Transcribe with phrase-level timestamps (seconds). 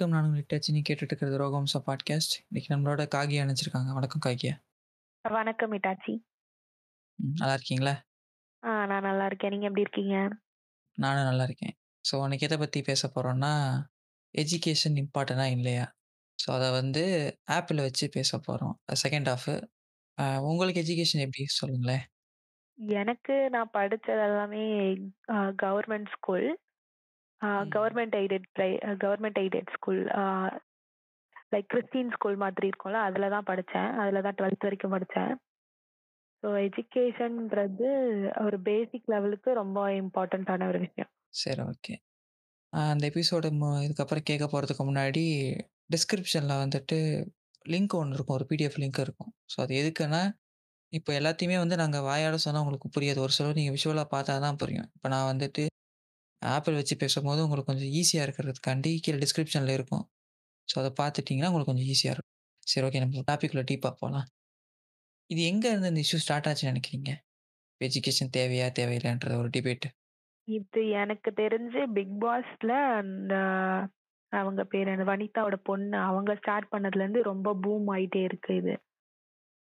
[0.00, 0.20] வணக்கம்.
[0.20, 0.70] நான் உங்கள் ஹிட்டாச்சி.
[0.72, 2.34] நீங்க கேட்டுட்டு இருக்கிறது ரோகவம்சா பாட்காஸ்ட்.
[2.48, 3.90] இன்னைக்கு நம்மளோட காகியா இணைஞ்சிருக்காங்க.
[3.92, 4.52] வணக்கம் காகியா.
[5.36, 6.12] வணக்கம் இட்டாச்சி.
[7.40, 7.94] நல்லா இருக்கீங்களா?
[8.62, 9.50] ஆ நான் நல்லா இருக்கேன்.
[9.50, 10.16] நீங்க எப்படி இருக்கீங்க?
[10.98, 11.74] நானும் நல்லா இருக்கேன்.
[12.04, 13.52] ஸோ இன்னைக்கு எத பத்தி பேச போறோம்னா,
[14.34, 15.86] எஜுகேஷன் இம்பார்ட்டன்ட்டா இல்லையா?
[16.38, 17.04] ஸோ அத வந்து
[17.50, 18.78] ஆப்பில வச்சு பேச போறோம்.
[19.02, 19.50] Second half.
[20.50, 22.06] உங்களுக்கு எஜுகேஷன் எப்படி சொல்லுங்களேன்?
[22.98, 24.64] எனக்கு நான் படிச்சது எல்லாமே
[25.64, 26.48] கவர்மெண்ட் ஸ்கூல்.
[27.74, 28.70] கவர்மெண்ட் எய்டட் பிரை
[29.04, 30.02] government aided school.
[31.52, 33.90] Like Christian school மாதிரி இருக்கும்ல, அதுல தான் படிச்சேன்.
[34.02, 35.32] அதுல தான் 12த் வரைக்கும் படிச்சேன்.
[36.42, 37.88] ஸோ எஜுகேஷன்ன்றது
[38.44, 41.10] ஒரு பேசிக் லெவலுக்கு ரொம்ப இம்பார்ட்டன்ட்டான ஒரு விஷயம்.
[41.34, 41.94] சரி ஓகே.
[42.72, 43.46] அந்த எபிசோட
[43.86, 45.24] இதுக்கப்புறம் கேட்க போறதுக்கு முன்னாடி,
[45.90, 46.98] டிஸ்கிரிப்ஷன்ல வந்துட்டு
[47.66, 48.36] லிங்க் ஒண்ணு இருக்கும்.
[48.36, 49.32] ஒரு பிடிஎஃப் லிங்க் இருக்கும்.
[49.52, 50.22] ஸோ அது எதுக்குன்னா,
[50.92, 53.20] இப்ப எல்லாத்தையுமே வந்து நாங்க வாயால சொன்னா உங்களுக்கு புரியாது.
[53.26, 54.88] ஒரு சிலர் நீங்க விஷுவலா பார்த்தா தான் புரியும்.
[54.96, 55.64] இப்ப நான் வந்துட்டு
[56.42, 60.04] ஆப்பிள் வச்சு பேசும்போது உங்களுக்கு கொஞ்சம் ஈஸியா இருக்கிறதுக்காண்டி கீழ டிஸ்கிரிப்ஷன்ல இருக்கும்.
[60.68, 62.34] ஸோ அத பார்த்துட்டீங்கன்னா, உங்களுக்கு கொஞ்சம் ஈஸியா இருக்கும்.
[62.66, 64.26] சரி ஓகே நம்ம டாபிக்குள்ள டீப்பா போலாம்.
[65.30, 67.10] இது எங்க இருந்து இந்த இஷ்யூ ஸ்டார்ட் ஆச்சுன்னு நினைக்கிறீங்க?
[67.80, 68.66] எஜுகேஷன் தேவையா?
[68.78, 69.86] தேவையில்லையான்ற ஒரு டிபேட்.
[70.48, 73.34] இது எனக்கு தெரிஞ்சு பிக் பாஸ்ல அந்த
[74.32, 75.96] அவங்க பேரு என்ன வனிதாவோட பொண்ணு.
[75.98, 78.74] அவங்க ஸ்டார்ட் பண்ணதுலேருந்து ரொம்ப பூம் ஆயிட்டே இருக்கு இது.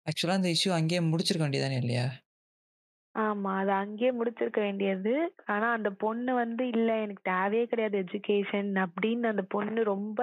[0.07, 2.07] ஆக்சுவலா இந்த இஷ்யூ அங்கேயே முடிச்சிருக்க வேண்டியது தானே இல்லையா?
[3.15, 3.51] ஆமா.
[3.61, 5.13] அது அங்கேயே முடிச்சிருக்க வேண்டியது.
[5.49, 10.21] ஆனா அந்த பொண்ணு வந்து இல்ல எனக்கு தேவையே கிடையாது எஜுகேஷன் அப்படின்னு அந்த பொண்ணு ரொம்ப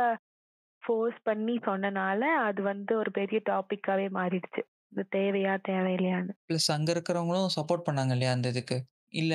[0.84, 4.64] ஃபோர்ஸ் பண்ணி சொன்னனால, அது வந்து ஒரு பெரிய டாபிக்காவே மாறிடுச்சு.
[4.94, 5.54] இது தேவையா?
[5.70, 6.36] தேவையில்லையான்னு.
[6.50, 8.78] பிளஸ் அங்க இருக்கிறவங்களும் சப்போர்ட் பண்ணாங்க இல்லையா அந்த இதுக்கு?
[9.14, 9.34] இல்ல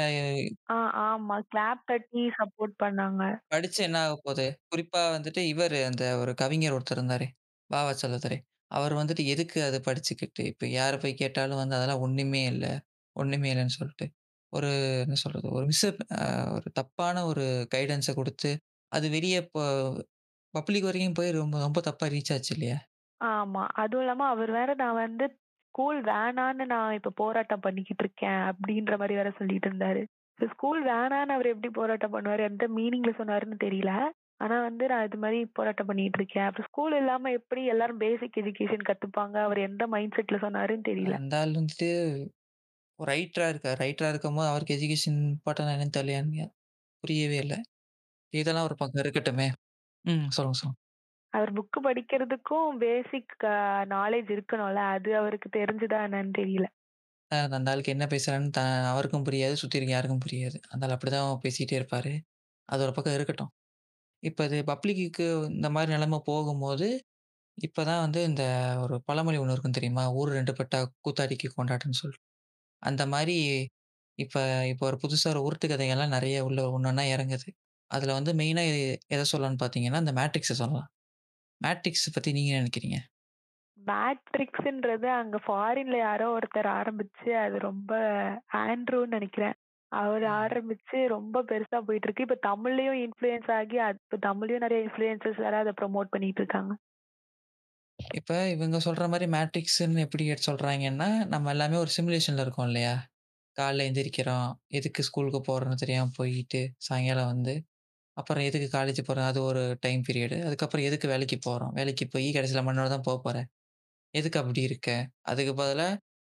[0.69, 1.37] ஆ ஆமா.
[1.49, 3.23] கிளாப் தட்டி சப்போர்ட் பண்ணாங்க.
[3.53, 4.45] படிச்சு என்ன ஆக போது?
[4.71, 7.27] குறிப்பா வந்துட்டு இவரு அந்த ஒரு கவிஞர் ஒருத்தர் இருந்தாரே,
[7.71, 7.91] வ.வ.
[8.01, 8.39] செல்லத்துரை.
[8.71, 12.65] அவர் வந்துட்டு எதுக்கு அத படிச்சுக்கிட்டு, இப்ப யார போய் கேட்டாலும் வந்து அதெல்லாம் ஒண்ணுமே இல்ல.
[13.17, 14.07] ஒண்ணுமே இல்லன்னு சொல்லிட்டு,
[14.53, 14.71] ஒரு
[15.03, 15.49] என்ன சொல்றது?
[15.53, 15.85] ஒரு மிஸ்
[16.19, 16.25] அ
[16.57, 17.45] ஒரு தப்பான ஒரு
[17.75, 18.53] கைடன்ஸ குடுத்து,
[18.93, 19.57] அது வெளிய ப
[20.55, 22.79] பப்ளிக் வரைக்கும் போய் ரொம்ப ரொம்ப தப்பா ரீச் ஆச்சு இல்லையா?
[23.21, 23.63] ஆமா.
[23.75, 25.25] அதுவும் இல்லாம அவர் வேற நான் வந்து
[25.67, 30.03] ஸ்கூல் வேணான்னு நான் இப்ப போராட்டம் பண்ணிக்கிட்டு இருக்கேன் அப்படின்ற மாரி வேற சொல்லிட்டு இருந்தாரு.
[30.39, 32.43] இப்ப ஸ்கூல் வேணான்னு அவர் எப்படி போராட்டம் பண்ணுவாரு?
[32.51, 33.93] எந்த மீனிங்ல சொன்னாருன்னு தெரியல.
[34.41, 36.49] ஆனா வந்து நான் இது மாரி போராட்டம் பண்ணிட்டு இருக்கேன்.
[36.49, 39.37] அப்ப ஸ்கூல் இல்லாம எப்படி எல்லாரும் பேசிக் எஜுகேஷன் கத்துப்பாங்க?
[39.47, 41.17] அவர் எந்த மைண்ட் செட்ல சொன்னாருன்னு தெரியல.
[41.17, 41.89] அந்த ஆள் வந்துட்டு
[43.01, 43.79] ரைட்டரா இருக்காரு.
[43.81, 46.47] ரைட்டரா இருக்கும்போது அவருக்கு எஜுகேஷன் இம்பார்ட்டன்ட்னா என்னன்னு தெரியலையாங்க.
[47.05, 47.57] புரியவே இல்ல.
[48.33, 49.49] இதெல்லாம் ஒரு பக்கம் இருக்கட்டுமே.
[50.05, 50.29] ம்.
[50.33, 50.79] சொல்லுங்க, சொல்லுங்க.
[51.33, 53.55] அவர் புக் படிக்கிறதுக்கும் பேசிக் அ
[53.93, 54.81] நாலேட்ஜ் இருக்கணும்ல.
[54.97, 56.67] அது அவருக்கு தெரிஞ்சுதா என்னன்னு தெரியல.
[57.31, 59.55] அ அந்த ஆளுக்கு என்ன பேசுறான்னு த அவருக்கும் புரியாது.
[59.55, 60.57] சுத்தி இருக்க யாருக்கும் புரியாது.
[60.69, 62.13] அந்த ஆள் அப்படிதான் பேசிட்டே இருப்பாரு.
[62.69, 63.51] அது ஒரு பக்கம் இருக்கட்டும்.
[64.23, 66.89] இப்ப இது பப்ளிக்குக்கு இந்த மாரி நிலைமை போகும்போது,
[67.59, 68.45] இப்ப தான் வந்து இந்த
[68.85, 70.05] ஒரு பழமொழி ஒண்ணு இருக்கும் தெரியுமா?
[70.19, 72.26] "ஊர் 2 பட்டா கூத்தாடிக்கு கொண்டாட்டம்ன்னு" சொல்லிட்டு.
[72.87, 73.37] அந்த மாரி
[74.19, 74.37] இப்ப
[74.71, 77.49] இப்ப ஒரு புதுசா ஒரு உருட்டு கதைகள்லாம் நெறைய உள்ள ஒண்ணொண்ணா இறங்குது.
[77.91, 78.77] அதுல வந்து மெயினா எ
[79.09, 80.91] எத சொல்லலாம்ன்னு பார்த்தீங்கன்னா, இந்த மேட்ரிக்ஸ சொல்லலாம்.
[81.61, 82.99] மேட்ரிக்ஸ் பத்தி நீங்க என்ன நினைக்கிறீங்க?
[83.79, 87.91] மேட்ரிக்ஸ்ன்றது அங்க ஃபாரின்ல யாரோ ஒருத்தர் ஆரம்பிச்சு, அது ரொம்ப
[88.61, 89.57] ஆண்ட்ரூன்னு நெனைக்கிறேன்.
[89.93, 90.37] அவரு ம்.
[90.39, 92.27] ஆரம்பிச்சு ரொம்ப பெருசா போயிட்டு இருக்கு.
[92.27, 96.73] இப்ப தமிழ்லயும் இன்ஃப்ளூயன்ஸ் ஆகி, இப்ப தமிழ்லயும் நெறைய இன்ஃப்ளூயன்சர்ஸ் வேற அத ப்ரமோட் பண்ணிட்டு இருக்காங்க.
[97.99, 100.51] இப்ப இவங்க சொல்ற மாரி மேட்ரிக்ஸ்ன்னு எப்படி எடுத்து
[101.29, 102.95] நம்ம எல்லாமே ஒரு சிமுலேஷன்ல இருக்கோம் இல்லையா?
[103.57, 104.49] காலைல எந்திரிக்கிறோம்.
[104.71, 107.55] எதுக்கு ஸ்கூலுக்கு போறோம்ன்னு தெரியாம போயிட்டு, சாயங்காலம் வந்து,
[108.17, 109.29] அப்புறம் எதுக்கு காலேஜ் போறோம்?
[109.29, 110.39] அது ஒரு டைம் பீரியடு.
[110.47, 111.73] அதுக்கப்புறம் எதுக்கு வேலைக்கு போறோம்?
[111.73, 113.39] வேலைக்கு போய் கடைசியில மண்ணோட தான் போப்போற.
[114.15, 114.89] எதுக்கு அப்படி இருக்க?
[115.27, 115.89] அதுக்கு பதிலா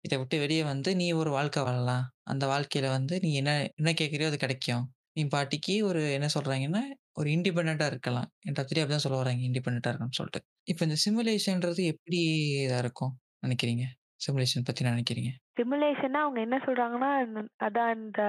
[0.04, 2.04] இத விட்டு வெளிய வந்து நீ ஒரு வாழ்க்கை வாழலாம்.
[2.24, 4.84] அந்த வாழ்க்கையில வந்து நீ என்ன என்ன கேட்குறியோ அது கிடைக்கும்.
[5.14, 6.82] நீ பாட்டுக்கு ஒரு என்ன சொல்கிறாங்கன்னா
[7.16, 8.28] ஒரு இண்டிபெண்டன்ட்டா இருக்கலாம்.
[8.46, 9.42] என் தத்துலயும் அப்படிதான் சொல்ல வராங்க.
[9.48, 12.20] இண்டிபெண்டன்ட்டா இருக்கணும்னு சொல்லிட்டு இப்ப இந்த சிமுலேஷன்றது எப்படி
[12.64, 13.12] இதா இருக்கும்
[13.42, 13.84] நினைக்கிறீங்க?
[14.20, 15.30] சிமுலேஷன் பத்தி என்ன நினைக்கிறீங்க?
[15.58, 18.20] சிமுலேஷன்னா அவங்க என்ன சொல்றாங்கன்னா, ந- அதான் இந்த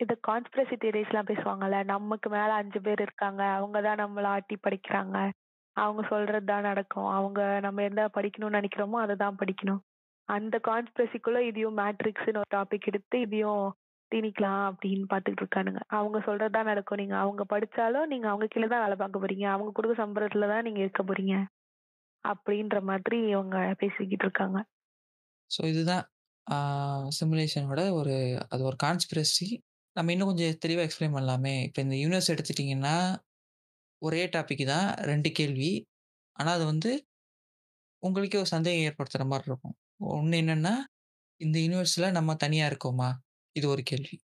[0.00, 1.78] இது கான்ஸ்பிரசி தியரிஸ்லாம் பேசுவாங்கல்ல.
[1.84, 3.42] நமக்கு மேல 5 பேர் இருக்காங்க.
[3.58, 5.16] அவங்க தான் நம்மள ஆட்டி படைக்கிறாங்க.
[5.76, 7.10] அவங்க சொல்றது தான் நடக்கும்.
[7.10, 9.80] அவங்க நம்ம எந்த படிக்கணும்னு நினைக்கிறோமோ அத தான் படிக்கணும்.
[10.28, 13.64] அந்த கான்ஸ்பிரசிக்குள்ள இதையும் மேட்ரிக்ஸ்ன்னு ஒரு டாபிக் எடுத்து இதையும்
[14.14, 15.80] திணிக்கலாம் அப்படின்னு பார்த்துட்டு இருக்கானுங்க.
[15.98, 17.00] அவங்க சொல்றது தான் நடக்கும்.
[17.02, 19.46] நீங்க அவங்க படிச்சாலும் நீங்க அவங்க கீழே தான் வேலை பார்க்க போறீங்க.
[19.56, 21.36] அவங்க கொடுக்க சம்பளத்துல தான் நீங்க இருக்க போறீங்க.
[22.24, 24.58] அப்படின்ற மாதிரி இவங்க பேசிக்கிட்டு இருக்காங்க.
[25.50, 26.04] ஸோ இதுதான்
[27.18, 28.14] சிமுலேஷனோட ஒரு
[28.52, 29.48] அது ஒரு கான்ஸ்பிரசி.
[29.96, 31.54] நம்ம இன்னும் கொஞ்சம் தெளிவாக எக்ஸ்பிளைன் பண்ணலாமே.
[31.66, 32.94] இப்போ இந்த யூனிவர்ஸ் எடுத்துட்டீங்கன்னா,
[34.02, 35.70] ஒரே டாபிக் தான் ரெண்டு கேள்வி.
[36.38, 36.90] ஆனால் அது வந்து
[38.02, 39.76] உங்களுக்கே ஒரு சந்தேகம் ஏற்படுத்துகிற மாதிரி இருக்கும்.
[40.16, 40.74] ஒன்று என்னென்னா
[41.40, 43.10] இந்த யூனிவர்ஸில் நம்ம தனியாக இருக்கோமா?
[43.56, 44.16] இது ஒரு கேள்வி.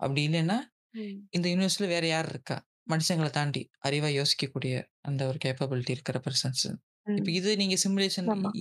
[0.00, 0.58] அப்படி இல்லன்னா,
[0.94, 1.28] ம்.
[1.32, 2.56] இந்த யுனிவர்ஸ்ல வேற யார் இருக்கா?
[2.90, 4.74] மனுஷங்கள தாண்டி அறிவா யோசிக்கக்கூடிய
[5.04, 6.66] அந்த ஒரு கேப்பபிலிட்டி இருக்கிற பெர்சன்ஸ்.
[7.14, 7.32] இப்ப ம்.
[7.32, 8.52] இது நீங்க சிமுலேஷன் ஆமா.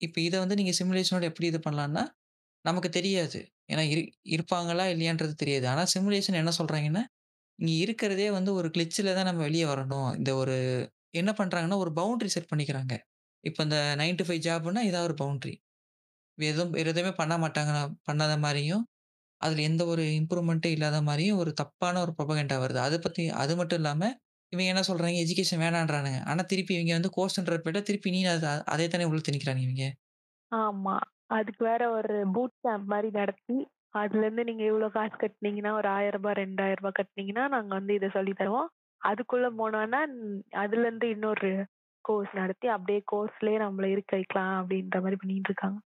[0.00, 2.04] இப்ப இத வந்து நீங்க சிமுலேஷனோட எப்படி இது பண்ணலாம்னா,
[2.64, 3.40] நமக்கு தெரியாது.
[3.70, 4.02] ஏன்னா இரு
[4.34, 5.66] இருப்பாங்களா இல்லையான்றது தெரியாது.
[5.68, 7.02] ஆனா சிமுலேஷன் என்ன சொல்றாங்கன்னா,
[7.58, 10.10] இங்க இருக்கிறதே வந்து ஒரு கிளிட்ச்ல தான் நம்ம வெளிய வரணும்.
[10.18, 10.56] இந்த ஒரு
[11.14, 12.94] என்ன பண்றாங்கன்னா, ஒரு பவுண்டரி செட் பண்ணிக்கிறாங்க.
[13.44, 15.54] இப்ப இந்த 9 டூ 5 ஜாப்னா இதான் ஒரு பவுண்டரி.
[16.38, 17.72] எதுவும் வேற எதுவுமே பண்ண மாட்டாங்க
[18.08, 18.84] பண்ணாத மாரியும்,
[19.40, 22.80] அதில் எந்த ஒரு இம்ப்ரூவ்மென்ட்டும் இல்லாத மாரியும் ஒரு தப்பான ஒரு புரொபகண்டா வருது.
[22.82, 24.02] அதை பத்தி அது மட்டும் இல்லாம,
[24.52, 26.20] இவங்க என்ன சொல்றாங்க, எஜுகேஷன் வேணான்றானுங்க.
[26.30, 29.86] ஆனா திருப்பி இவங்க வந்து கோர்ஸ்ன்ற பேர்ல திருப்பி நீ அத அதே தானே உள்ள திணிக்கிறாங்க இவங்க.
[30.52, 30.94] ஆமா.
[31.30, 33.56] அதுக்கு வேற ஒரு பூட் கேம்ப் மாரி நடத்தி,
[33.94, 35.94] அதுலேருந்து நீங்க இவ்ளோ காசு கட்டுனீங்கன்னா, ஒரு ரூ.
[35.94, 36.44] 1000 ரூ.
[36.46, 36.66] 2000
[36.98, 38.68] கட்டுனீங்கன்னா, நாங்க வந்து இத சொல்லி தருவோம்.
[39.02, 40.00] அதுக்குள்ள போனோம்னா,
[40.62, 41.50] அதுலேருந்து இன்னொரு
[42.04, 45.78] கோர்ஸ் நடத்தி, அப்படியே கோர்ஸ்லயே நம்மள இருக்க வைக்கலாம் அப்படின்ற மாரி பண்ணிட்டு இருக்காங்க.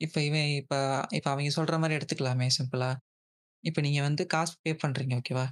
[0.00, 0.74] இப்ப இவன் இப்ப
[1.12, 2.90] இப்ப அவைங்க சொல்ற மாரி எடுத்துக்கலாமே சிம்பிளா.
[3.64, 5.46] இப்ப நீங்க வந்து காசு பே பண்றீங்க ஓகேவா?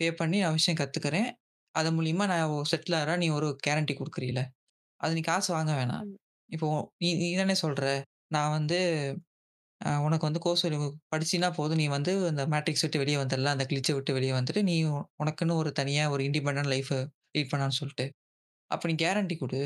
[0.00, 1.28] பே பண்ணி நான் விஷயம் கத்துக்கிறேன்.
[1.74, 3.20] அது மூலியமா நான் செட்டில் ஆகுறேன்.
[3.20, 4.40] நீ ஒரு கேரண்டி குடுக்குறீல.
[5.00, 6.04] அது நீ காசு வாங்க வேணாம்.
[6.06, 6.16] ம்.
[6.50, 6.68] இப்போ
[7.00, 7.84] நீ நீ தானே சொல்ற,
[8.30, 8.78] நான் வந்து
[9.80, 10.64] அ உனக்கு வந்து கோர்ஸ்
[11.12, 11.80] படிச்சீன்னா போதும்.
[11.80, 13.56] நீ வந்து அந்த மேட்ரிக்ஸ் விட்டு வெளிய வந்துரலாம்.
[13.56, 14.76] அந்த கிளிட்ச்ச விட்டு வெளிய வந்துட்டு, நீ
[15.20, 16.92] உனக்குன்னு ஒரு தனியா ஒரு இண்டிபெண்டன்ட் லைஃப்
[17.34, 18.06] லீட் பண்ணலான்னு சொல்ட்டு.
[18.70, 19.60] அப்ப நீ கேரண்டி குடு.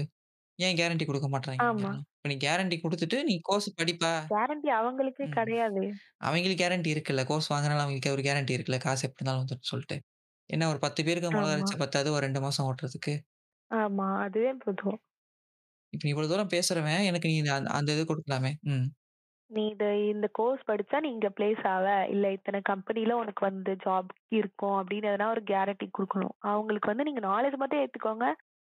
[0.60, 1.92] ஏன் கேரண்டி குடுக்க மாட்றாய்ங்க ஆமா.
[2.14, 5.36] இப்ப நீ கேரண்டி குடுத்துட்டு, நீ கோர்ஸ் படிப்பா கேரண்டி அவங்களுக்கே ம்.
[5.36, 5.86] கிடையாதே.
[6.26, 7.22] அவைங்களுக்கு கேரண்டி இருக்குல்ல.
[7.26, 8.80] கோர்ஸ் வாங்குறனால அவங்களுக்கு ஒரு கேரண்டி இருக்குல்ல.
[8.84, 9.98] காசு எப்படி இருந்தாலும் வந்துரும்னு சொல்ட்டு.
[10.50, 11.70] என்ன ஒரு 10 பேருக்கு மொளகா ஆமா.
[11.70, 13.14] அரைச்சா பத்தாது ஒரு 2 மாசம் ஓட்டுறதுக்கு.
[13.70, 14.06] ஆமா.
[14.22, 15.00] அதுவே போதும்.
[15.92, 18.52] இப்ப நீ இவ்வளவு தூரம் பேசுறவன், எனக்கு நீ அந்த அந்த இது குடுக்கலாமே.
[18.70, 18.86] ம்.
[19.50, 21.84] நீ இத இந்த கோர்ஸ் படிச்சா நீ இங்க பிளேஸ் ஆவ.
[22.10, 26.34] இல்ல இத்தன கம்பெனில உனக்கு வந்து ஜாப் இருக்கும் அப்படின்னு எதனா ஒரு கேரண்டி குடுக்கணும்.
[26.50, 28.26] அவங்களுக்கு வந்து நீங்க நாலேட்ஜ் மட்டும் ஏத்துக்கோங்க.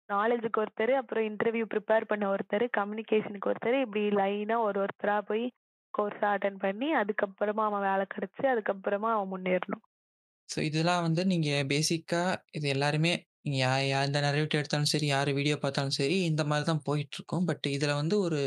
[0.10, 5.46] நாலேஜுக்கு ஒருத்தர் அப்புறம் இன்டர்வியூ ப்ரிப்பேர் பண்ண ஒருத்தர் கம்யூனிகேஷனுக்கு ஒருத்தர் இப்படி லைனா ஒரு ஒருத்தராக போய்
[5.94, 9.86] கோர்ஸ் அட்டன் பண்ணி, அதுக்கப்புறமா அவன் வேலை கிடச்சி அதுக்கப்புறமா அவன் முன்னேறணும்.
[10.50, 12.22] ஸோ இதெல்லாம் வந்து நீங்க பேசிக்கா
[12.57, 13.12] இது எல்லாருமே
[13.46, 17.46] நீங்கள் யா யா இந்த நரேட்டிவ் எடுத்தாலும் சரி, யார் வீடியோ பார்த்தாலும் சரி, இந்த மாதிரி தான் போயிட்டுருக்கும்.
[17.50, 18.40] பட் இதில் வந்து ஒரு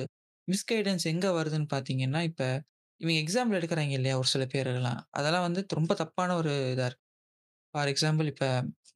[0.48, 2.46] மிஸ்கைடன்ஸ் எங்கே வருதுன்னு பார்த்தீங்கன்னா, இப்போ
[3.00, 4.16] இவங்க எக்ஸாம்பிள் எடுக்கிறாங்க இல்லையா?
[4.22, 5.00] ஒரு சில பேரெல்லாம்.
[5.12, 7.04] அதெல்லாம் வந்து ரொம்ப தப்பான ஒரு இதாக இருக்கு.
[7.74, 8.46] ஃபார் எக்ஸாம்பிள் இப்ப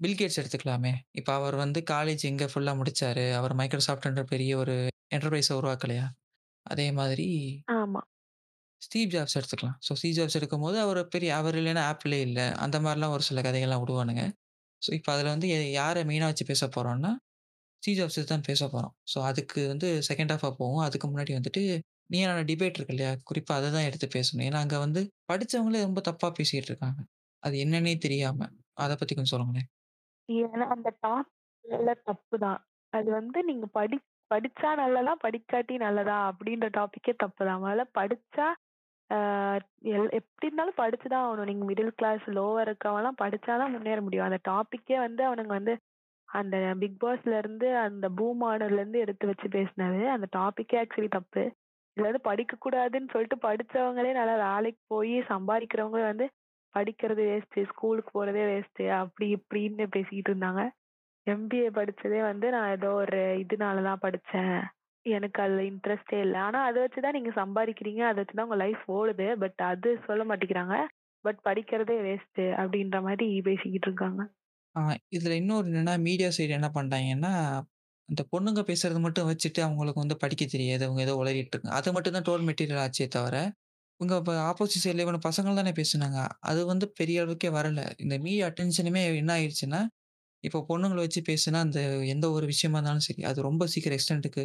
[0.01, 0.93] பில் கேட்ஸ் எடுத்துக்கலாமே.
[1.13, 3.27] இப்ப அவர் வந்து காலேஜ் எங்க ஃபுல்லா முடிச்சாரு?
[3.39, 4.77] அவர் மைக்ரோசாஃப்ட்ன்ற பெரிய ஒரு
[5.13, 6.07] என்டர்பிரைஸ உருவாக்கலையா?
[6.67, 7.29] அதே மாதிரி
[7.73, 8.03] ஆமா.
[8.83, 9.77] ஸ்டீவ் ஜாப்ஸ் எடுத்துக்கலாம்.
[9.87, 12.41] ஸோ ஸ்டீவ் ஜாப்ஸ் எடுக்கும்போது அவரு பெரிய அவர் இல்லன்னா ஆப்பிளே இல்ல.
[12.65, 14.23] அந்த மாரிலாம் ஒரு சில கதைகள்லாம் விடுவானுங்க.
[14.83, 17.13] ஸோ இப்ப அதுல வந்து யார மெயினா வச்சு பேச போறோம்னா,
[17.83, 18.95] ஸ்டீவ் ஜாப்ஸ தான் பேச போறோம்.
[19.13, 20.85] ஸோ அதுக்கு வந்து செகண்ட் ஹாஃபா போவும்.
[20.89, 21.63] அதுக்கு முன்னாடி வந்துட்டு
[22.11, 23.13] நீயா நானா டிபேட் இருக்கு இல்லையா?
[23.29, 24.45] குறிப்பா அத தான் எடுத்து பேசணும்.
[24.47, 27.01] ஏன்னா, அங்க வந்து படிச்சவங்களே ரொம்ப தப்பா பேசிட்டு இருக்காங்க.
[27.43, 28.41] அது என்னன்னே தெரியாம.
[28.77, 29.69] அத பத்தி கொஞ்சம் சொல்லுங்களேன்.
[30.29, 32.61] ஏன்னா அந்த டாபிக்ல தப்பு தான்.
[32.93, 33.97] அது வந்து நீங்க படி
[34.31, 37.63] படிச்சா நல்லதா, படிக்காட்டி நல்லதா அப்படின்ற டாபிக்கே தப்பு தான்.
[37.65, 38.47] முதல்ல படிச்சா
[39.11, 39.17] ஆ
[39.93, 41.49] எல் எப்படி இருந்தாலும் படிச்சு தான் ஆகணும்.
[41.51, 44.29] நீங்க மிடில் கிளாஸ், லோவர் இருக்கவன்லாம் படிச்சா தான் முன்னேற முடியும்.
[44.29, 45.75] அந்த டாபிக்கே வந்து அவனுங்க வந்து
[46.29, 50.01] அந்த பிக் பாஸ்ல இருந்து அந்த பூம் ஆனதுலேருந்து எடுத்து வச்சு பேசினது.
[50.15, 51.43] அந்த டாபிக்கே ஆக்சுவலி தப்பு.
[51.97, 56.27] இதுல வந்து படிக்கக்கூடாதுன்னு சொல்லிட்டு படிச்சவங்களே நல்லா வேலைக்கு போய் சம்பாதிக்கிறவங்க வந்து
[56.75, 60.63] படிக்கிறது வேஸ்ட்டு, ஸ்கூலுக்கு போறதே வேஸ்ட்டு அப்படி இப்படின்னு பேசிக்கிட்டு இருந்தாங்க.
[61.27, 64.57] எம்பிஏ படிச்சதே வந்து நான் ஏதோ ஒரு இதனால தான் படிச்சேன்.
[65.07, 68.03] எனக்கு அதுல இன்ட்ரெஸ்ட்டே இல்லை ஆனா அதை வச்சு தான் நீங்க சம்பாதிக்கிறீங்க.
[68.09, 69.29] அதை வச்சு தான் உங்க லைஃப் ஓடுது.
[69.43, 70.77] பட் அது சொல்ல மாட்டேங்கிறாங்க.
[71.25, 74.23] பட் படிக்கிறதே வேஸ்ட்டு அப்படின்ற மாதிரி பேசிக்கிட்டு இருக்காங்க.
[74.75, 77.33] இதில் இதுல இன்னொரு என்னன்னா, மீடியா சைடு என்ன பண்ணுறாங்கன்னா
[78.09, 80.83] அந்த பொண்ணுங்க பேசுறது மட்டும் வச்சுட்டு அவங்களுக்கு வந்து படிக்க தெரியாது.
[80.87, 81.77] அவங்க ஏதோ உளறிட்டு இருக்காங்க.
[81.79, 83.37] அது மட்டும் தான் டோல் மெட்டீரியல் ஆச்சே தவிர,
[84.01, 86.19] இவங்க இப்ப ஆப்போசிட் சைட்ல இவன பசங்கள் தானே பேசுனாங்க.
[86.43, 87.81] அது வந்து பெரிய அளவுக்கே வரல.
[88.01, 89.81] இந்த மீடியா அட்டென்ஷனுமே என்ன ஆயிடுச்சுன்னா,
[90.45, 91.81] இப்போ பொண்ணுங்கள வச்சு பேசுனா, அந்த
[92.13, 94.45] எந்த ஒரு விஷயமா இருந்தாலும் சரி, அது ரொம்ப சீக்கிரம் எக்ஸ்டென்ட்க்கு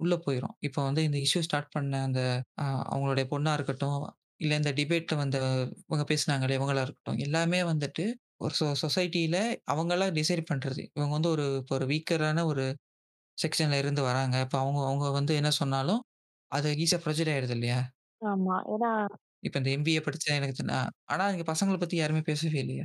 [0.00, 0.54] உள்ள போயிரும்.
[0.62, 2.20] இப்போ வந்து இந்த இஷ்யூ ஸ்டார்ட் பண்ண அந்த
[2.56, 4.00] அ அவங்களுடைய பொண்ணா இருக்கட்டும்,
[4.40, 5.38] இல்ல இந்த டிபேட்ல வந்த
[5.84, 8.04] இவங்க பேசினாங்களே இவங்களா இருக்கட்டும், எல்லாமே வந்துட்டு
[8.40, 9.36] ஒரு சொ சொசைட்டில
[9.68, 10.82] அவங்களா டிசைட் பண்றது.
[10.96, 12.64] இவங்க வந்து ஒரு இப்போ ஒரு வீக்கரான ஒரு
[13.38, 14.36] செக்ஷன்ல இருந்து வராங்க.
[14.44, 16.02] இப்ப அவங்க அவங்க வந்து என்ன சொன்னாலும்,
[16.52, 17.80] அது ஈஸியா ப்ரொஜெக்ட் ஆயிடுது இல்லையா?
[18.26, 18.56] ஆமா.
[18.68, 18.92] ஏன்னா
[19.42, 20.80] இப்ப இந்த எம்பிஏ படிச்சா எனக்கு தெ அ
[21.12, 22.84] ஆனா இங்க பசங்கள பத்தி யாருமே பேசவே இல்லையே!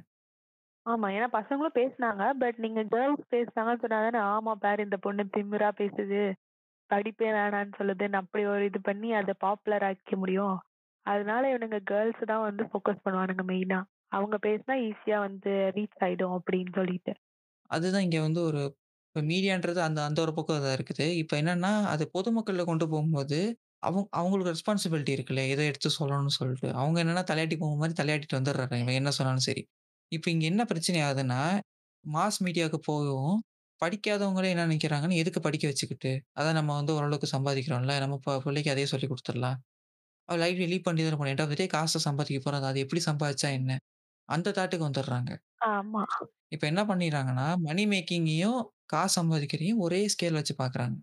[0.86, 1.08] ஆமா.
[1.16, 2.24] ஏன்னா பசங்களும் பேசுனாங்க.
[2.42, 6.22] பட் நீங்க கேர்ல்ஸ் பேசுனாங்கன்னு சொன்னா தானே, ஆமா பாரு இந்த பொண்ணு திமிரா பேசுது.
[6.90, 10.58] படிப்பே வேணான்னு சொல்லுதுன்னு அப்படி ஒரு இது பண்ணி அத பாப்புலர் ஆக்கிக்க முடியும்.
[11.06, 13.82] அதனால இவனுங்க கேர்ல்ஸ் தான் வந்து ஃபோக்கஸ் பண்ணுவானுங்க மெயினா.
[14.12, 17.14] அவங்க பேசினா ஈஸியா வந்து ரீச் ஆயிடும் அப்படின்னு சொல்லிட்டு.
[17.70, 18.62] அதுதான் இங்க வந்து ஒரு
[19.08, 21.06] இப்ப மீடியான்றது அந்த அந்த ஒரு பக்கம் இதா இருக்குது.
[21.22, 23.40] இப்ப என்னன்னா, அது பொதுமக்கள்ல கொண்டு போம்போது,
[23.84, 25.50] அவங் அவங்களுக்கு ரெஸ்பான்சிபிலிட்டி இருக்குல்ல.
[25.50, 26.68] எத எடுத்து சொல்லணும்னு சொல்ட்டு.
[26.74, 28.76] அவங்க என்னன்னா தலையாட்டி பொம்மை மாரி தலையாட்டிட்டு வந்துர்றாங்க.
[28.78, 29.64] இவன் என்ன சொன்னாலும் சரி.
[30.12, 31.42] இப்ப இங்க என்ன பிரச்சனை ஆகுதுன்னா,
[32.06, 33.40] மாஸ் மீடியாவுக்கு போகவும்,
[33.82, 36.12] படிக்காதவங்களே என்ன நினைக்கிறாங்கன்னா, எதுக்கு படிக்க வச்சுக்கிட்டு?
[36.40, 38.00] அதான் நம்ம வந்து ஓரளவுக்கு சம்பாதிக்கிறோம்ல.
[38.00, 39.58] நம்ம ப பிள்ளைக்கு அதே சொல்லிக் குடுத்துரலாம்.
[40.30, 41.34] அவ லைஃப் லீட் பண்ணிட்டு தானே போறோம்.
[41.34, 42.62] எண்ட் ஆஃப் த டே காச சம்பாதிக்க போறோம்.
[42.66, 43.72] அது எப்படி சம்பாதிச்சா என்ன?
[44.30, 45.32] அந்த தாட்டுக்கு வந்துர்றாங்க.
[45.68, 46.04] ஆமா.
[46.52, 50.96] இப்ப என்ன பண்ணிர்றாங்கன்னா, மனி மேக்கிங்கையும், காசு சம்பாதிக்கிறதையும் ஒரே ஸ்கேல் வச்சு பார்க்குறாங்க.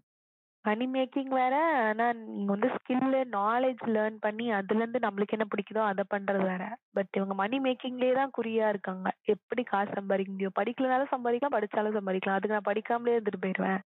[0.64, 1.54] மணி மேக்கிங் வேற.
[1.86, 6.62] ஆனா நீங்க வந்து ஸ்கில்லு, நாலேட்ஜ் லேர்ன் பண்ணி அதுலருந்து நம்மளுக்கு என்ன பிடிக்குதோ அத பண்றது வேற.
[6.92, 9.08] பட் இவங்க மணி மேக்கிங்லயே தான் குறியா இருக்காங்க.
[9.26, 10.56] எப்படி காசு சம்பாதிக்க முடியும்?
[10.60, 12.38] படிக்கலனாலும் சம்பாதிக்கலாம், படிச்சாலும் சம்பாதிக்கலாம்.
[12.38, 13.80] அதுக்கு நான் படிக்காமலே இருந்துட்டு போயிருவேன்.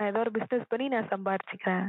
[0.00, 1.86] நான் ஏதோ ஒரு பிசினஸ் பண்ணி நான் சம்பாரிச்சுக்கிறேன்.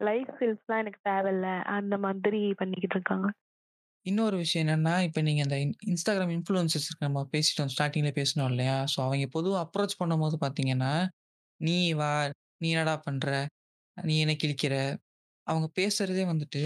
[0.00, 1.48] லைஃப் ஸ்கில்ஸ்லாம் எனக்கு தேவையில்ல.
[1.72, 3.28] அந்த மாதிரி பண்ணிக்கிட்டு இருக்காங்க.
[4.06, 7.70] இன்னொரு விஷயம் என்னன்னா, இப்ப நீங்க அந்த இன் Instagram இன்ஃப்ளூயன்சர்ஸ் நம்ம பேசிட்டோம்.
[7.74, 8.84] ஸ்டார்ட்டிங்ல பேசினோம் இல்லையா?
[8.86, 10.92] ஸோ அவங்க பொதுவா அப்ரோச் பண்ணும்போது பார்த்தீங்கன்னா,
[11.60, 12.12] "நீ வா,
[12.60, 13.26] நீ என்னடா பண்ற?
[13.96, 14.74] நீ என்ன கிழிக்கிற?"
[15.46, 16.64] அவங்க பேசுறதே வந்துட்டு,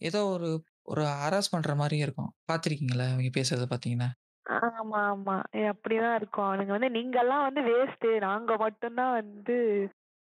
[0.00, 0.50] ஏதோ ஒரு
[0.88, 2.32] ஒரு ஹராஸ் பண்ற மாரியே இருக்கும்.
[2.48, 3.08] பார்த்துருக்கீங்களா?
[3.12, 4.10] அவங்க பேசுறத பார்த்தீங்கன்னா?
[4.46, 5.34] ஆமா, ஆமா.
[5.70, 6.46] அப்படிதான் இருக்கும்.
[6.46, 8.10] அவனுங்க வந்து நீங்கலாம் வந்து வேஸ்ட்டு.
[8.24, 9.56] நாங்க மட்டும் தான் வந்து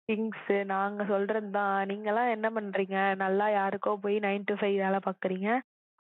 [0.09, 0.57] கிங்ஸு.
[0.73, 1.77] நாங்க சொல்றது தான்.
[1.91, 2.97] நீங்கலாம் என்ன பண்றீங்க?
[3.25, 5.51] நல்லா யாருக்கோ போய் 9 டூ 5 வேலை பார்க்குறீங்க.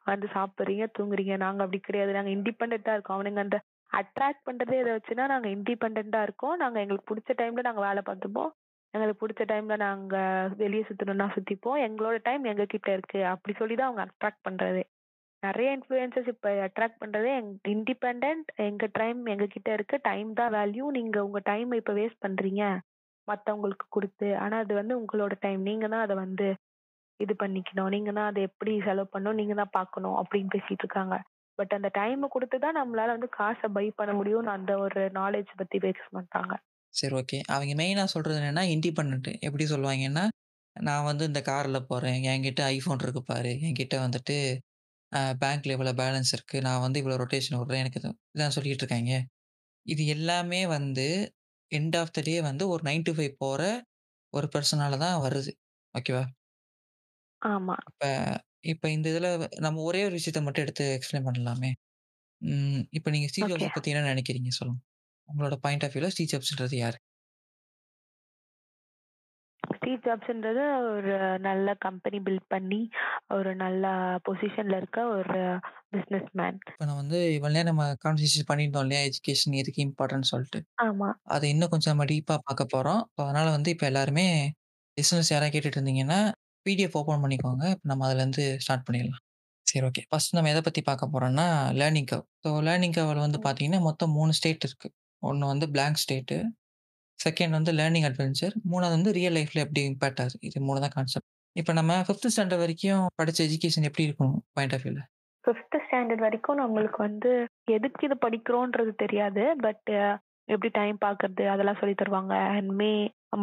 [0.06, 1.36] வந்து சாப்பிடுறீங்க, தூங்குறீங்க.
[1.44, 2.12] நாங்க அப்படி கிடையாது.
[2.12, 3.18] நாங்க இண்டிபெண்டன்ட்டா இருக்கோம்.
[3.18, 3.58] அவனுங்க அந்த
[3.90, 6.56] அட்ராக்ட் பண்றதே இத வச்சுன்னா, நாங்க இண்டிபெண்டன்ட்டா இருக்கோம்.
[6.58, 8.52] நாங்க எங்களுக்கு புடிச்ச டைம்ல நாங்க வேலை பார்த்துப்போம்.
[8.94, 10.16] எங்களுக்கு பிடிச்ச டைம்ல நாங்க
[10.62, 11.82] வெளியே சுத்தணும்னா சுத்திப்போம்.
[11.86, 13.24] எங்களோட டைம் எங்க கிட்ட இருக்கு.
[13.24, 14.82] அப்படி சொல்லி தான் அவங்க அட்ராக்ட் பண்றதே.
[15.42, 17.50] நிறைய இன்ஃபுளுசஸ் இப்ப அட்ராக்ட் பண்றதே எங்
[18.68, 19.98] எங்க டைம் எங்க கிட்ட இருக்கு.
[20.08, 20.86] டைம் தான் வேல்யூ.
[20.98, 22.64] நீங்க உங்க டைம் இப்ப வேஸ்ட் பண்றீங்க.
[23.28, 25.62] மத்தவங்களுக்கு கொடுத்து ஆனா அது வந்து உங்களோட டைம்.
[25.62, 26.48] நீங்க தான் அதை வந்து
[27.20, 27.90] இது பண்ணிக்கணும்.
[27.94, 31.16] நீங்க தான் அதை எப்படி செலவு பண்ணணும், நீங்க தான் பார்க்கணும் அப்படின்னு பேசிட்டு இருக்காங்க.
[31.58, 35.78] பட் அந்த டைமை கொடுத்து தான் நம்மளால வந்து காசை பை பண்ண முடியும்னு அந்த ஒரு நாலேஜ் பத்தி
[35.78, 36.54] பேச மாட்டாங்க.
[36.94, 37.38] சரி ஓகே.
[37.50, 39.30] அவைங்க மெயினா சொல்றது என்னன்னா, இண்டிபெண்டன்ட்.
[39.42, 40.24] எப்படி சொல்லுவாங்கன்னா,
[40.76, 42.18] "நான் வந்து இந்த கார்ல போறேன்.
[42.28, 43.52] என்கிட்ட ஐஃபோன் இருக்கு பாரு.
[43.66, 44.36] என்கிட்ட வந்துட்டு
[45.12, 46.58] அ பேங்க்ல இவ்வளோ பேலன்ஸ் இருக்கு.
[46.66, 49.16] நான் வந்து இவ்வளோ ரொட்டேஷன் விடுறேன்." எனக்கு இது இதான் சொல்லிட்டு இருக்காய்ங்க.
[49.86, 51.08] இது எல்லாமே வந்து
[51.72, 53.60] எண்ட் ஆஃப் த டே வந்து ஒரு 9 டூ 5 போற
[54.32, 55.52] ஒரு பெர்சனால தான் வருது.
[55.94, 56.24] ஓகேவா?
[57.42, 57.76] ஆமா.
[57.90, 58.04] இப்ப
[58.64, 59.28] இப்ப இந்த இதுல
[59.60, 61.70] நம்ம ஒரே ஒரு விஷயத்த மட்டும் எடுத்து எக்ஸ்ப்ளைன் பண்ணலாமே.
[62.42, 63.66] ம் இப்ப நீங்க ஓகே.
[63.66, 64.82] ஜாப்ஸ பத்தி என்ன நெனைக்கிறீங்க சொல்லுங்க?
[65.30, 66.98] உங்களோட பாயிண்ட் ஆஃப் வியூல ஸ்டீவ் ஜாப்ஸ்ன்றது யாரு?
[69.70, 72.78] ஸ்டீவ் ஜாப்ஸ்ன்றது ஒரு நல்ல கம்பெனி பில்ட் பண்ணி,
[73.30, 73.84] ஒரு நல்ல
[74.26, 75.38] பொசிஷன்ல இருக்க ஒரு
[75.92, 76.58] பிசினஸ் மேன்.
[76.70, 79.02] இப்ப நான் வந்து இவ்வளவு நேரம் நம்ம கான்வர்சேஷன் பண்ணியிருந்தோம் இல்லையா?
[79.08, 80.60] எஜுகேஷன் எதுக்கு இம்பார்ட்டன்ட்ன்னு சொல்ட்டு.
[80.84, 81.08] ஆமா.
[81.34, 83.02] அத இன்னும் கொஞ்சம் நம்ம டீப்பா பார்க்க போறோம்.
[83.14, 84.26] ஸோ அதனால வந்து இப்ப எல்லாருமே
[84.98, 86.20] லிசனர்ஸ் யாராவது கேட்டுட்டு இருந்தீங்கன்னா,
[86.66, 87.64] பிடிஎஃப் ஓப்பன் பண்ணிக்கோங்க.
[87.74, 89.22] இப்ப நம்ம அதுலருந்து ஸ்டார்ட் பண்ணிடலாம்.
[89.66, 90.02] சரி ஓகே.
[90.10, 91.46] ஃபர்ஸ்ட் நம்ம எத பத்தி பார்க்க போறோம்னா,
[91.80, 92.26] லேர்னிங் கர்வ்.
[92.44, 93.40] ஸோ லேர்னிங் கர்வ்ல வந்து.
[93.46, 94.88] பார்த்தீங்கன்னா, மொத்தம் 3 ஸ்டேட் இருக்கு.
[95.22, 96.38] ஒன்று வந்து பிளாங்க் ஸ்டேட்டு,
[97.18, 100.38] செகண்ட் வந்து லேர்னிங் அட்வென்ச்சர், மூணாவது வந்து ரியல் லைஃப்ல எப்படி இம்பாக்ட் ஆகுது.
[100.40, 101.28] இது மூணு தான் கான்செப்ட்.
[101.56, 105.00] இப்போ நம்ம ஃபிஃப்த் ஸ்டாண்டர்ட் வரைக்கும் படிச்ச எஜுகேஷன் எப்படி இருக்கும் பாயிண்ட் ஆஃப் வியூல?
[105.44, 107.30] ஃபிஃப்த் ஸ்டாண்டர்ட் வரைக்கும் நம்மளுக்கு வந்து
[107.76, 109.44] எதுக்கு இது படிக்கிறோன்றது தெரியாது.
[109.66, 109.90] பட்
[110.48, 112.34] எப்படி டைம் பார்க்கறது அதெல்லாம் சொல்லி தருவாங்க.
[112.56, 112.92] அண்ட் மே,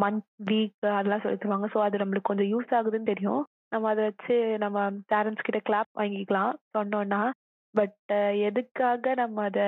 [0.01, 1.67] மந்த், வீக் அதெல்லாம் சொல்லி தருவாங்க.
[1.74, 3.43] ஸோ அது நம்மளுக்கு கொஞ்சம் யூஸ் ஆகுதுன்னு தெரியும்.
[3.69, 4.77] நம்ம அதை வச்சு நம்ம
[5.13, 7.22] பேரண்ட்ஸ் கிட்ட கிளாப் வாங்கிக்கலாம் சொன்னோன்னா
[7.75, 8.13] பட்
[8.50, 9.65] எதுக்காக நம்ம அதை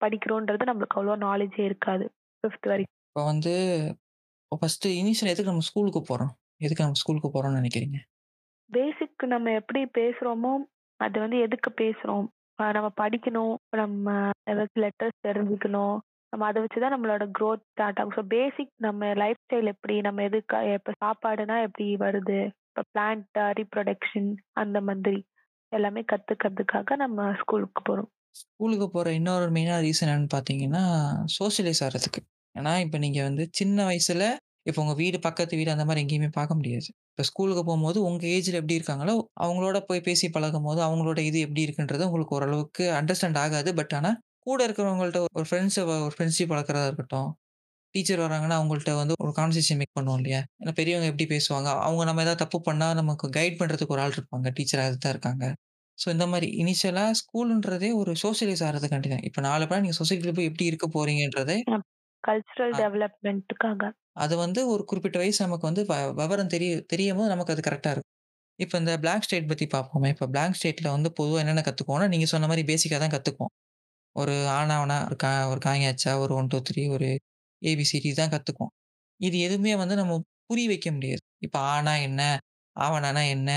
[0.00, 2.06] படிக்கிறோன்றது நம்மளுக்கு அவ்வளவா நாலேட்ஜே இருக்காது.
[2.44, 2.94] 5த் வரைக்கும்.
[3.08, 3.52] இப்ப வந்து
[4.52, 6.32] ஃபர்ஸ்ட் இனிஷியல் எதுக்கு நம்ம ஸ்கூலுக்கு போறோம்?
[6.60, 7.98] எதுக்கு நம்ம ஸ்கூலுக்கு போறோம்னு நெனைக்கிறீங்க?
[8.70, 10.52] பேசிக் நம்ம எப்படி பேசுறோமோ,
[11.00, 12.26] அது வந்து எதுக்கு பேசுறோம்?
[12.58, 13.52] அ நம்ம படிக்கணும்.
[13.80, 14.06] நம்ம
[14.50, 15.96] ஏதாச்சும் லெட்டர்ஸ் தெரிஞ்சுக்கணும்.
[16.32, 18.16] நம்ம அத வச்சு தான் நம்மளோட குரோத் ஸ்டார்ட் ஆகும்.
[18.16, 19.96] ஸோ பேசிக் நம்ம லைஃப் ஸ்டைல் எப்படி?
[20.00, 22.38] நம்ம எதுக்கா இப்ப சாப்பாடுனா எப்படி வருது?
[22.68, 25.20] இப்ப பிளான்ட் ரீப்ரொடக்ஷன் அந்த மாதிரி
[25.72, 28.10] எல்லாமே கத்துக்கிறதுக்காக நம்ம ஸ்கூலுக்கு போறோம்.
[28.38, 30.82] ஸ்கூலுக்கு போகிற இன்னொரு மெயினாக ரீசன் என்னன்னு பார்த்தீங்கன்னா,
[31.36, 32.20] சோஷியலைஸ் ஆகிறதுக்கு
[32.54, 34.26] ஏன்னா, இப்போ நீங்கள் வந்து சின்ன வயசில்
[34.66, 36.86] இப்போ உங்கள் வீடு பக்கத்து வீடு அந்த மாதிரி எங்கேயுமே பார்க்க முடியாது.
[37.10, 42.06] இப்போ ஸ்கூலுக்கு போகும்போது உங்கள் ஏஜில் எப்படி இருக்காங்களோ, அவங்களோட போய் பேசி பழகும்போது, அவங்களோட இது எப்படி இருக்குன்றது
[42.08, 43.72] உங்களுக்கு ஓரளவுக்கு அண்டர்ஸ்டாண்ட் ஆகாது.
[43.74, 44.16] பட் ஆனால்
[44.46, 47.30] கூட இருக்கிறவங்கள்ட்ட ஒரு ஃப்ரெண்ட்ஸை ஒரு ஃப்ரெண்ட்ஷிப் வளர்க்குறதா இருக்கட்டும்,
[47.94, 50.40] டீச்சர் வராங்கன்னா அவங்கள்ட்ட வந்து ஒரு கான்வர்சேஷன் மேக் பண்ணுவோம் இல்லையா?
[50.60, 51.70] ஏன்னா பெரியவங்க எப்படி பேசுவாங்க?
[51.86, 54.50] அவங்க நம்ம ஏதாவது தப்பு பண்ணால் நமக்கு கைட் பண்ணுறதுக்கு ஒரு ஆள் இருப்பாங்க.
[54.52, 55.44] டீச்சர் அதுதான் இருக்காங்க.
[55.98, 59.24] ஸோ இந்த மாரி இனிஷியலா ஸ்கூல்ன்றதே ஒரு சோஷியலைஸ் ஆறதுக்காண்டி தான்.
[59.28, 61.58] இப்ப நாள பின்ன நீங்க சொசைட்டில போய் எப்படி இருக்க போறீங்கன்றதே
[62.24, 63.92] கல்ச்சுரல் அ டெவலப்மென்ட்டுக்காக.
[64.16, 68.12] அது வந்து ஒரு குறிப்பிட்ட வயசு நமக்கு வந்து வ விவரம் தெரிய தெரியும்போது நமக்கு அது கரெக்ட்டா இருக்கும்.
[68.58, 70.10] இப்ப இந்த பிளாங்க் ஸ்டேட் பத்தி பார்ப்போமே.
[70.14, 73.52] இப்ப பிளாங்க் ஸ்டேட்ல வந்து பொதுவா என்னென்ன கத்துக்குவோம்னா, நீங்க சொன்ன மாரி பேசிக்கா தான் கத்துக்குவோம்.
[74.16, 77.08] ஒரு ஆனாவனா, ஒரு கா ஒரு காயாச்சா, ஒரு 1, 2, 3 ஒரு
[77.62, 78.72] ஏபிசிடி தான் கத்துக்குவோம்.
[79.20, 80.14] இது எதுவுமே வந்து நம்ம
[80.50, 81.22] புரிய வைக்க முடியாது.
[81.40, 82.22] இப்ப ஆனா என்ன?
[82.76, 83.50] ஆவனானா என்ன?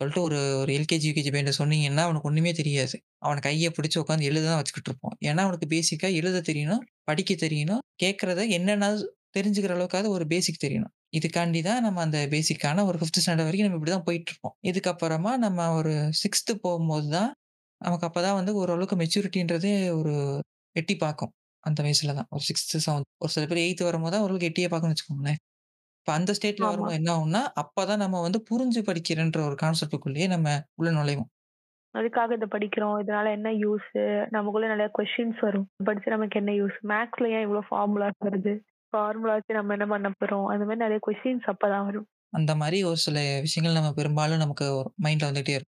[0.00, 2.96] சொல்லிட்டு ஒரு ஒரு எல்கேஜி, யூகேஜி பையன் சொன்னீங்கன்னா, அவனுக்கு ஒன்றுமே தெரியாது.
[3.24, 5.14] அவன் கையை பிடிச்சி உட்காந்து எழுத தான் வச்சுக்கிட்டு இருப்போம்.
[5.28, 8.88] ஏன்னா, அவனுக்கு பேசிக்காக எழுத தெரியணும், படிக்க தெரியணும், கேட்குறத என்னென்ன
[9.36, 10.92] தெரிஞ்சுக்கிற அளவுக்காவது ஒரு பேசிக் தெரியணும்.
[11.18, 14.54] இதுக்காண்டி தான் நம்ம அந்த பேசிக்கான ஒரு ஃபிஃப்த் ஸ்டாண்டர்ட் வரைக்கும் நம்ம இப்படி தான் போயிட்டுருப்போம்.
[14.70, 17.30] இதுக்கப்புறமா நம்ம ஒரு சிக்ஸ்த்து போகும்போது தான்,
[17.80, 20.14] நமக்கு அப்போ தான் வந்து ஓரளவுக்கு மெச்சூரிட்டின்றதே ஒரு
[20.76, 21.32] எட்டி பார்க்கும்.
[21.64, 22.28] அந்த வயசுல தான்.
[22.34, 25.40] ஒரு 6த், 7த் ஒரு சில பேர் எயித்து வரும்போது தான் ஓரளவுக்கு எட்டியே பார்க்கணும்னு வச்சுக்கோங்களேன்.
[26.08, 26.68] இப்ப அந்த ஸ்டேட்ல ஆமா.
[26.68, 30.48] வரும்போது என்ன ஆகும்னா, அப்பதான் நம்ம வந்து புரிஞ்சு படிக்கிறேன்ற ஒரு கான்செப்ட்க்குள்ளேயே நம்ம
[30.78, 31.30] உள்ள நுழைவோம்.
[31.94, 32.94] அதுக்காக இத படிக்கிறோம்.
[32.98, 34.02] இதனால என்ன யூஸு?
[34.30, 35.66] நமக்குள்ள நெறைய கொஸ்டின்ஸ் வரும்.
[35.86, 36.78] படிச்சு நமக்கு என்ன யூஸ்?
[36.90, 38.54] மேத்ஸ்ல ஏன் இவ்ளோ ஃபார்முலாஸ் வருது?
[38.92, 40.48] ஃபார்முலா வச்சு நம்ம என்ன பண்ண போறோம்?
[40.52, 42.08] அந்த மாரி நெறைய கொஸ்டின்ஸ் அப்பதான் வரும்.
[42.32, 44.66] அந்த மாரி ஒரு சில விஷயங்கள் நம்ம பெரும்பாலும் நமக்கு
[45.04, 45.74] மைண்ட்ல வந்துட்டே இருக்கும்.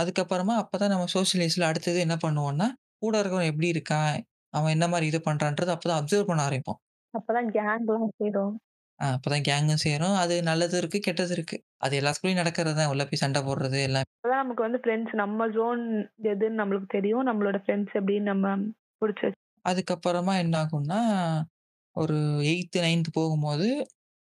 [0.00, 2.68] அதுக்கப்புறமா அப்பதான் நம்ம சோசியலைஸ்ல அடுத்தது என்ன பண்ணுவோம்னா,
[3.02, 4.14] கூட இருக்கிறவன் எப்படி இருக்கான்?
[4.54, 6.80] அவன் என்ன மாரி இது பண்றான்றத அப்பதான் அப்சர்வ் பண்ண ஆரம்பிப்போம்.
[7.14, 7.80] அப்பதான் கேங்லாம்
[8.14, 8.54] சேரும்.
[9.02, 10.16] அ அப்பதான் கேங்கும் சேரும்.
[10.20, 11.56] அது நல்லது இருக்கு, கெட்டது இருக்கு.
[11.80, 12.92] அது எல்லா ஸ்கூல்லயும் நடக்கிறது தான்.
[12.92, 14.08] உள்ள போய் சண்டை போடுறது எல்லாம்.
[14.14, 15.82] அப்பதான் நமக்கு வந்து ஃப்ரெண்ட்ஸ் நம்ம ஜோன்
[16.30, 17.26] எதுன்னு நம்மளுக்கு தெரியும்.
[17.28, 18.54] நம்மளோட ஃப்ரெண்ட்ஸ் எப்படின்னு நம்ம
[19.02, 21.00] புடிச்சு வச்சு அதுக்கப்புறமா என்ன ஆகும்னா,
[21.96, 22.16] ஒரு
[22.46, 23.66] 8த், 9த் போகும்போது,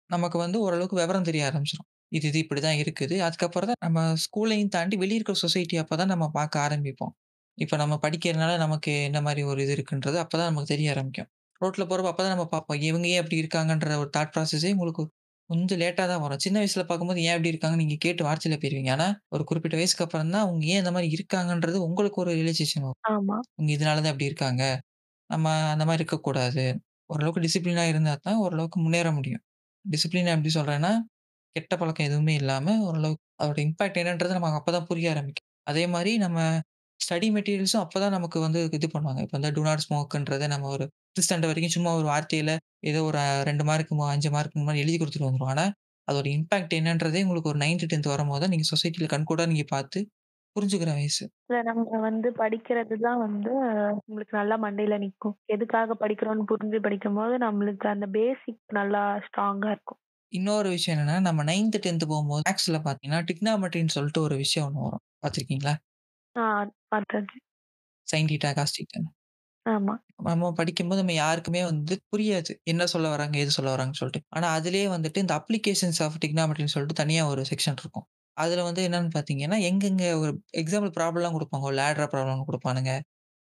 [0.10, 1.88] நமக்கு வந்து ஓரளவுக்கு விவரம் தெரிய ஆரம்பிச்சுரும்.
[2.12, 3.16] இது இது இப்படிதான் இருக்குது.
[3.26, 7.14] அதுக்கப்புறம் தான் நம்ம ஸ்கூலையும் தாண்டி வெளிய இருக்கிற சொசைட்டி அப்பதான் நம்ம பார்க்க ஆரம்பிப்போம்.
[7.58, 11.30] இப்ப நம்ம படிக்கிறனால நமக்கு என்ன மாரி ஒரு இது இருக்குன்றது அப்பதான் நமக்கு தெரிய ஆரம்பிக்கும்.
[11.62, 12.80] ரோட்ல போறப்ப அப்பதான் நம்ம பார்ப்போம்.
[12.88, 15.04] இவங்க ஏன் இப்படி இருக்காங்கன்ற ஒரு தாட் ப்ராசஸே உங்களுக்கு
[15.50, 16.42] கொஞ்சம் லேட்டா தான் வரும்.
[16.46, 18.92] சின்ன வயசுல பார்க்கும்போது ஏன் இப்படி இருக்காங்கன்னு நீங்க கேட்டு வார்த்தையில போயிருவீங்க.
[18.96, 23.00] ஆனா, ஒரு குறிப்பிட்ட வயசுக்கு அப்புறம் தான் அவங்க ஏன் இந்த மாரி இருக்காங்கன்றது உங்களுக்கு ஒரு ரியலைசேஷன் வரும்.
[23.08, 23.38] ஆமா.
[23.58, 24.64] இவங்க இதனால தான் இப்படி இருக்காங்க.
[25.30, 26.66] நம்ம அந்த மாரி இருக்கக்கூடாது.
[27.10, 29.44] ஓரளவுக்கு டிசிப்ளினா இருந்தா தான் ஓரளவுக்கு முன்னேற முடியும்.
[29.86, 30.92] டிசிப்ளினா எப்படி சொல்றேன்னா,
[31.56, 35.48] கெட்ட பழக்கம் எதுவுமே இல்லாம ஓரளவுக்கு அதோட இம்பாக்ட் என்னன்றது நமக்கு அப்பதான் புரிய ஆரம்பிக்கும்.
[35.68, 36.40] அதே மாரி நம்ம
[37.00, 39.22] ஸ்டடி மெட்டீரியல்ஸும் அப்பதான் நமக்கு வந்து இது பண்ணுவாங்க.
[39.26, 42.52] இப்ப வந்து டூ நாட் ஸ்மோக்ன்றத நம்ம ஒரு 5த் ஸ்டாண்டர்ட் வரைக்கும் சும்மா ஒரு வார்த்தையில
[42.84, 45.54] ஏதோ ஒரு 2 மார்க் 5 மார்க் மாரி எழுதி குடுத்துட்டு வந்துருவோம்.
[45.56, 45.66] ஆனா,
[46.08, 50.02] அதோட இம்பாக்ட் என்னன்றதே உங்களுக்கு ஒரு 9த், 10த் வரும்போது தான் நீங்க சொசைட்டில கண்கூடா நீங்க பார்த்து
[50.56, 51.26] புரிஞ்சுக்கிற வயசு.
[51.44, 53.52] இல்ல நம்ம வந்து படிக்கிறது தான் வந்து
[54.00, 55.38] உங்களுக்கு நல்லா மண்டையில நிக்கும்.
[55.56, 60.00] எதுக்காக படிக்கிறோம்னு புரிஞ்சு படிக்கும்போது நம்மளுக்கு அந்த பேசிக் நல்லா ஸ்ட்ராங்கா இருக்கும்.
[60.34, 65.04] இன்னொரு விஷயம் என்னன்னா, நம்ம 9த், 10த் போம்போது மேத்ஸ்ல பார்த்தீங்கன்னா, டிக்னாமெட்ரின்னு சொல்லிட்டு ஒரு விஷயம் ஒண்ணு வரும்.
[65.24, 65.74] பார்த்துருக்கீங்களா?
[66.38, 66.44] ஆ
[66.90, 67.38] பார்த்தாச்சு.
[68.08, 69.10] சைன் தீட்டா, காஸ் தீட்டான்னு.
[69.66, 69.96] ஆமா.
[70.28, 72.52] நம்ம படிக்கும்போது நம்ம யாருக்குமே வந்து புரியாது.
[72.64, 73.36] என்ன சொல்ல வராங்க?
[73.38, 74.22] ஏது சொல்ல வராங்கன்னு சொல்லிட்டு.
[74.30, 78.06] ஆனா, அதிலேயே வந்துட்டு இந்த அப்ளிகேஷன்ஸ் ஆஃப் டிக்னாமெட்ரின்னு சொல்லிட்டு தனியா ஒரு செக்ஷன் இருக்கும்.
[78.38, 81.66] அதுல வந்து என்னன்னு பார்த்தீங்கன்னா, எங்கெங்க ஒரு எக்ஸாம்பிள் ப்ராப்ளம்லாம் குடுப்பாங்க.
[81.70, 82.94] ஒரு லேடரா ப்ராப்ளம் குடுப்பானுங்க.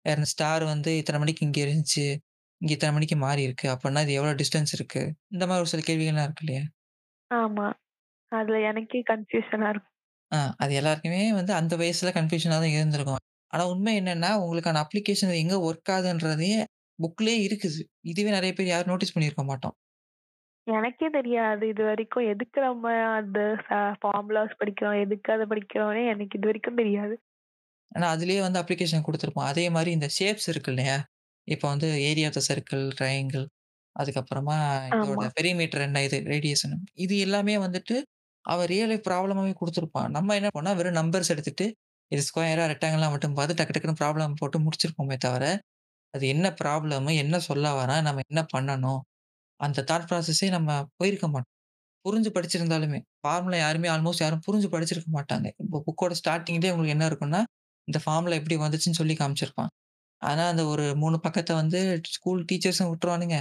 [0.04, 2.06] வேற ஸ்டார் வந்து இத்தன மணிக்கு இங்க இருந்துச்சு.
[2.60, 3.68] இங்க இத்தன மணிக்கு மாறி இருக்கு.
[3.74, 5.02] அப்பன்னா இது எவ்வளோ டிஸ்டன்ஸ் இருக்கு?
[5.30, 6.64] இந்த மாரி ஒரு சில கேள்விகள்லாம் இருக்கு இல்லையா?
[7.30, 7.66] ஆமா.
[8.32, 9.87] அதுல எனக்கே கன்ஃப்யூஷனா இருக்கும்.
[10.32, 13.22] ஆ அது எல்லாருக்குமே வந்து அந்த வயசுல கன்ஃப்யூஷனா தான் இருந்திருக்கும்.
[13.52, 16.52] ஆனா உண்மை என்னன்னா, உங்களுக்கான அப்ளிகேஷன் எங்க ஒர்க் ஆகுதுன்றதே
[16.98, 17.80] புக்லயே இருக்குது.
[18.12, 19.76] இதுவே நெறைய பேர் யாரும் நோட்டீஸ் பண்ணியிருக்க மாட்டோம்.
[20.66, 23.68] எனக்கே தெரியாது இதுவரைக்கும் எதுக்கு நம்ம அந்த ஃப
[24.00, 27.16] ஃபார்முலாஸ் படிக்கிறோம், எதுக்கு அத படிக்கிறோம்னே எனக்கு இதுவரைக்கும் தெரியாது.
[27.92, 29.48] ஆனா அதிலேயே வந்து அப்ளிகேஷன் குடுத்துருப்போம்.
[29.50, 30.96] அதே மாரி இந்த ஷேப்ஸ் இருக்கு இல்லையா?
[31.48, 33.44] இப்ப வந்து area of the circle, triangle
[33.96, 34.56] அதுக்கப்புறமா
[34.96, 35.28] இதோட ஆமா.
[35.38, 37.96] பெரிமீட்டர் என்ன இது ரேடியேஷன் இது எல்லாமே வந்துட்டு
[38.48, 41.66] அவன் ரியல் லைஃப் ப்ராப்ளமாவே கொடுத்துருப்பான் நம்ம என்ன பண்ணால் வெறும் நம்பர்ஸ் எடுத்துட்டு
[42.10, 45.44] இது ஸ்கொயரா, ரெக்டாங்கிளாக மட்டும் பார்த்து டக்கு டக்குன்னு ப்ராப்ளம் போட்டு முடிச்சிருப்போமே தவிர,
[46.14, 47.08] அது என்ன ப்ராப்ளம்?
[47.24, 48.04] என்ன சொல்ல வரான்?
[48.08, 49.00] நம்ம என்ன பண்ணணும்?
[49.60, 51.54] அந்த தாட் ப்ராசஸே நம்ம போயிருக்க மாட்டோம்.
[52.04, 53.00] புரிஞ்சு படிச்சிருந்தாலுமே.
[53.22, 55.46] ஃபார்முலா யாருமே ஆல்மோஸ்ட் யாரும் புரிஞ்சு படிச்சிருக்க மாட்டாங்க.
[55.64, 57.40] இப்போ புக்கோட ஸ்டார்டிங்லேயே உங்களுக்கு என்ன இருக்குன்னா
[57.88, 59.70] இந்த ஃபார்முலா எப்படி வந்துச்சுன்னு சொல்லி காமிச்சிருப்பான்.
[60.22, 61.80] ஆனால் அந்த ஒரு மூணு பக்கத்தை வந்து
[62.16, 63.36] ஸ்கூல் டீச்சர்ஸும் விட்டுருவானுங்க.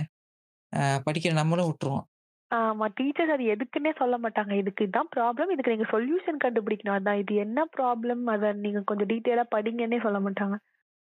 [1.08, 2.06] படிக்கிற நம்மளும் விட்டுருவோம்.
[2.51, 2.86] ஆமா.
[2.97, 4.51] டீச்சர்ஸ் அது எதுக்குன்னே சொல்ல மாட்டாங்க.
[4.62, 5.49] இதுக்கு இதான் ப்ராப்ளம்.
[5.53, 6.97] இதுக்கு நீங்க சொல்யூஷன் கண்டுபிடிக்கணும்.
[6.97, 8.23] அதான் இது என்ன ப்ராப்ளம்?
[8.36, 10.57] அத நீங்க கொஞ்சம் டீட்டெயிலா படிங்கன்னே சொல்ல மாட்டாங்க.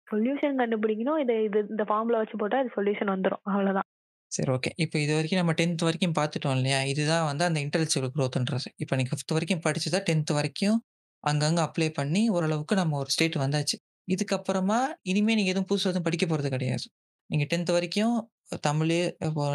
[0.08, 1.20] சொல்யூஷன் கண்டுபிடிக்கணும்.
[1.20, 3.44] இத இது இந்த ஃபார்முலா வச்சு போட்டா இது சொல்யூஷன் வந்துரும்.
[3.50, 3.86] அவ்வளோதான்.
[4.32, 4.70] சரி ஓகே.
[4.84, 6.78] இப்ப இதுவரைக்கும் நம்ம 10த் வரைக்கும் பார்த்துட்டோம் இல்லையா?
[6.84, 8.68] இதுதான் வந்து அந்த இன்டெலெக்சுவல் குரோத்ன்றது.
[8.78, 10.78] இப்ப நீ 5த் வரைக்கும் படிச்சத 10த் வரைக்கும்
[11.24, 13.76] அங்கங்க அப்ளை பண்ணி ஓரளவுக்கு நம்ம ஒரு ஸ்டேட் வந்தாச்சு.
[14.08, 16.86] இதுக்கப்புறமா இனிமே நீங்க எதுவும் புதுசா எதுவும் படிக்க போறது கிடையாது.
[17.30, 18.16] நீங்க 10த் வரைக்கும்
[18.62, 18.98] Tamil,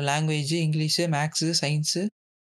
[0.09, 1.97] language, English, maths, science,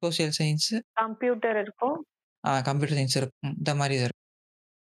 [0.04, 1.98] social science, computer இருக்கும்.
[2.44, 3.54] ஆ கம்ப்யூட்டர் சயன்ஸ் இருக்கும்.
[3.60, 4.24] இந்த மாரி இது இருக்கும்.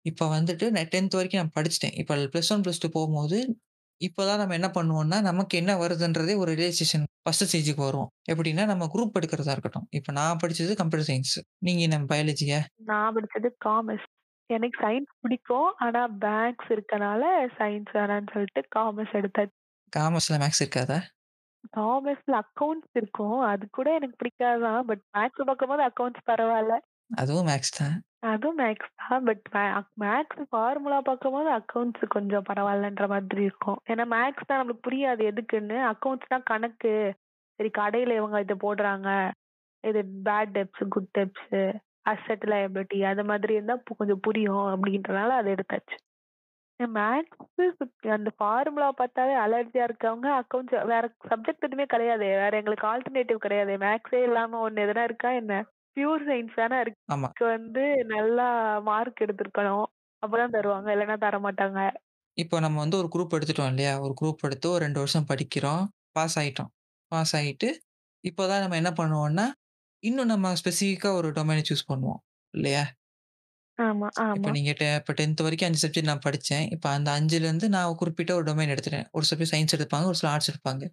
[0.05, 1.95] இப்ப வந்துட்டு நான் 10த் வரைக்கும் நான் படிச்சுட்டேன்.
[2.01, 3.39] இப்ப +1, +2 போம்போது,
[4.01, 8.11] இப்ப தான் நம்ம என்ன பண்ணுவோம்னா, நமக்கு என்ன வருதுன்றதே ஒரு ரியலைசேஷன் ஃபர்ஸ்ட் ஸ்டேஜ்க்கு வருவோம்.
[8.31, 9.87] எப்படின்னா, நம்ம குரூப் எடுக்கிறதா இருக்கட்டும்.
[9.99, 11.35] இப்ப நான் படிச்சது கம்ப்யூட்டர் சயன்ஸ்.
[11.67, 12.59] நீங்க என்ன பயாலஜியா?
[12.87, 14.07] நான் படிச்சது காமர்ஸ்.
[14.49, 15.69] எனக்கு சயின்ஸ் பிடிக்கும்.
[15.85, 17.23] ஆனா மேத்ஸ் இருக்கனால
[17.57, 19.56] சயின்ஸ் வேணான்னு சொல்லிட்டு காமர்ஸ் எடுத்தாச்சு.
[19.93, 20.97] காமர்ஸ்ல மேத்ஸ் இருக்காதா?
[21.77, 23.39] காமர்ஸ்ல அக்கவுண்ட்ஸ் இருக்கும்.
[23.51, 24.85] அது கூட எனக்கு பிடிக்காது தான்.
[24.85, 26.75] பட் மேத்ஸ் பார்க்கும்போது அக்கவுண்ட்ஸ் பரவால்ல.
[27.15, 27.95] அதுவும் மேத்ஸ் தான்.
[28.19, 29.23] அதுவும் மேத்ஸ் தான்.
[29.23, 29.63] பட் மே
[30.05, 33.79] மேத்ஸ் ஃபார்முலா பார்க்கும்போது அக்கவுண்ட்ஸ் கொஞ்சம் பரவாயில்லன்ற மாதிரி இருக்கும்.
[33.89, 35.77] ஏன்னா மேத்ஸ் தான் நம்மளுக்கு புரியாது எதுக்குன்னு.
[35.91, 36.93] அக்கவுண்ட்ஸ்னா கணக்கு.
[37.59, 39.09] சரி கடையில இவங்க இத போடுறாங்க.
[39.83, 41.55] இது bad debts, good debts,
[42.03, 45.97] asset liability அது மாதிரி இருந்தா கொஞ்சம் புரியும் அப்படின்றனால அத எடுத்தாச்சு.
[46.79, 47.81] மேத்ஸ்
[48.15, 52.29] அந்த ஃபார்முலா பார்த்தாலே அலர்ஜியா இருக்கவங்க அக்கவுண்ட்ஸ் வேற சப்ஜெக்ட் எதுவுமே கிடையாதே.
[52.43, 53.75] வேற எங்களுக்கு ஆல்டர்னேட்டிவ் கிடையாதே.
[53.85, 55.55] மேத்ஸே இல்லாம ஒண்ணு எதுனா இருக்கா என்ன?
[55.97, 56.99] பியூர் சயின்ஸ் தானே இருக்கு.
[57.49, 58.47] வந்து நல்லா
[58.89, 59.87] மார்க் எடுத்திருக்கணும்.
[60.23, 60.89] அப்பதான் தருவாங்க.
[60.95, 61.79] இல்லன்னா தரமாட்டாங்க.
[62.37, 63.93] இப்போ நம்ம வந்து ஒரு குரூப் எடுத்துட்டோம் இல்லையா?
[63.99, 65.83] ஒரு குரூப் எடுத்து ஒரு 2 வருஷம் படிக்கிறோம்.
[66.11, 66.69] பாஸ் ஆயிட்டோம்.
[67.11, 67.69] பாஸ் ஆயிட்டு,
[68.23, 69.45] இப்போ தான் நம்ம என்ன பண்ணுவோம்னா,
[70.03, 72.21] இன்னும் நம்ம ஸ்பெசிஃபிக்கா ஒரு டொமைன சூஸ் பண்ணுவோம்.
[72.53, 72.83] இல்லையா?
[73.79, 76.65] ஆமா, இப்ப ஆமா, நீங்க டெ இப்ப 10த் வரைக்கும் 5 சப்ஜெக்ட் நான் படிச்சேன்.
[76.75, 79.07] இப்ப அந்த 5லருந்து நான் குறிப்பிட்ட ஒரு டொமைன் எடுத்துட்டேன்.
[79.13, 80.83] ஒரு சில பேர் சயன்ஸ் எடுப்பாங்க, ஒரு சிலர் ஆர்ட்ஸ் எடுப்பாங்க.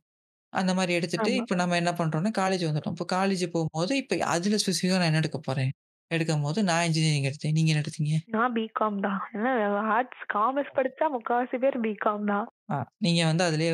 [0.52, 1.42] அந்த மாரி எடுத்துட்டு, ஆமா.
[1.42, 2.96] இப்ப நம்ம என்ன பண்றோம்னா, காலேஜ் வந்துட்டோம்.
[2.98, 5.72] இப்ப காலேஜ் போம்போது, இப்ப அதுல ஸ்பெசிஃபிக்கா நான் என்ன எடுக்க போறேன்?
[6.10, 7.56] எடுக்கும்போது நான் இன்ஜினியரிங் எடுத்தேன்.
[7.58, 8.14] நீங்க என்ன எடுத்தீங்க?
[8.28, 9.22] நான் பிகாம் தான்.
[9.34, 9.52] ஏன்னா
[9.92, 12.48] ஆர்ட்ஸ், காமர்ஸ் படிச்சா முக்காவாசி பேர் பிகாம் தான்.
[12.70, 13.72] ஆ நீங்க வந்து அதிலேயே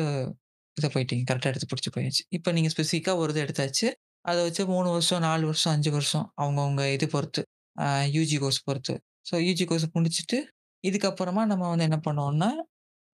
[0.77, 1.23] இத போயிட்டீங்க.
[1.29, 2.23] கரெக்ட்டா எடுத்து புடிச்சு போயாச்சு.
[2.31, 3.87] இப்ப நீங்க ஸ்பெசிஃபிக்கா ஒரு இது எடுத்தாச்சு.
[4.25, 7.41] அத வச்சு 3 வருஷம், 4 வருஷம், 5 வருஷம் அவங்கவங்க இது பொறுத்து.
[7.75, 8.95] அ யுஜி கோர்ஸ் பொறுத்து.
[9.25, 10.39] ஸோ யுஜி கோர்ஸ் முடிச்சுட்டு,
[10.83, 12.51] இதுக்கப்புறமா நம்ம வந்து என்ன பண்ணுவோம்னா,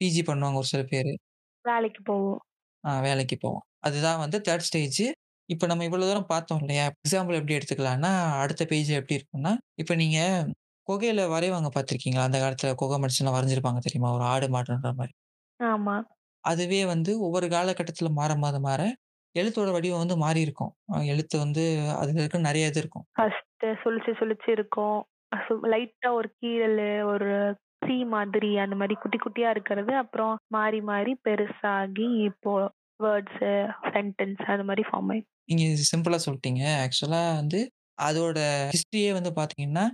[0.02, 1.14] பிஜி பண்ணுவாங்க ஒரு சில பேரு.
[1.66, 2.42] வேலைக்கு போவோம்.
[2.84, 3.66] ஆ வேலைக்கு போவோம்.
[3.84, 5.02] அதுதான் வந்து 3 ஸ்டேஜ்.
[5.50, 6.86] இப்ப நம்ம இவ்வளோ தூரம் பார்த்தோம் இல்லையா?
[6.98, 10.20] எக்ஸாம்பிள் எப்படி எடுத்துக்கலாம்னா, அடுத்த பேஜ் எப்படி இருக்கும்னா, இப்ப நீங்க
[10.88, 12.28] குகையில வரைவாங்க பார்த்துருக்கீங்களா?
[12.30, 14.12] அந்த காலத்துல குகை மனுஷன்லாம் வரைஞ்சிருப்பாங்க தெரியுமா?
[14.18, 15.14] ஒரு ஆடு மாடுன்ற மாரி.
[15.60, 15.96] ஆமா.
[16.44, 18.82] அதுவே வந்து ஒவ்வொரு காலகட்டத்தில மாற, மாற, மாற
[19.36, 20.74] எழுத்தோட வடிவம் வந்து மாறியிருக்கும்.
[20.92, 21.64] அ எழுத்து வந்து
[21.98, 23.08] அதுல இருக்க நெறைய இது இருக்கும்.
[23.82, 24.98] சுழிச்சு சுழிச்சு இருக்கும்.
[25.72, 27.30] லைட்டா ஒரு கீறலு, ஒரு
[27.82, 29.94] சி மாதிரி அந்த மாரி குட்டி குட்டியா இருக்கிறது.
[29.98, 32.54] அப்புறம் மாறி மாறி பெருசாகி இப்போ
[33.00, 33.52] வேர்ட்ஸு,
[33.92, 35.32] சென்டென்ஸ் அது மாரி ஃபார்ம் ஆயிடும்.
[35.50, 36.62] நீங்க சிம்பிளா சொல்ட்டீங்க.
[36.84, 37.60] ஆக்சுவலா வந்து
[38.00, 38.40] அதோட
[38.72, 39.86] ஹிஸ்டரியே வந்து பார்த்தீங்கன்னா,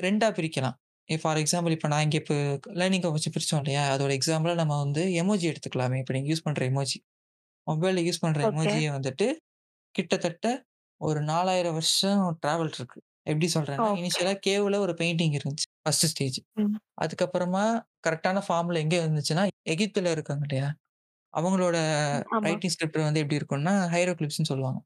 [0.00, 0.76] 2ஆ பிரிக்கலாம்.
[1.08, 2.34] ஃபார் எக்ஸாம்பிள் இப்ப நான் இங்க இப்ப
[2.80, 3.82] லேர்னிங்க வச்சு பிரிச்சோம் இல்லையா?
[3.94, 5.98] அதோட எக்ஸாம்பிளா நம்ம வந்து எமோஜி எடுத்துக்கலாமே.
[6.02, 6.98] இப்ப நீங்க யூஸ் பண்ற எமோஜி.
[7.66, 8.74] மொபைல்ல யூஸ் பண்ற ஓகே.
[8.74, 9.26] எமோஜிய வந்துட்டு
[9.94, 10.46] கிட்டத்தட்ட
[11.00, 12.98] ஒரு 4000 வருஷம் டிராவல் இருக்கு.
[13.26, 13.98] எப்படி சொல்றேன்னா, ஓகே.
[13.98, 15.68] இனிஷியலா கேவ்ல ஒரு பெயிண்டிங் இருந்துச்சு.
[15.82, 16.38] First stage.
[16.56, 16.78] ம்.
[17.02, 17.64] அதுக்கப்புறமா
[18.06, 20.68] கரெக்ட்டான ஃபார்ம்ல எங்க இருந்துச்சுன்னா, எகிப்துல இருக்காங்க இல்லையா?
[21.34, 21.78] அவங்களோட
[22.30, 22.56] ஆமா.
[22.60, 24.80] ரைட்டிங் ஸ்கிரிப்ட் வந்து எப்படி இருக்கும்னா, ஹைரோகிலிப்ஸ்ன்னு சொல்லுவாங்க.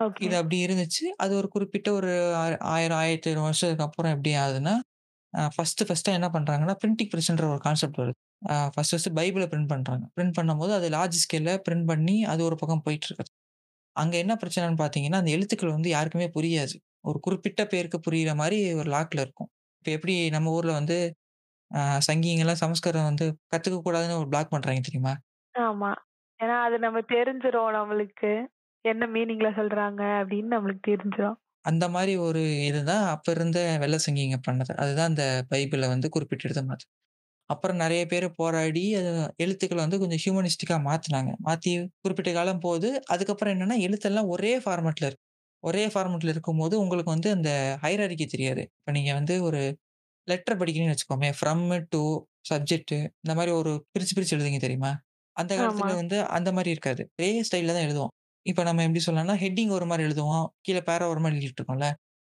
[0.00, 0.26] ஓகே.
[0.26, 1.04] இது அப்படி இருந்துச்சு.
[1.18, 4.74] அது ஒரு குறிப்பிட்ட ஒரு ஆ 1000, 1500 வருஷத்துக்கு அப்புறம் எப்படி ஆகுதுன்னா,
[5.34, 8.16] அ ஃபர்ஸ்ட் ஃபர்ஸ்ட்டா என்ன பண்றாங்கன்னா, பிரிண்டிங் பிரஸ்ன்ற ஒரு கான்செப்ட் வருது.
[8.50, 10.04] அ ஃபர்ஸ்ட் ஃபர்ஸ்ட் பைபிள பிரிண்ட் பண்றாங்க.
[10.16, 13.26] பிரிண்ட் பண்ணும்போது அது லார்ஜ் ஸ்கேல்ல பிரிண்ட் பண்ணி அது ஒரு பக்கம் போயிட்டு இருக்கு.
[13.96, 16.76] அங்க என்ன பிரச்சனைன்னு பார்த்தீங்கன்னா, அந்த எழுத்துக்கள் வந்து யாருக்குமே புரியாது.
[17.06, 19.50] ஒரு குறிப்பிட்ட பேருக்கு புரியிற மாரி ஒரு லாக்ல இருக்கும்.
[19.78, 20.96] இப்ப எப்படி நம்ம ஊர்ல வந்து
[21.70, 25.14] அ சங்கிங்கலாம் சமஸ்கிருதம் வந்து கத்துக்க கூடாதுன்னு ஒரு பிளாக் பண்றாங்க தெரியுமா?
[25.54, 25.90] ஆமா.
[26.40, 28.32] ஏன்னா அது நம்ம தெரிஞ்சிரும் நம்மளுக்கு.
[28.84, 31.38] என்ன மீனிங்ல சொல்றாங்க அப்படின்னு நம்மளுக்கு தெரிஞ்சிரும்.
[31.64, 34.72] அந்த மாரி ஒரு இதுதான் அப்ப இருந்த வெள்ள சங்கிங்க பண்ணது.
[34.82, 36.84] அதுதான் அந்த பைபிள வந்து குறிப்பிட்டு எடுத்த மாரி.
[37.50, 39.10] அப்புறம் நெறைய பேரு போராடி அது
[39.44, 41.32] எழுத்துக்கள வந்து கொஞ்சம் ஹியூமனிஸ்டிக்கா மாத்துனாங்க.
[41.46, 41.72] மாத்தி
[42.04, 45.25] குறிப்பிட்ட காலம் போது, அதுக்கப்புறம் என்னன்னா எழுத்தெல்லாம் ஒரே ஃபார்மட்ல இருக்கு.
[45.64, 47.50] ஒரே ஃபார்மட்ல இருக்கும்போது உங்களுக்கு வந்து அந்த
[47.82, 48.62] ஹைரார்கி தெரியாது.
[48.74, 49.60] இப்ப நீங்க வந்து ஒரு
[50.28, 52.02] லெட்டர் படிக்கிறீங்கன்னு வச்சுக்கோமே, ஃப்ரம் டூ
[52.50, 54.92] சப்ஜெக்ட் இந்த மாரி ஒரு பிரிச்சு, பிரிச்சு எழுதுவீங்க தெரியுமா?
[55.36, 57.02] அந்த காலத்துல வந்து அந்த மாரி இருக்காது.
[57.16, 58.12] ஒரே ஸ்டைல்ல தான் எழுதுவோம்.
[58.46, 60.46] இப்ப நம்ம எப்படி சொல்லலாம்னா, ஹெட்டிங் ஒரு மாரி எழுதுவோம்.
[60.62, 61.88] கீழ பேரா ஒரு மாரி எழுதிட்டு இருக்கோம்ல.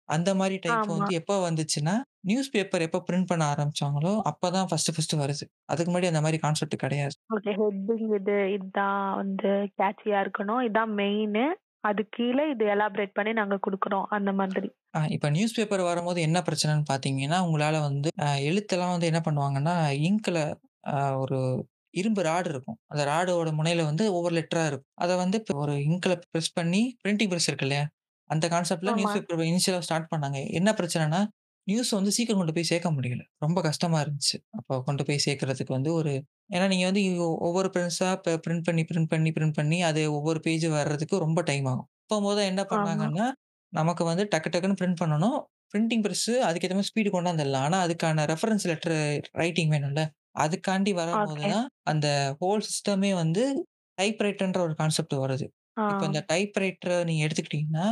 [0.09, 0.87] அந்த மாரி டைப்.
[0.93, 5.47] வந்து எப்ப வந்துச்சுன்னா, நியூஸ் பேப்பர் எப்ப பிரிண்ட் பண்ண ஆரம்பிச்சாங்களோ, அப்பதான் ஃபர்ஸ்ட் ஃபர்ஸ்ட் வருது.
[5.67, 7.17] அதுக்கு முன்னாடி அந்த மாரி கான்செப்ட் கிடையாது.
[7.31, 7.53] ஓகே.
[7.59, 10.61] ஹெட்டிங் இது இதான் வந்து கேட்சியா இருக்கணும்.
[10.69, 11.45] இதான் மெயினு.
[11.87, 14.09] அது கீழ இது எலாபரேட் பண்ணி நாங்க குடுக்குறோம்.
[14.11, 14.69] அந்த மாதிரி.
[15.11, 18.09] இப்ப நியூஸ் பேப்பர் வரும்போது என்ன பிரச்சனைன்னு பார்த்தீங்கன்னா, உங்களால வந்து
[18.49, 19.75] எழுத்தெல்லாம் வந்து என்ன பண்ணுவாங்கன்னா,
[20.07, 20.39] இங்க்ல
[21.19, 21.39] ஒரு
[21.95, 22.79] இரும்பு ராடு இருக்கும்.
[22.87, 24.93] அந்த ராடோட முனையில வந்து ஒவ்வொரு லெட்டரா இருக்கும்.
[24.97, 27.85] அத வந்து இப்ப ஒரு இங்க்ல பிரஸ் பண்ணி பிரிண்டிங் பிரஸ் இருக்கு இல்லையா?
[28.31, 30.39] அந்த கான்செப்ட்ல நியூஸ் பேப்பர் இனிஷியலா ஸ்டார்ட் பண்ணாங்க.
[30.53, 31.21] என்ன பிரச்சனைன்னா,
[31.67, 33.23] நியூஸ் வந்து சீக்கிரம் கொண்டு போய் சேர்க்க முடியல.
[33.39, 34.37] ரொம்ப கஷ்டமா இருந்துச்சு.
[34.59, 36.13] அப்போ கொண்டு போய் சேர்க்கறதுக்கு வந்து ஒரு
[36.51, 37.03] ஏன்னா நீங்க வந்து
[37.47, 41.67] ஒவ்வொரு பெருசா ப பிரிண்ட் பண்ணி, பிரிண்ட் பண்ணி, பிரிண்ட் பண்ணி அது ஒவ்வொரு பேஜ் வர்றதுக்கு ரொம்ப டைம்
[41.67, 41.89] ஆகும்.
[42.03, 43.27] அப்பம்போது என்ன ஆமா, பண்ணாங்கன்னா,
[43.73, 45.39] நமக்கு வந்து டக்கு டக்குன்னு பிரிண்ட் பண்ணணும்.
[45.75, 47.65] பிரிண்டிங் பிரஸ் அதுக்கேத்த மாரி ஸ்பீடு கொண்டாந்துடலாம்.
[47.67, 48.97] ஆனா அதுக்கான ரெஃபரன்ஸ் லெட்டர்
[49.35, 50.03] ரைட்டிங் வேணும்ல.
[50.39, 51.47] அதுக்காண்டி வரும்போது.
[51.47, 52.07] தான் அந்த
[52.41, 53.43] ஹோல் சிஸ்டமே வந்து
[53.99, 55.47] டைப்ரைட்டர்ன்ற ஒரு கான்செப்ட் வருது.
[55.87, 57.87] இப்ப இந்த டைப்ரைட்டர நீங்க எடுத்துக்கிட்டீங்கன்னா,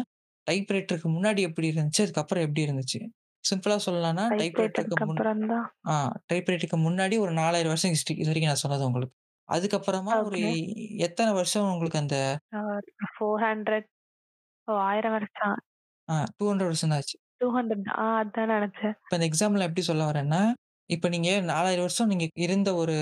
[0.47, 2.03] டைப்ரைட்டருக்கு முன்னாடி எப்படி இருந்துச்சு?
[2.03, 3.01] அதுக்கப்புறம் எப்படி இருந்துச்சு?
[3.45, 5.23] சிம்பிளா சொல்லலாம்னா, டைப்ரைட்டருக்கு முன்.
[5.87, 5.95] ஆ
[6.33, 8.17] டைப்ரைட்டருக்கு முன்னாடி ஒரு 4000 வருஷம் ஹிஸ்டரி.
[8.17, 9.17] இதுவரைக்கும் நான் சொன்னது உங்களுக்கு.
[9.49, 10.41] அதுக்கப்புறமா ஒரு.
[11.07, 12.19] எத்தன வருஷம் உங்களுக்கு அந்த
[12.53, 13.79] 400
[14.69, 15.57] ஓ 1000 வருஷம்.
[16.09, 17.17] ஆ 200 வருஷம் தான் ஆச்சு.
[17.41, 18.97] 200 ஆ அதான் நெனச்சேன்.
[19.05, 20.41] இப்ப இந்த எக்ஸாம்பிள்ல எப்படி சொல்ல வரேன்னா,
[20.91, 22.97] இப்ப நீங்க 4000 வருஷம் நீங்க இருந்த ஒரு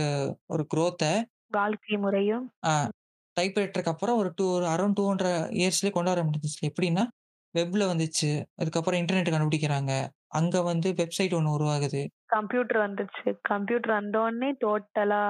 [0.49, 1.05] ஒரு குரோத்த
[1.51, 2.47] வாழ்க்கை முறையும்.
[3.37, 6.61] டைப்ரைட்டருக்கு அப்புறம் ஒரு 2 ஒரு அரவுண்ட் 200 இயர்ஸ்லயே கொண்டு வர முடிஞ்சுச்சு.
[6.71, 7.05] எப்படின்னா,
[7.55, 8.31] வெப்ல வந்துச்சு.
[8.59, 9.93] அதுக்கப்புறம் இன்டர்நெட் கண்டுபிடிக்கிறாங்க.
[10.33, 12.03] அங்க வந்து வெப்சைட் ஒண்ணு உருவாகுது.
[12.31, 13.31] கம்ப்யூட்டர் வந்துருச்சு.
[13.51, 15.23] கம்ப்யூட்டர் வந்தோனே டோட்டலா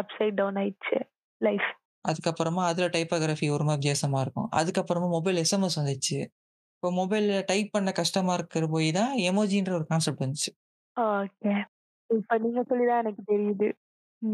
[0.00, 0.98] அப்சைட் டவுன் ஆயிடுச்சு
[1.40, 1.70] லைஃப்.
[2.04, 4.48] அதுக்கப்புறமா அதுல டைப்போகிராஃபி ஒரு மாரி வித்தியாசமா இருக்கும்.
[4.60, 6.18] அதுக்கப்புறமா மொபைல் எஸ்எம்எஸ் வந்துச்சு.
[6.76, 10.52] இப்போ மொபைல்ல டைப் பண்ண கஷ்டமா இருக்கிற போய் தான் எமோஜின்ற ஒரு கான்செப்ட் வந்துச்சு.
[10.96, 11.52] ஓகே.
[12.10, 13.68] இப்ப நீங்க சொல்லி தான் எனக்கு தெரியுது.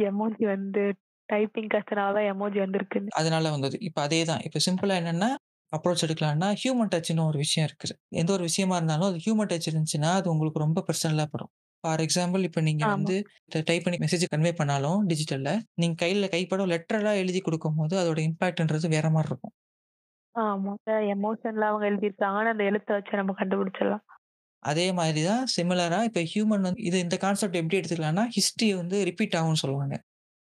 [0.07, 0.85] எமோஜி வந்து
[1.29, 3.13] டைப்பிங் கஷ்டனால தான் எமோஜி வந்திருக்குன்னு.
[3.13, 3.77] அதனால வந்தது.
[3.89, 4.43] இப்ப அதே தான்.
[4.47, 5.31] இப்ப சிம்பிளா என்னன்னா,
[5.73, 7.95] அப்ரோச் எடுக்கலாம்னா, ஹியூமன் டச்ன்னு ஒரு விஷயம் இருக்குது.
[8.15, 11.53] எந்த ஒரு விஷயமா இருந்தாலும் அது ஹியூமன் டச் இருந்துச்சுன்னா, அது உங்களுக்கு ரொம்ப பெர்சனலா படும்.
[11.85, 12.93] ஃபார் எக்ஸாம்பிள் இப்ப நீங்க ஆமா.
[12.93, 13.15] வந்து
[13.63, 19.09] டைப் பண்ணி மெசேஜ் கன்வே பண்ணாலும் டிஜிட்டல்ல, நீங்க கையில கைப்பட லெட்டரா எழுதி குடுக்கும்போது, அதோட இம்பாக்ட்ன்றது வேற
[19.11, 19.55] மாரி இருக்கும்.
[20.35, 20.73] ஆமா.
[21.13, 24.05] எமோஷன்ல அவங்க எழுதியிருக்காங்கன்னு அந்த எழுத்த வச்சு நம்ம கண்டுபிடிச்சிடலாம்.
[24.63, 29.37] அதே மாதிரி தான் சிமிலரா இப்ப ஹியூமன் வந்து இது இந்த கான்செப்ட் எப்படி எடுத்துக்கலாம்னா, ஹிஸ்டரி வந்து ரிப்பீட்
[29.41, 29.95] ஆகும்னு சொல்லுவாங்க.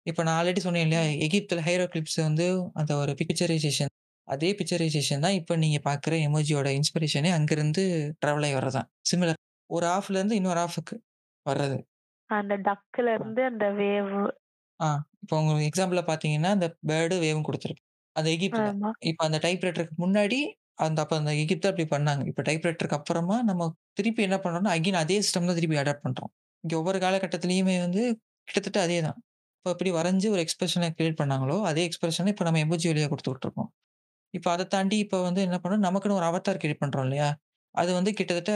[0.05, 1.03] இப்ப நான் ஆல்ரெடி சொன்னேன் இல்லையா?
[1.27, 3.91] எகிப்தில ஹைரோகிளிப்ஸ் வந்து அந்த ஒரு பிக்சரைசேஷன்.
[4.29, 7.83] அதே பிக்சரைசேஷன் தான் இப்ப நீங்க பார்க்குற எமோஜியோட இன்ஸ்பிரேஷனே அங்கிருந்து
[8.21, 8.89] ட்ராவல் ஆயி வர்றது தான்.
[9.05, 9.41] சிமிலர்.
[9.69, 10.97] ஒரு ஹாஃப்லேருந்து இன்னொரு ஹாஃப்க்கு
[11.45, 11.77] வர்றது.
[12.29, 14.17] அந்த டக்குல இருந்து அந்த வேவ்.
[14.79, 14.87] ஆ
[15.23, 17.83] இப்போ உங்களுக்கு எக்ஸாம்பிளா பார்த்தீங்கன்னா, அந்த பேர்டு, வேவ்னு குடுத்துருக்கு.
[18.15, 18.69] அது எகிப்தில.
[18.69, 18.91] ஆமா.
[19.09, 20.39] இப்ப அந்த டைப்ரைட்டருக்கு முன்னாடி
[20.79, 22.21] அந்த அப்ப அந்த எகிப்தில அப்படி பண்ணாங்க.
[22.29, 23.63] இப்ப டைப்ரைட்டருக்கு அப்புறமா நம்ம
[23.93, 26.31] திருப்பி என்ன பண்றோம்னா, அகைன் அதே சிஸ்டம் தான் திருப்பி அடாப்ட் பண்றோம்.
[26.63, 28.03] இங்க ஒவ்வொரு காலகட்டத்திலயுமே வந்து
[28.47, 29.17] கிட்டத்தட்ட அதே தான்.
[29.57, 33.69] இப்ப எப்படி வரைஞ்சு ஒரு எக்ஸ்பிரஷன கிரியேட் பண்ணாங்களோ, அதே எக்ஸ்பிரஷன இப்ப நம்ம எமோஜி வழியா குடுத்துட்டு இருக்கோம்.
[34.33, 37.29] இப்ப அத தாண்டி இப்ப வந்து என்ன பண்றோம், நமக்குன்னு ஒரு அவதார் கிரியேட் பண்றோம் இல்லையா?
[37.75, 38.53] அது வந்து கிட்டத்தட்ட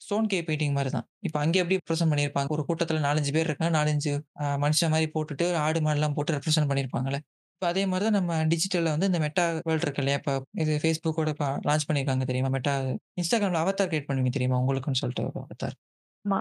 [0.00, 1.06] ஸ்டோன் கேவ் பெயிண்டிங் மாரி தான்.
[1.28, 2.50] இப்ப அங்க எப்படி ரெப்ரசன்ட் பண்ணியிருப்பாங்க.
[2.50, 3.74] ஒரு கூட்டத்தில 4, 5 பேர் இருக்காங்க.
[3.76, 7.20] 4, 5 அ மனுஷன் மாரி போட்டுட்டு, ஆடு மாடுலாம் போட்டு ரெப்ரசன்ட் பண்ணியிருப்பாங்கல்ல.
[7.56, 10.18] இப்ப அதே மாரி தான் நம்ம டிஜிட்டல்ல வந்து இந்த மெட்டா வேர்ல்ட் இருக்கு இல்லையா?
[10.22, 10.32] இப்ப
[10.62, 12.52] இது Facebookஓட இப்ப லான்ச் பண்ணியிருக்காங்க தெரியுமா?
[12.56, 12.74] மெட்டா
[13.22, 14.60] Instagramல அவதார் கிரியேட் பண்ணுவீங்க தெரியுமா?
[14.64, 15.76] உங்களுக்குன்னு சொல்லிட்டு ஒரு அவதார்.
[16.24, 16.40] ஆமா.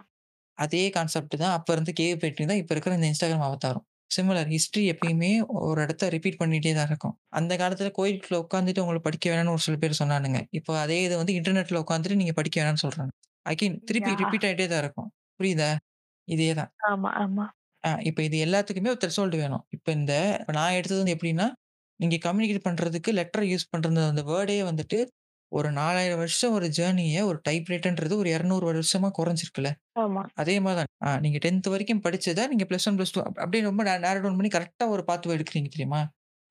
[0.57, 3.85] அதே கான்செப்ட் தான் அப்ப இருந்த கேவ் பெயிண்டிங் தான் இப்ப இருக்கிற இந்த Instagram அவதாரும்.
[4.11, 5.31] சிமிலர் ஹிஸ்டரி எப்பயுமே
[5.63, 7.15] ஒரு இடத்த ரிப்பீட் பண்ணிட்டே தான் இருக்கும்.
[7.31, 10.41] அந்த காலத்தில கோயிலுக்குள்ள உட்கார்ந்துட்டு உங்களுக்கு படிக்க வேணாம்னு ஒரு சில பேர் சொன்னானுங்க.
[10.51, 13.11] இப்போ அதே இது வந்து இன்டர்நெட்ல உட்கார்ந்துட்டு நீங்க படிக்க வேணாம்னு சொல்றாங்க.
[13.45, 14.13] அகைன் திருப்பி.
[14.21, 15.09] ரிப்பீட் ஆயிட்டே தான் இருக்கும்.
[15.39, 15.71] புரியுதா?
[16.27, 16.71] இதே தான்.
[16.87, 17.45] ஆமா, ஆமா.
[17.83, 19.63] ஆ இப்ப இது எல்லாத்துக்குமே ஒரு த்ரெஷோல்ட் வேணும்.
[19.69, 20.13] இப்ப இந்த
[20.57, 21.47] நான் எடுத்தது வந்து எப்படின்னா,
[21.99, 24.99] நீங்க கம்யூனிகேட் பண்றதுக்கு லெட்டர் யூஸ் பண்றது அந்த வேர்டே வந்துட்டு
[25.51, 29.71] ஒரு 4000 வருஷம் ஒரு ஜர்னிய ஒரு டைப்ரைட்டர்ன்றது ஒரு 200 வருஷமா குறைஞ்சிருக்குல்ல.
[29.95, 30.23] ஆமா.
[30.39, 30.89] அதே மாரி தான்.
[31.23, 34.37] நீங்க 10த் வரைக்கும் படிச்சத நீங்க பிளஸ் 1, பிளஸ் 2 அப் அப்படியே ரொம்ப நே நேரோ டவுன்
[34.39, 36.01] பண்ணி கரெக்ட்டா ஒரு பாத்வே எடுக்கிறீங்க தெரியுமா?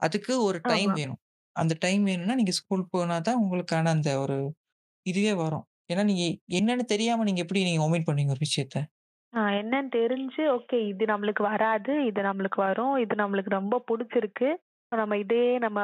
[0.00, 0.98] அதுக்கு ஒரு டைம் ஆமா.
[0.98, 1.20] வேணும்.
[1.56, 4.38] அந்த டைம் வேணும்னா நீங்க ஸ்கூல் போனா தான் உங்களுக்கான அந்த ஒரு
[5.06, 5.64] இதுவே வரும்.
[5.90, 6.24] ஏன்னா நீங்க
[6.58, 8.78] என்னன்னு தெரியாம நீங்க எப்படி நீங்க ஒமிட் பண்ணுவீங்க ஒரு விஷயத்த?
[9.32, 14.48] ஆ என்னன்னு தெரிஞ்சு, ஓகே இது நம்மளுக்கு வராது, இது நம்மளுக்கு வரும், இது நம்மளுக்கு ரொம்ப புடிச்சிருக்கு.
[14.92, 15.78] நம்ம இதே நம்ம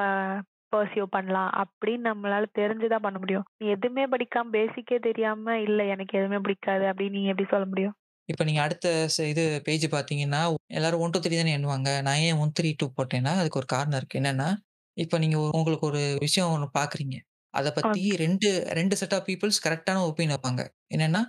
[0.73, 3.47] பர்ஸ்யூ பண்ணலாம் அப்படின்னு நம்மளால தெரிஞ்சு தான் பண்ண முடியும்.
[3.59, 7.97] நீ எதுவுமே படிக்காம பேசிக்கே தெரியாம, இல்ல எனக்கு எதுவுமே பிடிக்காது அப்படின்னு நீங்க எப்படி சொல்ல முடியும்?
[8.29, 8.89] இப்ப நீங்க அடுத்த
[9.31, 11.91] இது பேஜ் பார்த்தீங்கன்னா, எல்லாரும் 1, 2, 3 தானே எண்ணுவாங்க.
[12.03, 14.21] நான் ஏன் 1, 3, 2 போட்டேன்னா, அதுக்கு ஒரு காரணம் இருக்கு.
[14.21, 14.49] என்னன்னா,
[14.97, 17.17] இப்ப நீங்க உங்களுக்கு ஒரு விஷயம் ஒண்ணு பார்க்குறீங்க.
[17.55, 18.15] அத பத்தி ஓகே.
[18.19, 20.63] 2, 2 செட் ஆஃப் பீப்பிள்ஸ் கரெக்ட்டான ஒப்பீனியன் வைப்பாங்க.
[20.91, 21.23] என்னன்னா,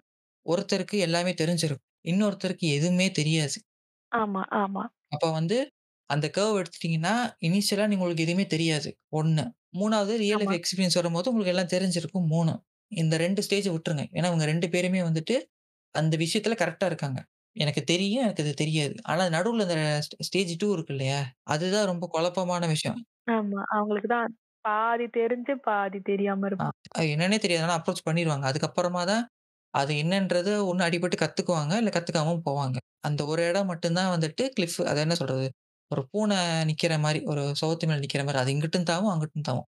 [0.45, 1.83] ஒருத்தருக்கு எல்லாமே தெரிஞ்சிருக்கும்.
[2.05, 3.57] இன்னொருத்தருக்கு எதுவுமே தெரியாது.
[4.11, 5.57] ஆமா, ஆமா, அப்ப வந்து
[6.09, 7.13] அந்த கர்வ் எடுத்துட்டீங்கன்னா,
[7.47, 8.89] இனிஷியலா நீங்க உங்களுக்கு எதுவுமே தெரியாது.
[9.13, 9.43] 1.
[9.75, 12.53] 3வது ரியல் ஆமா, லைஃப் எக்ஸ்பீரியன்ஸ் வரும்போது உங்களுக்கு எல்லாம் தெரிஞ்சிருக்கும் 3.
[12.91, 14.05] இந்த 2 ஸ்டேஜ விட்டுருங்க.
[14.15, 15.37] ஏன்னா, இவங்க 2 பேருமே வந்துட்டு
[15.95, 17.19] அந்த விஷயத்துல கரெக்ட்டா இருக்காங்க.
[17.55, 18.95] எனக்கு தெரியும், எனக்கு இது தெரியாது.
[19.05, 21.21] ஆனா நடுவுல இந்த ஸ்ட் ஸ்டேஜ் 2 இருக்கு இல்லையா?
[21.49, 22.99] அதுதான் ரொம்ப குழப்பமான விஷயம்.
[23.31, 23.59] ஆமா.
[23.75, 24.33] அவங்களுக்கு தான்
[24.65, 26.75] பாதி தெரிஞ்சு, பாதி தெரியாம இருக்கும்.
[26.95, 27.65] அது என்னன்னே தெரியாது.
[27.65, 28.45] ஆனா அப்ரோச் பண்ணிருவாங்க.
[28.51, 29.23] அதுக்கப்புறமா தான்
[29.73, 32.77] அது என்னன்றது ஒண்ணு அடிபட்டு கத்துக்குவாங்க, இல்ல கத்துக்காம போவாங்க.
[33.03, 35.47] அந்த ஒரு இடம் மட்டும் தான் வந்துட்டு கிளிஃப் அது என்ன சொல்றது?
[35.91, 36.37] ஒரு பூனை
[36.69, 38.39] நிக்கிற மாரி, ஒரு சுவத்து மேல நிக்கிற மாரி.
[38.43, 39.67] அது இங்கிட்டும் தாவும், அங்கிட்டும் தாவும்.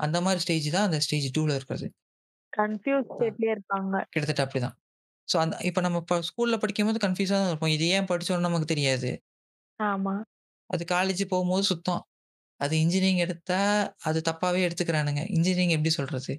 [0.00, 1.88] அந்த மாரி ஸ்டேஜ் தான் அந்த ஸ்டேஜ் 2ல இருக்கிறது.
[2.52, 3.08] கன்ஃப்யூஸ்.
[3.10, 3.94] ஸ்டேட்லயே இருப்பாங்க.
[4.12, 4.76] கிட்டத்தட்ட அப்படிதான்.
[5.28, 7.74] ஸோ அந்த இப்ப நம்ம இப்ப ஸ்கூல்ல படிக்கும்போது கன்ஃப்யூஸா தான் இருப்போம்.
[7.76, 9.10] இது ஏன் படிச்சோம்னு நமக்கு தெரியாது.
[9.80, 10.14] ஆமா,
[10.70, 12.02] அது காலேஜ் போகும்போது சுத்தம்.
[12.60, 13.60] அது இன்ஜினியரிங் எடுத்தா,
[14.04, 15.22] அது தப்பாவே எடுத்துக்கிறானுங்க.
[15.36, 16.32] இன்ஜினியரிங் எப்படி சொல்றது?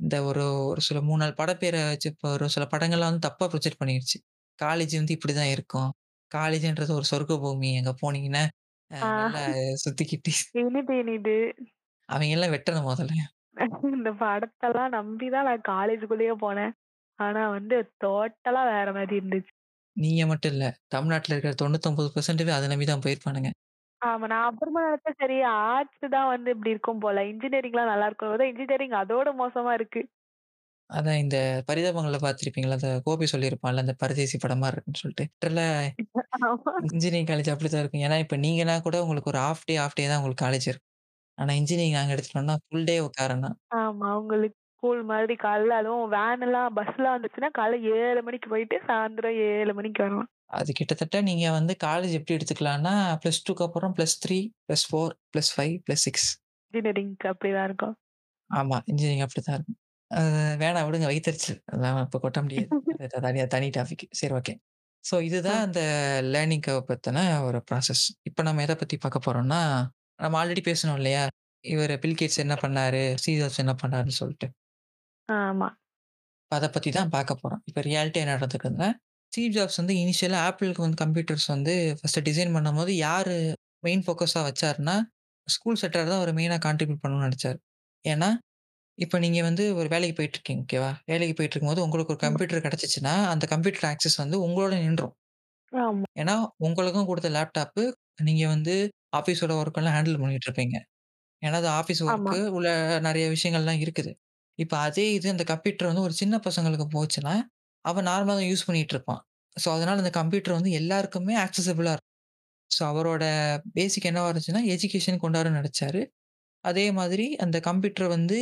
[0.00, 3.80] இந்த ஒரு ஒரு சில 3, 4 படப்பேர வச்சு இப்ப ஒரு சில படங்கள்லாம் வந்து தப்பா ப்ரொஜெக்ட்
[3.82, 4.18] பண்ணிருச்சு.
[4.58, 5.90] காலேஜ் வந்து இப்படிதான் இருக்கும்.
[6.32, 7.70] காலேஜ்ன்றது ஒரு சொர்க்க பூமி.
[7.80, 8.44] அங்க போனீங்கன்னா,
[8.90, 9.42] அ ஆ நல்லா
[9.82, 11.36] சுத்திக்கிட்டு இனிது இனிது.
[12.08, 13.14] அவைங்கலாம் வெட்டணும் மொதல்ல.
[13.90, 16.74] இந்த படத்தெல்லாம் நம்பி தான் நான் காலேஜுக்குள்ளேயே போனேன்.
[17.18, 19.52] ஆனா வந்து டோட்டலா வேற மாரி இருந்துச்சு.
[19.96, 20.64] நீங்க மட்டும் இல்ல.
[20.88, 23.50] தமிழ்நாட்டுல இருக்கிற 99% அத நம்பி தான் போயிருப்பானுங்க.
[24.02, 24.24] ஆமா.
[24.32, 27.24] நான் அப்புறமா நினைச்சேன் சரி ஆர்ட்ஸ் தான் வந்து இப்படி இருக்கும் போல.
[27.30, 28.30] இன்ஜினியரிங்லாம் நல்லா இருக்கும்.
[28.30, 30.02] பார்த்தா இன்ஜினியரிங் அதோட மோசமா இருக்கு.
[30.90, 31.36] அதான் இந்த
[31.68, 35.24] பரிதாபங்கள்ல பார்த்திருப்பீங்கள்ல, அந்த கோபி சொல்லியிருப்பான்ல, அந்த பரதேசி படம் இருக்குன்னு சொல்லிட்டு.
[35.28, 35.66] லிட்டரலா
[36.42, 36.74] ஆமா.
[36.88, 38.04] இன்ஜினியரிங் காலேஜ் அப்படித்தான் இருக்கும்.
[38.06, 40.88] ஏன்னா, இப்ப நீங்கன்னா கூட உங்களுக்கு ஒரு ஹால்ஃப் டே, ஹால்ஃப் டே தான் உங்களுக்கு காலேஜ் இருக்கும்.
[41.38, 43.56] ஆனா இன்ஜினியரிங் நாங்க எடுத்துட்டோம்னா, ஃபுல் டே உட்காரணும்.
[43.76, 44.06] ஆமா.
[44.12, 50.02] அவங்களுக்கு ஸ்கூல் மாதிரி காலைல அதுவும் வேன்லாம் பஸ்லாம் வந்துச்சுன்னா காலைல 7 மணிக்கு போயிட்டு சாயந்தரம் 7 மணிக்கு
[50.04, 50.28] வரலாம்.
[50.56, 56.28] அது கிட்டத்தட்ட நீங்க வந்து காலேஜ் எப்படி எடுத்துக்கலாம்னா, +2 க்கு அப்புறம் +3, +4, +5, +6
[56.74, 57.96] இன்ஜினியரிங்க்கு அப்படிதான் இருக்கும்.
[58.50, 58.76] ஆமா.
[58.86, 59.78] இன்ஜினியரிங் அப்படித்தான் இருக்கும்.
[60.60, 61.58] வேணாம் விடுங்க வயித்தெரிச்சல்.
[61.66, 62.68] அதெல்லாம் இப்ப கொட்ட முடியாது.
[63.04, 64.04] அது தனியா தனி டாபிக்.
[64.12, 64.54] சரி ஓகே.
[65.04, 65.16] ஸோ.
[65.22, 65.80] இதுதான் அந்த
[66.34, 68.04] லேர்னிங் கர்வ் பத்தின ஒரு ப்ராசஸ்.
[68.22, 69.60] இப்ப நம்ம எத பத்தி பார்க்க போறோம்னா,
[70.18, 71.24] நம்ம ஆல்ரெடி பேசினோம் இல்லையா?
[71.64, 73.02] இவரு பில் கேட்ஸ் என்ன பண்ணாரு?
[73.38, 74.48] ஜாப்ஸ் என்ன பண்ணாருன்னு சொல்லிட்டு.
[75.28, 75.68] ஆமா.
[76.52, 77.62] அத பத்தி தான் பார்க்க போறோம்.
[77.64, 78.88] இப்ப ரியாலிட்டியா என்ன நடந்திருக்குதுன்னா,
[79.32, 83.34] ஸ்டீவ் ஜாப்ஸ் வந்து இனிஷியலா ஆப்பிளுக்கு வந்து கம்ப்யூட்டர்ஸ் வந்து ஃபர்ஸ்ட் டிசைன் பண்ணும்போது யாரு
[83.82, 84.96] மெயின் ஃபோக்கஸா வச்சாருன்னா,
[85.48, 87.58] ஸ்கூல் செக்டார் தான் அவரு மெயினா கான்ட்ரிபியூட் பண்ணணும்னு நெனச்சாரு.
[88.04, 88.28] ஏன்னா,
[88.98, 90.62] இப்ப நீங்க வந்து ஒரு வேலைக்கு போயிட்டுருக்கீங்க.
[90.64, 90.90] ஓகேவா?
[91.06, 92.22] வேலைக்கு போயிட்டுருக்கும்போது உங்களுக்கு ஒரு.
[92.24, 95.14] கம்ப்யூட்டர் கிடைச்சுச்சுன்னா, அந்த கம்ப்யூட்டர் ஆக்சஸ் வந்து உங்களோட நின்றும்.
[95.72, 97.82] ஆமா, ஏன்னா, உங்களுக்கும் குடுத்த லேப்டாப்பு
[98.22, 98.74] நீங்க வந்து
[99.12, 100.76] ஆஃபீஸோட ஒர்க்கெல்லாம் ஹேண்டில் பண்ணிட்டு இருப்பீங்க.
[101.42, 102.32] ஏன்னா, அது ஆஃபீஸ் ஆமா.
[102.32, 102.68] ஒர்க்கு உள்ள
[103.06, 104.12] நெறைய விஷயங்கள்லாம் இருக்குது.
[104.58, 107.34] இப்ப அதே இது அந்த கம்ப்யூட்டர் வந்து ஒரு சின்ன பசங்களுக்கு போச்சுன்னா,
[107.84, 109.22] அவன் நார்மலா தான் யூஸ் பண்ணிட்டு இருப்பான்.
[109.56, 112.08] ஸோ, அதனால அந்த கம்ப்யூட்டர் வந்து எல்லாருக்குமே ஆக்சஸிபிளா இருக்கும்.
[112.70, 113.24] ஸோ, அவரோட
[113.74, 116.02] பேசிக் என்னவா இருந்துச்சுன்னா, எஜுகேஷன் கொண்டு வரணும்னு நெனச்சாரு.
[116.68, 118.38] அதே மாதிரி அந்த கம்ப்யூட்டர் வந்து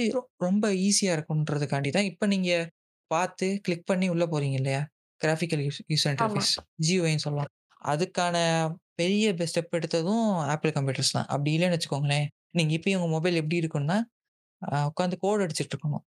[0.47, 2.51] ரொம்ப ஈஸியா இருக்கும்ன்றதுக்காண்டி தான் இப்ப நீங்க
[3.11, 4.83] பார்த்து கிளிக் பண்ணி உள்ள போறீங்க இல்லையா?
[5.21, 6.15] Graphical use user.
[6.15, 6.53] இன்டர்ஃபேஸ்
[6.87, 7.51] GUIன்னு சொல்லலாம்.
[7.85, 8.37] அதுக்கான
[9.01, 11.29] பெரிய பெ ஸ்டெப் எடுத்ததும் ஆப்பிள் கம்ப்யூட்டர்ஸ் தான்.
[11.33, 12.27] அப்படி இல்லன்னு வச்சுக்கோங்களேன்,
[12.59, 13.99] நீங்க இப்பயும் உங்க மொபைல் எப்படி இருக்கும்னா,
[14.91, 16.05] உட்காந்து கோட் அடிச்சுட்டு இருக்கணும்.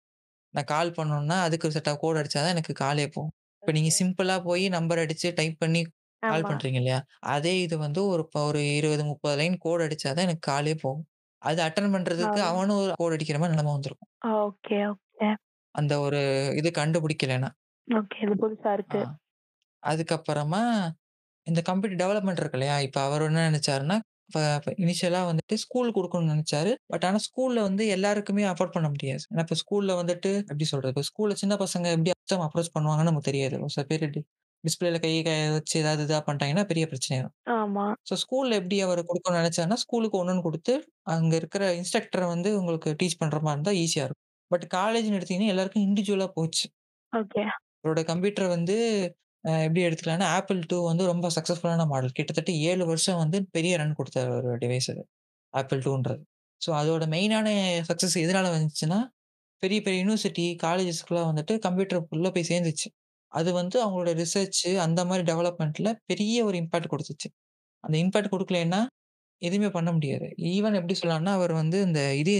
[0.53, 3.33] நான் கால் பண்ணணும்னா, அதுக்கு ஒரு செட் ஆஃப் கோட் அடிச்சா தான் எனக்கு காலே போகும்.
[3.63, 3.97] இப்ப நீங்க ஓகே.
[3.99, 5.81] சிம்பிளா போய் நம்பர் அடிச்சு டைப் பண்ணி
[6.23, 6.49] கால் ஆமா.
[6.49, 6.99] பண்றீங்க இல்லையா?
[7.33, 11.05] அதே இது வந்து ஒரு ஒரு 20, 30 லைன் கோட் அடிச்சா தான் எனக்கு காலே போகும்.
[11.41, 12.27] அது அட்டெண்ட் ஆ.
[12.27, 14.01] பண்றதுக்கு அவனும் ஒரு கோட் அடிக்கிற மாரி நிலைமை வந்துரும்.
[14.31, 15.29] Okay, okay.
[15.75, 16.19] அந்த ஒரு
[16.55, 17.49] இது கண்டுபிடிக்கலன்னா.
[17.87, 18.19] ஓகே.
[18.21, 18.97] இது புதுசா ஆ.
[18.97, 19.01] இருக்கு.
[19.83, 20.61] அதுக்கப்புறமா
[21.47, 22.79] இந்த கம்ப்யூட்டர் டெவலப்மெண்ட் இருக்கு இல்லையா?
[22.79, 26.71] இப்ப அவரு என்ன நெனச்சாருன்னா, இப்ப இப்ப இனிஷியலா வந்துட்டு ஸ்கூல் குடுக்கணும்னு நெனச்சாரு.
[26.85, 29.23] பட் ஆனா ஸ்கூல்ல வந்து எல்லாருக்குமே அஃபோர்ட் பண்ண முடியாது.
[29.31, 30.93] ஏன்னா இப்ப ஸ்கூல்ல வந்துட்டு எப்படி சொல்றது?
[30.95, 33.59] இப்ப ஸ்கூல்ல சின்ன பசங்க எப்படி அப்ரோச் பண்ணுவாங்கன்னு நமக்கு தெரியாது.
[33.59, 34.25] ஒரு சில பேரு
[34.63, 37.35] டிஸ்ப்ளேல கை க வச்சு ஏதாவது இதா பண்ணிட்டாங்கன்னா பெரிய பிரச்சனை ஆயிரும்.
[37.53, 37.87] ஆமா.
[38.07, 40.75] ஸோ ஸ்கூல்ல எப்படி அவரு குடுக்கணும்னு நெனச்சாருன்னா, ஸ்கூலுக்கு ஒண்ணொண்ணு குடுத்து,
[41.13, 44.23] அங்க இருக்கிற இன்ஸ்ட்ரக்டர வந்து உங்களுக்கு டீச் பண்ற மாரி இருந்தா ஈஸியா இருக்கும்.
[44.51, 46.65] பட் காலேஜ்ன்னு எடுத்தீங்கன்னா எல்லாருக்கும் இண்டிவிஜுவலா போச்சு.
[47.13, 47.43] ஓகே.
[47.79, 48.75] அவரோட கம்ப்யூட்டர் வந்து
[49.43, 52.15] அ எப்படி எடுத்துக்கலாம்னா, Apple II வந்து ரொம்ப சக்சஸ்ஃபுல்லான மாடல்.
[52.17, 55.03] கிட்டத்தட்ட 7 வருஷம் வந்து பெரிய ரன் குடுத்த ஒரு டிவைஸ் அது.
[55.53, 56.21] Apple IIன்றது.
[56.61, 57.47] ஸோ அதோட மெயினான
[57.89, 58.99] சக்சஸ் எதனால வந்துச்சுன்னா,
[59.63, 62.87] பெரிய பெரிய யுனிவர்சிட்டி, காலேஜஸ்க்குலாம் வந்துட்டு கம்ப்யூட்டர் உள்ள போய் சேர்ந்துச்சு.
[63.33, 67.29] அது வந்து அவங்களோட ரிசர்ச்சு அந்த மாரி டெவலப்மெண்ட்டில் பெரிய ஒரு இம்பாக்ட் குடுத்துச்சு.
[67.83, 68.81] அந்த இம்பாக்ட் குடுக்கலைன்னா,
[69.41, 70.27] எதுவுமே பண்ண முடியாது.
[70.51, 72.35] ஈவன் எப்படி சொல்லலாம்னா, அவர் வந்து இந்த இது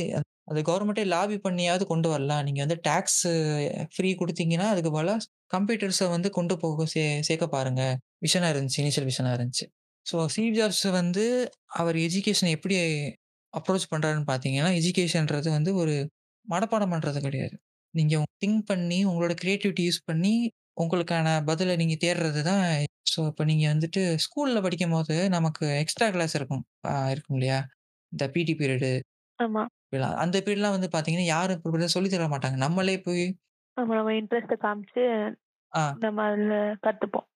[0.47, 2.43] அந்த கவர்மெண்ட்டே லாபி பண்ணியாவது கொண்டு வரலாம்.
[2.45, 3.21] நீங்க வந்து டாக்ஸ்
[3.93, 5.15] ஃப்ரீ குடுத்தீங்கன்னா, அதுக்கு பதிலா
[5.53, 7.83] கம்ப்யூட்டர்ஸ வந்து கொண்டு போக சே சேர்க்க பாருங்க.
[8.21, 8.79] விஷனா இருந்துச்சு.
[8.83, 9.65] இனிஷியல் விஷனா இருந்துச்சு.
[10.05, 11.23] ஸோ ஸ்டீவ் ஜாப்ஸ் வந்து
[11.77, 12.75] அவர் எஜுகேஷன எப்படி
[13.53, 15.93] அப்ரோச் பண்றாருன்னு பார்த்தீங்கன்னா, எஜுகேஷன்றது வந்து ஒரு
[16.47, 17.55] மனப்பாடம் பண்றது கிடையாது.
[17.93, 20.33] நீங்க திங்க் பண்ணி, உங்களோட கிரியேட்டிவிட்டி யூஸ் பண்ணி,
[20.77, 22.63] உங்களுக்கான பதில நீங்க தேடுறது தான்
[23.05, 26.63] ஸோ இப்ப நீங்க வந்துட்டு ஸ்கூல்ல படிக்கும்போது நமக்கு எக்ஸ்ட்ரா கிளாஸ் இருக்கும்.
[27.11, 27.59] இருக்கும் இல்லையா?
[28.11, 28.91] இந்த பிடி பீரியடு
[29.39, 29.63] ஆமா.
[29.85, 30.17] இப்படிலாம்.
[30.23, 32.57] அந்த பீரியட்லாம் வந்து பார்த்தீங்கன்னா, யாரும் இப்ப சொல்லி தர மாட்டாங்க.
[32.65, 33.25] நம்மளே போய்
[33.77, 33.93] ஆமா.
[33.97, 35.03] நம்ம இன்ட்ரெஸ்ட்ட காமிச்சு
[35.73, 37.27] ஆ நம்ம அதுல கத்துப்போம்.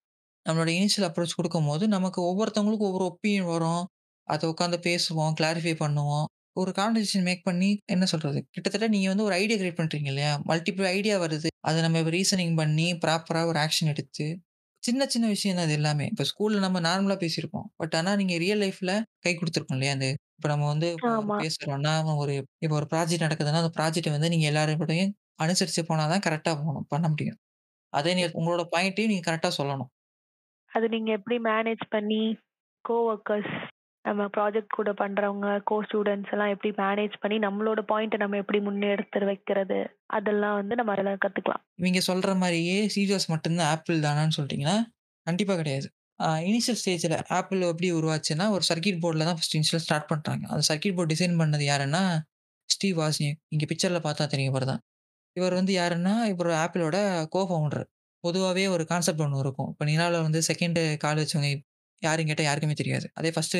[0.45, 3.83] நம்மளோட இனிஷியல் அப்ரோச் குடுக்கும்போது, நமக்கு ஒவ்வொருத்தவங்களுக்கும் ஒவ்வொரு ஒப்பீனியன் வரும்.
[4.27, 6.25] அத உட்காந்து பேசுவோம், கிளாரிஃபை பண்ணுவோம்.
[6.55, 8.39] ஒரு கான்வர்சேஷன் மேக் பண்ணி என்ன சொல்றது?
[8.51, 10.31] கிட்டத்தட்ட நீங்க வந்து ஒரு ஐடியா கிரியேட் பண்றீங்க இல்லையா?
[10.49, 11.49] மல்டிபிள் ஐடியா வருது.
[11.61, 14.25] அத நம்ம ரீசனிங் பண்ணி, ப்ராப்பரா ஒரு ஆக்ஷன் எடுத்து,
[14.83, 16.05] சின்ன சின்ன விஷயம் தான் இது எல்லாமே.
[16.07, 17.67] இப்ப ஸ்கூல்ல நம்ம நார்மலா பேசியிருப்போம்.
[17.77, 19.93] பட் ஆனா நீங்க ரியல் லைஃப்ல கை குடுத்துருக்கும் இல்லையா?
[19.93, 20.89] அந்த இப்ப நம்ம வந்து.
[21.39, 26.25] பேசுறோம்னா, ஒரு இப்ப ஒரு ப்ராஜெக்ட் நடக்குதுன்னா, அந்த ப்ராஜெக்ட்ட வந்து நீங்க எல்லாரும் கூடயும் அனுசரிச்சு போனா தான்
[26.27, 27.39] கரெக்ட்டா போணும் பண்ண முடியும்.
[27.93, 29.91] அதே நீங்க உங்களோட பாயிண்ட்டையும் நீங்க கரெக்ட்டா சொல்லணும்.
[30.71, 32.23] அது நீங்க எப்படி மேனேஜ் பண்ணி,
[32.85, 33.53] கோ ஒர்க்கர்ஸ்
[34.05, 39.27] நம்ம ப்ராஜெக்ட் கூட பண்றவங்க, கோ ஸ்டூடெண்ட்ஸ் எல்லாம் எப்படி மேனேஜ் பண்ணி நம்மளோட பாயிண்ட்டை நம்ம எப்படி முன்னெடுத்து
[39.29, 39.77] வைக்கிறது,
[40.17, 41.63] அதெல்லாம் வந்து நம்ம அதுல கத்துக்கலாம்.
[41.81, 44.77] இவங்க சொல்ற மாதிரியே சீரியஸ் மட்டும்தான் ஆப்பிள் தானான்னு சொல்ட்டீங்கன்னா,
[45.27, 45.87] கண்டிப்பா கிடையாது.
[46.49, 50.97] இனிஷியல் ஸ்டேஜில் ஆப்பிள் எப்படி உருவாச்சுன்னா, ஒரு சர்க்கியூட் போர்டில் தான் ஃபர்ஸ்ட் இனிஷியல் ஸ்டார்ட் பண்ணுறாங்க அந்த சர்க்கியூட்
[50.97, 52.01] போர்ட் டிசைன் பண்ணது யாருன்னா,
[52.69, 53.39] ஸ்டீவ் வாஸ்னியக்.
[53.53, 54.81] இங்கே பிக்சரில் பார்த்தா தெரியும் இவர் தான்.
[55.37, 56.97] இவர் வந்து யாருன்னா, இவரு ஆப்பிளோட
[57.35, 57.85] கோ ஃபவுண்டர்.
[58.23, 59.69] பொதுவாகவே ஒரு கான்செப்ட் ஒன்று இருக்கும்.
[59.73, 61.49] இப்போ நிலாவில் வந்து செகண்டு கால் வச்சவங்க
[62.01, 63.07] யாரும் கேட்டால் யாருக்குமே தெரியாது.
[63.19, 63.59] அதே ஃபர்ஸ்ட்டு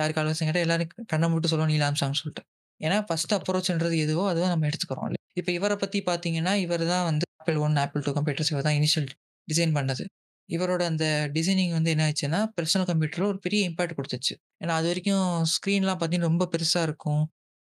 [0.00, 2.42] யார் கால் வச்சோன்னு கேட்டா எல்லாரும் கண்ண மூட்டு சொல்லுவோம் நீல் ஆம்ஸ்ட்ராங்ன்னு சொல்லிட்டு.
[2.80, 5.10] ஏன்னா ஃபர்ஸ்ட் அப்ரோச்ன்றது எதுவோ அதுவா நம்ம எடுத்துக்கிறோம்.
[5.36, 9.08] இப்ப இவர பத்தி பார்த்தீங்கன்னா, இவரு தான் வந்து ஆப்பிள் 1, ஆப்பிள் 2 கம்ப்யூட்டர்ஸ் இவர் தான் இனிஷியல்
[9.48, 10.04] டிசைன் பண்ணது.
[10.48, 14.34] இவரோட அந்த டிசைனிங் வந்து என்ன ஆச்சுன்னா, பெர்சனல் கம்ப்யூட்டர்ல ஒரு பெரிய இம்பாக்ட் குடுத்துச்சு.
[14.62, 17.22] ஏன்னா அதுவரைக்கும் ஸ்க்ரீன்லாம் பார்த்தீங்கன்னா, ரொம்ப பெருசா இருக்கும்.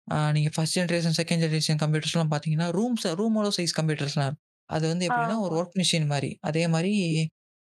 [0.08, 4.44] ஆ நீங்க ஃபர்ஸ்ட் ஜெனரேஷன், செகண்ட் ஜெனரேஷன் கம்ப்யூட்டர்ஸ்லாம் பார்த்தீங்கன்னா, ரூம்ஸ் ரூமோட சைஸ் கம்ப்யூட்டர்ஸ்லாம் இருக்கும்.
[4.70, 5.54] அது வந்து எப்படின்னா, ஒரு.
[5.58, 6.30] வொர்க் மெஷின் மாரி.
[6.42, 6.92] அதே மாரி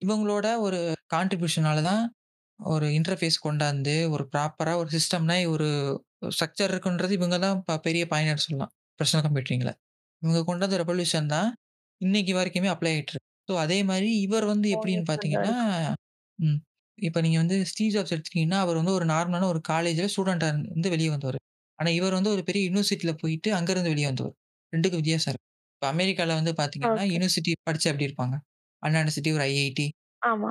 [0.03, 0.79] இவங்களோட ஒரு
[1.15, 2.03] கான்ட்ரிபியூஷனால தான்
[2.61, 5.69] ஒரு இன்டர்ஃபேஸ் கொண்டாந்து, ஒரு ப்ராப்பரா ஒரு சிஸ்டம்னா ஒரு
[6.31, 8.71] ஸ்ட்ரக்சர் இருக்குன்றது இவங்க தான் ப பெரிய பயனர் சொல்லலாம்.
[9.01, 9.71] பெர்சனல் கம்ப்யூட்டிங்ல.
[10.23, 11.49] இவங்க கொண்டு வந்த ரெவல்யூஷன் தான்
[12.01, 13.29] இன்னைக்கு வரைக்குமே அப்ளை ஆயிட்டு இருக்கு.
[13.49, 15.55] ஸோ அதே மாரி இவர் வந்து எப்படின்னு மோட்டிவேஷனலா பார்த்தீங்கன்னா.
[16.39, 16.59] ம்.
[16.99, 21.11] இப்ப நீங்க வந்து ஸ்டீவ் ஜாப்ஸ் எடுத்துட்டீங்கன்னா, அவர் வந்து ஒரு நார்மலான ஒரு காலேஜ்ல ஸ்டூடெண்ட்டா இருந்து வெளிய
[21.15, 21.41] வந்தவரு.
[21.79, 24.37] ஆனா இவர் வந்து ஒரு பெரிய யுனிவர்சிட்டில போயிட்டு அங்கருந்து வெளிய வந்தவர்.
[24.73, 25.47] 2க்கும் வித்தியாசம் இருக்கு.
[25.77, 27.15] இப்ப அமெரிக்கால வந்து பார்த்தீங்கன்னா, ஓகே.
[27.15, 28.37] யுனிவர்சிட்டி படிச்சா எப்படி இருப்பாங்க?
[28.83, 29.89] அண்ணா யுனிவர்சிட்டி, ஒரு ஐஐடி.
[30.23, 30.51] ஆமா,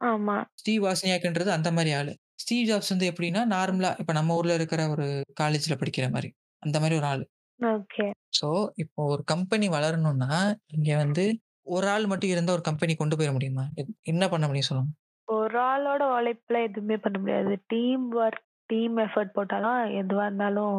[0.00, 0.38] ஆமா.
[0.60, 2.12] ஸ்டீவ் வாஸ்னியாக்ன்றது அந்த மாரி ஆளு.
[2.38, 5.06] ஸ்டீவ் ஜாப்ஸ் வந்து எப்படின்னா, நார்மலா இப்ப நம்ம ஊர்ல இருக்கிற ஒரு
[5.40, 6.30] காலேஜ்ல படிக்கிற மாரி.
[6.62, 7.24] அந்த மாரி ஒரு ஆளு.
[7.60, 8.06] ஓகே.
[8.32, 8.48] ஸோ,
[8.82, 10.30] இப்போ ஒரு கம்பெனி வளரணும்னா,
[10.70, 11.24] இங்க வந்து
[11.68, 13.66] ஒரு ஆள் மட்டும் இருந்தா ஒரு கம்பெனி கொண்டு போயிற முடியுமா?
[13.76, 14.92] எ என்ன பண்ண முடியும் சொல்லுங்க?
[15.28, 17.52] ஒரு ஆளோட உழைப்புல எதுவுமே பண்ண முடியாது.
[17.66, 20.78] டீம் ஒர்க், டீம் எஃபோர்ட் போட்டா தான் எதுவா இருந்தாலும்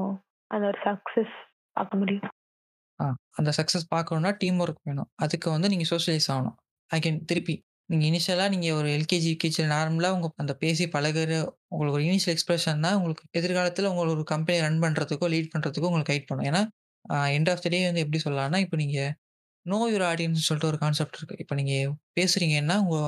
[0.52, 1.36] அந்த ஒரு சக்சஸ்
[1.76, 2.32] பார்க்க முடியும்.
[3.00, 5.10] ஆ அந்த சக்சஸ் பார்க்கணும்னா டீம் ஒர்க் வேணும்.
[5.16, 6.58] அதுக்கு வந்து நீங்க சோஷியலைஸ் ஆவணும்.
[6.92, 7.56] அகைன் திருப்பி
[7.90, 11.32] நீங்க இனிஷியலா நீங்க ஒரு எல்கேஜி, யுகேஜில நார்மலா உங்க அந்த பேசி பழகுற
[11.72, 16.12] உங்களுக்கு ஒரு இனிஷியல் எக்ஸ்பிரஷன் தான் உங்களுக்கு எதிர்காலத்தில உங்கள ஒரு கம்பெனி ரன் பண்றதுக்கோ, லீட் பண்றதுக்கோ உங்களுக்கு
[16.12, 16.48] கைட் பண்ணும்.
[16.50, 16.62] ஏன்னா,
[17.06, 18.98] அ எண்ட் ஆஃப் த டே வந்து எப்படி சொல்லலாம்னா, இப்ப நீங்க
[19.66, 21.40] நோ யூர் ஆடியன்ஸ்ன்னு சொல்லிட்டு ஒரு கான்செப்ட் இருக்கு.
[21.44, 21.76] இப்ப நீங்க
[22.20, 23.00] பேசுறீங்கன்னா, உங்க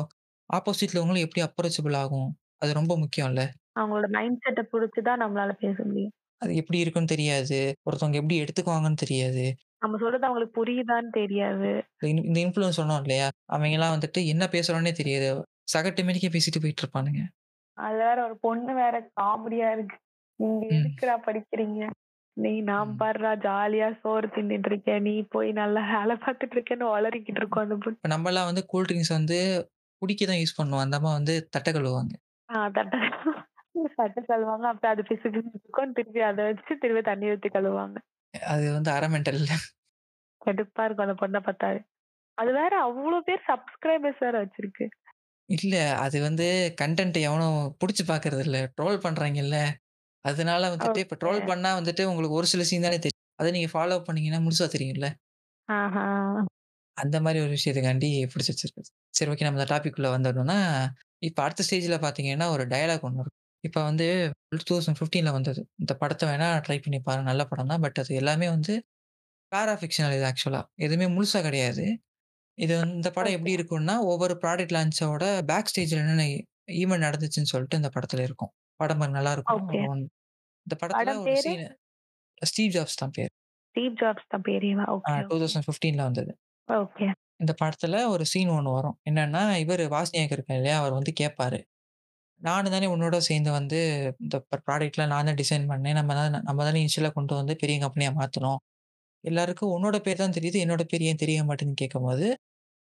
[0.50, 2.30] ஆப்போசிட்ல உங்களுக்கு எப்படி அப்ரோச்சபிள் ஆகும்?
[2.62, 3.42] அது ரொம்ப முக்கியம்ல.
[3.76, 6.14] அவங்களோட மைண்ட் செட்ட புடிச்சு தான் நம்மளால பேச முடியும்.
[6.42, 7.58] அது எப்படி இருக்குன்னு தெரியாது.
[7.86, 9.46] ஒருத்தவங்க எப்படி எடுத்துக்குவாங்கன்னு தெரியாது.
[9.82, 11.70] நம்ம சொல்றது அவங்களுக்கு புரியுதான்னு தெரியாது.
[12.24, 13.28] இந்த இன்ஃப்ளூயன்ஸ் சொன்னோம் இல்லையா?
[13.52, 15.30] அவங்கலாம் வந்துட்டு என்ன பேசுறோம்னே தெரியாது.
[15.74, 17.22] சகட்டு மேனிக்கே பேசிட்டு போயிட்டு இருப்பானுங்க.
[17.78, 19.98] அதுல வேற ஒரு பொண்ணு வேற காமெடியா இருக்கு.
[20.40, 20.66] நீங்க.
[20.74, 21.82] எதுக்குடா படிக்கிறீங்க?
[22.38, 22.98] நீ நான் ம்.
[22.98, 25.02] பார்றா ஜாலியா சோறு தின்னுட்டு இருக்கேன்.
[25.02, 27.98] நீ போய் நல்லா வேலை பார்த்துட்டு இருக்கேன்னு ஒளறிக்கிட்டு இருக்கும் அந்த பொண்ணு.
[27.98, 29.38] இப்ப நம்மலாம் வந்து கூல் ட்ரிங்க்ஸ் வந்து
[30.02, 30.80] குடிக்க தான் யூஸ் பண்ணுவோம்.
[30.80, 32.14] அந்த அம்மா வந்து தட்ட கழுவுவாங்க.
[32.50, 32.96] ஆ தட்ட
[33.98, 34.66] தட்ட கழுவாங்க.
[34.66, 35.94] அப்புறம் அது பிசு பிசுன்னு இருக்கும்.
[35.94, 37.98] திருப்பி அத வச்சு திருப்பி தண்ணி ஊத்தி கழுவுவாங்க.
[38.48, 39.42] அது வந்து அரை மெண்டல்.
[40.42, 41.82] கடுப்பா இருக்கும் அந்த பொண்ண பார்த்தாலே.
[42.38, 44.88] அது வேற அவ்ளோ பேர் சப்ஸ்கிரைபர்ஸ் வேற வச்சிருக்கு.
[45.50, 45.76] இல்ல.
[46.04, 46.46] அது வந்து
[46.82, 48.58] கன்டென்ட் எவனும் புடிச்சு பார்க்கறது இல்ல.
[48.76, 49.58] ட்ரோல் பண்றாங்கல்ல.
[50.26, 51.18] அதனால வந்துட்டு இப்ப.
[51.24, 53.14] ட்ரோல் பண்ணா வந்துட்டு உங்களுக்கு ஒரு சில சீன் தானே தெரியும்.
[53.40, 55.08] அத நீங்க ஃபாலோ பண்ணீங்கன்னா முழுசா தெரியும்ல.
[56.98, 58.84] அந்த மாரி ஒரு விஷயத்துக்காண்டி புடிச்சு வச்சிருக்கு.
[59.14, 60.58] சரி ஓகே நம்ம டாபிக் குள்ள வந்துடணும்னா,
[61.22, 63.37] இப்ப அடுத்த ஸ்டேஜ்ல பார்த்தீங்கன்னா, ஒரு டயலாக் இருக்கும்.
[63.64, 64.06] இப்ப வந்து
[64.52, 65.62] 2015ல வந்தது.
[65.80, 67.28] இந்த படத்த வேணா ட்ரை பண்ணி பாருங்க.
[67.30, 67.82] நல்ல படம் தான்.
[67.82, 68.74] பட் அது எல்லாமே வந்து
[69.52, 70.62] பேரா ஃபிக்ஷனல் இது ஆக்சுவலா.
[70.78, 71.86] எதுவுமே முழுசா கிடையாது.
[72.58, 73.38] இது வந்து இந்த படம் ஓகே.
[73.38, 76.26] எப்படி இருக்கும்னா, ஒவ்வொரு ப்ராடக்ட் லான்ச்சோட பேக் ஸ்டேஜ்ல என்னென்ன
[76.78, 78.52] ஈவென்ட் நடந்துச்சுன்னு சொல்லிட்டு இந்த படத்துல இருக்கும்.
[78.80, 79.64] படம் பாருங்க நல்லாருக்கும்.
[79.64, 79.80] ஓகே.
[79.80, 80.04] ஒரு ஒன்
[80.68, 81.44] இந்த படத்துல படம் ஒரு பேரு?
[81.46, 81.66] சீன்
[82.42, 83.32] ஸ்டீவ் ஜாப்ஸ் தான் பேரு.
[83.76, 84.86] ஸ்டீவ் ஜாப்ஸ் தான் பேரேவா?
[85.06, 85.30] ஆ ஓகே, ஓகே.
[85.34, 86.32] 2015ல வந்தது.
[86.70, 87.08] ஓகே.
[87.40, 88.98] இந்த படத்துல ஒரு சீன் ஒண்ணு வரும்.
[89.10, 90.78] என்னன்னா, இவரு வாஸ்னியாக் இருக்காரு இல்லையா?
[90.80, 91.60] அவர் வந்து கேட்பாரு.
[92.42, 93.78] நானு தானே உன்னோட சேர்ந்து வந்து
[94.24, 95.98] இந்த ப்ர ப்ராடக்ட்லாம் நான் தான் டிசைன் பண்ணேன்.
[96.00, 98.60] நம்ம தான் நம்ம தானே இனிஷியலா கொண்டு வந்து பெரிய கம்பெனியா மாத்துனோம்.
[99.24, 100.60] எல்லாருக்கும் உன்னோட பேர் தான் தெரியுது.
[100.66, 102.28] என்னோட பேர் ஏன் தெரிய மாட்டேங்குதுன்னு கேட்கும்போது,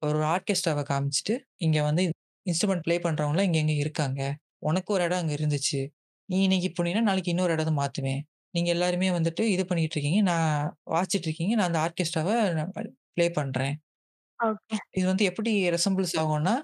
[0.02, 1.34] ஒரு ஆர்கெஸ்ட்ராவ காமிச்சுட்டு,
[1.66, 2.04] இங்க வந்து
[2.46, 4.20] இன்ஸ்ட்ருமெண்ட் ப்ளே பண்றவங்கலாம் இங்க இங்க இருக்காங்க.
[4.62, 5.80] உனக்கு ஒரு இடம் அங்க இருந்துச்சு.
[6.28, 8.22] நீ இன்னைக்கு போனீன்னா, நாளைக்கு இன்னொரு இடத்த மாத்துவேன்.
[8.54, 10.20] நீங்க எல்லாருமே வந்துட்டு இது பண்ணிட்டு இருக்கீங்க.
[10.30, 10.48] நான்
[10.94, 11.54] வாசிச்சுட்டு இருக்கீங்க.
[11.58, 12.30] நான் அந்த ஆர்கெஸ்ட்ராவ
[13.16, 13.74] ப்ளே பண்றேன்.
[14.40, 14.76] ஓகே.
[14.98, 16.54] இது வந்து எப்படி ரெசம்பிள்ஸ் ஆகும்னா,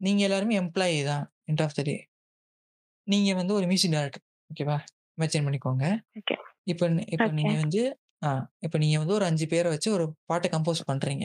[0.00, 1.96] நீங்க எல்லாருமே எம்ப்ளாயி தான் எண்ட் ஆஃப் த டே.
[3.06, 4.22] நீங்க வந்து ஒரு மியூசிக் டைரக்டர்.
[4.50, 4.76] ஓகேவா?
[5.18, 5.84] இமேஜின் பண்ணிக்கோங்க.
[6.66, 6.84] இப்ப
[7.14, 7.34] இப்ப ஓகே.
[7.38, 7.82] நீங்க வந்து
[8.22, 8.30] ஆ
[8.66, 11.24] இப்ப நீங்க வந்து ஒரு 5 பேர வச்சு ஒரு பாட்ட கம்போஸ் பண்றீங்க.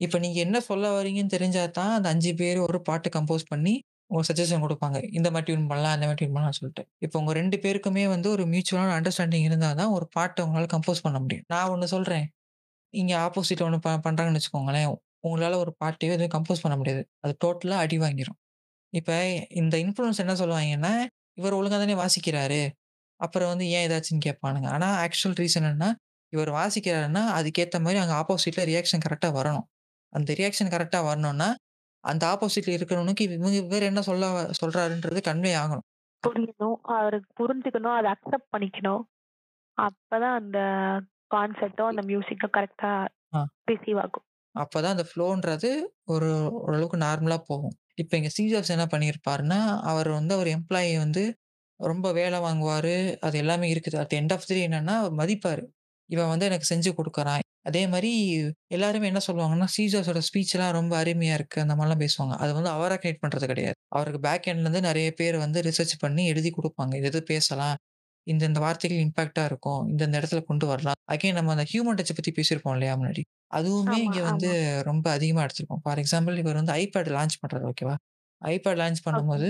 [0.00, 3.74] இப்ப நீங்க என்ன சொல்ல வரீங்கன்னு தெரிஞ்சா தான், அந்த 5 பேரும் ஒரு பாட்டு கம்போஸ் பண்ணி,
[4.10, 4.98] ஒரு சஜஷன் குடுப்பாங்க.
[5.18, 6.84] இந்த மாரி டியூன் பண்ணலாம், அந்த மாரி டியூன் பண்ணலாம்னு சொல்லிட்டு.
[7.06, 11.20] இப்ப உங்க 2 பேருக்குமே வந்து ஒரு மியூச்சுவலான அண்டர்ஸ்டாண்டிங் இருந்தா தான், ஒரு பாட்ட உங்களால கம்போஸ் பண்ண
[11.24, 11.46] முடியும்.
[11.54, 12.26] நான் ஒண்ணு சொல்றேன்.
[12.94, 14.90] நீங்க ஆப்போசிட் ஒண்ணு ப பண்றாங்கன்னு வச்சுக்கோங்களேன்.
[15.26, 17.04] உங்களால ஒரு பாட்டயோ எதுவும் கம்போஸ் பண்ண முடியாது.
[17.24, 18.38] அது டோட்டலா அடி வாங்கிரும்.
[18.90, 22.70] இப்ப இந்த இன்ஃப்ளூயன்ஸ் என்ன சொல்லுவாங்கன்னா, இவர் ஒழுங்கா தானே வாசிக்கிறாரு.
[23.20, 24.68] அப்புறம் வந்து ஏன் ஏதாச்சுன்னு கேட்பானுங்க.
[24.68, 25.92] ஆனா ஆக்சுவல் ரீசன் என்னன்னா,
[26.32, 29.66] இவர் வாசிக்கிறாருன்னா, அதுக்கேத்த மாரி அங்க ஆப்போசிட்ல ரியாக்ஷன் கரெக்ட்டா வரணும்.
[30.12, 31.54] அந்த ரியாக்ஷன் கரெக்ட்டா வரணும்னா,
[32.04, 35.86] அந்த ஆப்போசிட்ல இருக்கிறவனுக்கு இவங்க இவரு என்ன சொல்ல சொல்றாருன்றது கன்வே ஆகணும்.
[36.24, 36.74] புரியணும்.
[36.82, 37.96] அவருக்கு புரிஞ்சுக்கணும்.
[37.96, 39.02] அத அக்செப்ட் பண்ணிக்கணும்.
[39.78, 40.58] அப்பதான் அந்த
[41.34, 43.46] கான்செப்டும், அந்த மியூசிக்கும் கரெக்ட்டா ஆ.
[43.70, 44.24] ரிசீவ் ஆகும்.
[44.54, 45.70] அப்பதான் அந்த ஃப்ளோன்றது
[46.04, 47.76] ஒரு ஓரளவுக்கு நார்மலா போகும்.
[47.98, 51.22] இப்போ இங்கே ஸ்டீவ் ஜாப்ஸ் என்ன பண்ணியிருப்பாருன்னா, அவர் வந்து அவர் எம்ப்ளாயி வந்து
[51.80, 53.96] ரொம்ப வேலை வாங்குவார் அது எல்லாமே இருக்குது.
[53.96, 55.62] அட் எண்ட் ஆஃப் த்ரீ என்னன்னா மதிப்பார்
[56.10, 58.10] இவன் வந்து எனக்கு செஞ்சு கொடுக்குறான் அதே மாதிரி
[58.66, 62.34] எல்லாருமே என்ன சொல்லுவாங்கன்னா, ஸ்டீவ் ஜாப்ஸோட ஸ்பீச்லாம் ரொம்ப அருமையாக இருக்குது அந்த மாதிரிலாம் பேசுவாங்க.
[62.42, 63.76] அது வந்து அவராக கிரியேட் பண்ணுறது கிடையாது.
[63.88, 67.76] அவருக்கு பேக் எண்ட்லேருந்து நிறைய பேர் வந்து ரிசர்ச் பண்ணி எழுதி கொடுப்பாங்க இது பேசலாம்.
[68.26, 69.82] இந்த இந்த வார்த்தைகள் இம்பாக்டாக இருக்கும்.
[69.88, 71.00] இந்த இடத்துல கொண்டு வரலாம்.
[71.12, 73.22] அகைன் நம்ம அந்த ஹியூமன் டச்சை பற்றி பேசியிருப்போம் இல்லையா முன்னாடி.
[73.50, 74.54] அதுவுமே ஆமா, இங்க வந்து ஆமா.
[74.82, 75.82] ரொம்ப அதிகமா எடுத்திருக்கோம்.
[75.82, 77.96] ஃபார் எக்ஸாம்பிள் இவர் வந்து ஐபேட் லான்ச் பண்றாரு ஓகேவா?
[78.42, 79.38] IPad launch okay.
[79.38, 79.48] பண்ணும்போது,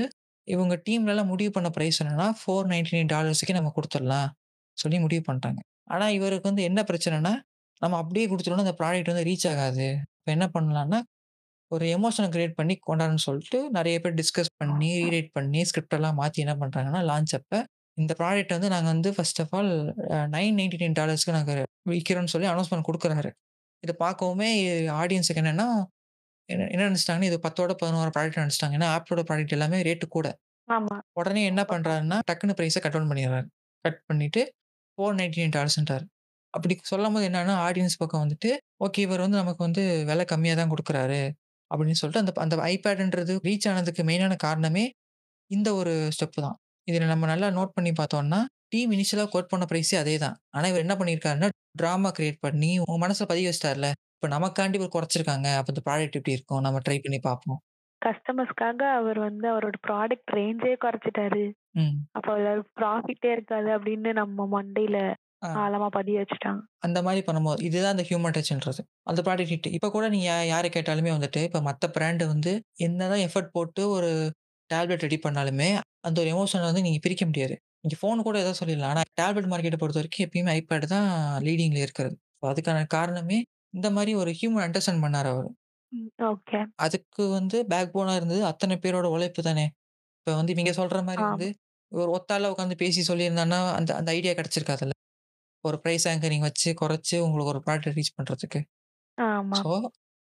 [0.48, 4.30] இவங்க டீம்லலாம் முடிவு பண்ண பிரைஸ் என்னன்னா, $499க்கே நம்ம குடுத்துடலாம்.
[4.78, 5.60] சொல்லி முடிவு பண்ணிட்டாங்க.
[5.88, 7.32] ஆனா இவருக்கு வந்து என்ன பிரச்சனைன்னா,
[7.82, 9.86] நம்ம அப்படியே குடுத்துட்டோம்னா அந்த ப்ராடக்ட் வந்து ரீச் ஆகாது.
[10.18, 11.00] இப்ப என்ன பண்ணலாம்னா,
[11.70, 16.38] ஒரு எமோஷன கிரியேட் பண்ணி கொண்டாருன்னு சொல்லிட்டு நெறைய பேர் டிஸ்கஸ் பண்ணி, ரீரைட் பண்ணி, ஸ்கிரிப்ட் எல்லாம் மாத்தி
[16.38, 17.62] என்ன பண்றாங்கன்னா, லான்ச் அப்ப
[17.98, 19.72] இந்த ப்ராடக்ட் வந்து நாங்க வந்து ஃபர்ஸ்ட் ஆஃப் ஆல்
[20.10, 21.54] அ $999க்கு நாங்க
[21.90, 23.30] விக்கிறோம்னு சொல்லி அனௌன்ஸ்மென்ட் குடுக்குறாரு.
[23.82, 24.48] இத பார்க்கவுமே
[24.94, 25.66] ஆடியன்ஸ்க்கு என்னன்னா,
[26.48, 28.76] என்ன என்ன நெனச்சுட்டாங்கன்னா, இது 10ஓட 11 ப்ராடக்ட் நெனச்சுட்டாங்க.
[28.78, 30.28] ஏன்னா ஆப்பிளோட ப்ராடக்ட் எல்லாமே ரேட் கூட.
[31.14, 33.48] உடனே என்ன பண்றாருன்னா, டக்குனு பிரைஸ கட் டவுன் பண்ணிடுறாரு.
[33.84, 34.42] கட் பண்ணிட்டு
[34.98, 36.06] $499ன்றாரு.
[36.54, 38.50] அப்படி சொல்லும்போது என்னன்னா, ஆடியன்ஸ் பக்கம் வந்துட்டு,
[38.84, 41.22] ஓகே இவர் வந்து நமக்கு வந்து விலை கம்மியா தான் குடுக்குறாரு.
[41.70, 44.84] அப்படின்னு சொல்லிட்டு அந்த அந்த ஐபேட்ன்றது ரீச் ஆனதுக்கு மெயினான காரணமே
[45.50, 46.56] இந்த ஒரு ஸ்டெப் தான்.
[46.88, 50.36] இதுல நம்ம நல்லா நோட் பண்ணி பார்த்தோம்னா, டீம் இனிஷியலா கோட் பண்ண பிரைஸே அதே தான்.
[50.50, 53.90] ஆனா இவர் என்ன பண்ணியிருக்காருன்னா, டிராமா கிரியேட் பண்ணி உங்க மனசுல பதிய வச்சுட்டார்ல.
[54.16, 55.48] இப்ப நமக்காண்டி இவர் குறைச்சிருக்காங்க.
[55.56, 56.60] அப்ப இந்த ப்ராடக்ட் எப்படி இருக்கும்?
[56.60, 57.60] நம்ம ட்ரை பண்ணி பார்ப்போம்.
[58.02, 61.44] கஸ்டமர்ஸ்க்காக அவர் வந்து அவரோட ப்ராடக்ட் ரேஞ்சே குறைச்சுட்டாரு.
[61.74, 62.08] ம்.
[62.10, 64.98] அப்ப அதுல ப்ராஃபிட்டே இருக்காது அப்படின்னு நம்ம மண்டையில.
[65.58, 66.62] ஆழமா பதிய வச்சுட்டாங்க.
[66.78, 68.82] அந்த மாரி பண்ணும்போது, இதுதான் அந்த ஹியூமன் டச்ன்றது.
[69.02, 69.68] அந்த ப்ராடக்ட் ஹிட்.
[69.68, 74.10] இப்ப கூட நீங்க யார கேட்டாலுமே வந்துட்டு, இப்ப மத்த பிராண்ட் வந்து என்னதான் எஃபோர்ட் போட்டு ஒரு
[74.70, 75.68] டேப்லெட் ரெடி பண்ணாலுமே,
[76.04, 77.54] அந்த ஒரு எமோஷன வந்து நீங்க பிரிக்க முடியாது.
[77.82, 78.92] நீங்க ஃபோன் கூட ஏதோ சொல்லிடலாம்.
[78.94, 81.08] ஆனா டேப்லெட் மார்க்கெட்ட பொறுத்தவரைக்கும் எப்பயுமே ஐபேட் தான்
[81.46, 82.16] லீடிங்ல இருக்கிறது.
[82.46, 83.38] அதுக்கான காரணமே
[83.74, 85.48] இந்த மாரி ஒரு ஹியூமன் அண்டர்ஸ்டாண்ட் பண்ணாரு அவரு.
[85.92, 86.08] ம்.
[86.26, 86.60] ஓகே.
[86.78, 89.64] அதுக்கு வந்து பேக் போனா இருந்தது அத்தன பேரோட உழைப்பு தானே!
[90.18, 91.28] இப்ப வந்து நீங்க சொல்ற மாரி ஆமா.
[91.28, 91.48] வந்து
[91.92, 94.94] ஒரு ஒத்தாளா உட்காந்து பேசி சொல்லியிருந்தான்னா, அந்த அந்த ஐடியா கிடைச்சிருக்காதுல்ல.
[95.64, 98.60] ஒரு பிரைஸ் ஆங்கரிங் வச்சு குறைச்சு உங்களுக்கு ஒரு ப்ராடக்ட் ரீச் பண்றதுக்கு.
[99.18, 99.58] ஆமா.
[99.58, 99.68] ஸோ,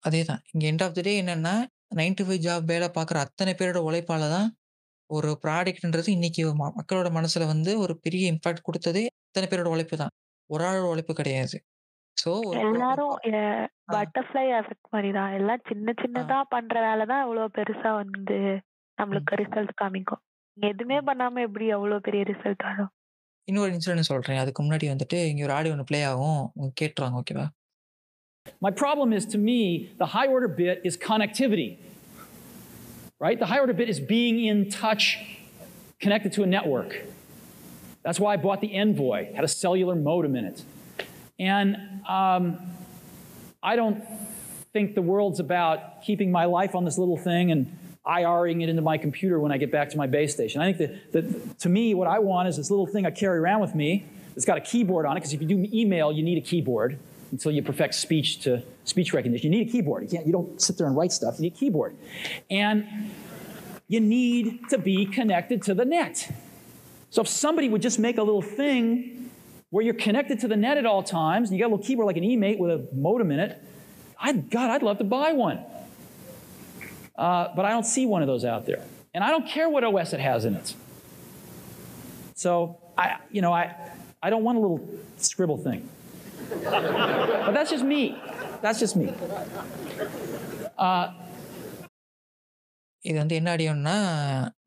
[0.04, 0.42] அதேதான்.
[0.52, 1.56] இங்க எண்ட் ஆஃப் த டே என்னன்னா,
[1.94, 4.48] 9 டூ 5 ஜாப் வேலை பார்க்குற அத்தன பேரோட உழைப்பால தான்
[5.10, 6.44] ஒரு ப்ராடக்ட்ன்றது இன்னைக்கு
[6.78, 10.14] மக்களோட மனசுல வந்து ஒரு பெரிய இம்பாக்ட் குடுத்ததே அத்தன பேரோட உழைப்பு தான்.
[10.50, 11.58] ஒரு ஆளோட உழைப்பு கிடையாது.
[12.18, 12.34] ப்ரோ
[12.64, 13.16] எல்லாரும்.
[13.94, 15.32] பட்டர்ஃப்ளை எஃபெக்ட் மாரி தான்.
[15.34, 15.94] எல்லாம் சின்ன.
[16.02, 18.38] சின்னதா பண்ற வேல தான் இவ்ளோ பெருசா வந்து.
[18.98, 20.22] நம்மளுக்கு ரிசல்ட் காமிக்கும்.
[20.58, 20.98] நீங்க எதுவுமே.
[21.10, 22.92] பண்ணாம எப்படி அவ்ளோ பெரிய ரிசல்ட் வரும்?
[23.48, 24.42] இன்னொரு இன்சிடென்ட் சொல்றேன்.
[24.44, 26.42] அதுக்கு முன்னாடி வந்துட்டு இங்க ஒரு ஆடியோ ஒண்ணு ப்ளே ஆகும்.
[26.82, 27.48] கேட்டுருவாங்க ஓகேவா?
[28.62, 29.60] My problem is to me,
[29.98, 31.68] the high order bit is connectivity.
[33.24, 33.40] Right?
[33.40, 35.18] The high order bit is being in touch,
[36.02, 37.04] connected to a network.
[38.02, 40.62] That's why I bought the Envoy, had a cellular modem in it.
[41.40, 42.60] And um,
[43.64, 44.04] I don't
[44.74, 48.82] think the world's about keeping my life on this little thing and IRing it into
[48.82, 50.60] my computer when I get back to my base station.
[50.60, 53.62] I think that to me, what I want is this little thing I carry around
[53.62, 54.06] with me.
[54.36, 57.00] It's got a keyboard on it because if you do email, you need a keyboard
[57.34, 59.52] until you perfect speech to speech recognition.
[59.52, 60.04] You need a keyboard.
[60.04, 60.26] You can't.
[60.28, 61.36] You don't sit there and write stuff.
[61.38, 61.98] You need a keyboard,
[62.50, 62.88] and
[63.88, 66.32] you need to be connected to the net.
[67.10, 69.32] So if somebody would just make a little thing
[69.72, 72.06] where you're connected to the net at all times, and you got a little keyboard
[72.06, 73.62] like an eMate with a modem in it,
[74.20, 75.60] I'd God, I'd love to buy one.
[77.16, 79.84] Uh, but I don't see one of those out there, and I don't care what
[79.84, 80.76] OS it has in it.
[82.36, 83.76] So I, you know, I,
[84.22, 85.90] I don't want a little scribble thing.
[86.62, 88.04] But that's just me.
[88.62, 89.08] That's just me.
[90.78, 91.22] Uh,
[93.00, 93.96] இது வந்து என்ன ஆடியோன்னா,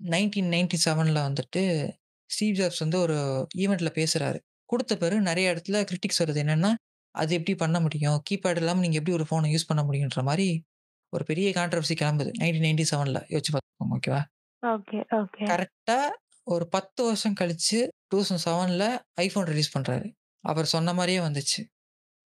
[0.04, 1.92] 1997ல வந்துட்டு
[2.26, 4.38] Steve jobs வந்து ஒரு ஈவென்ட்ல பேசுறாரு.
[4.70, 6.42] குடுத்த பிறகு நெறைய இடத்துல கிரிட்டிக்ஸ் வருது.
[6.44, 6.74] என்னன்னா,
[7.10, 8.22] அது எப்படி பண்ண முடியும்?
[8.30, 10.62] கீபேட் இல்லாம நீங்க எப்படி ஒரு ஃபோன யூஸ் பண்ண முடியுன்ற மாரி
[11.08, 12.30] ஒரு பெரிய கான்ட்ரோவர்சி கிளம்புது.
[12.38, 13.96] 1997ல யோசிச்சு பார்த்துக்கோங்க.
[13.96, 14.22] ஓகேவா?
[14.66, 15.44] Okay, okay.
[15.44, 16.08] கரெக்ட்டா
[16.42, 20.12] ஒரு 10 வருஷம் கழிச்சு 2007ல ஐஃபோன் ரிலீஸ் பண்றாரு.
[20.40, 21.75] அவர் சொன்ன மாரியே வந்துச்சு.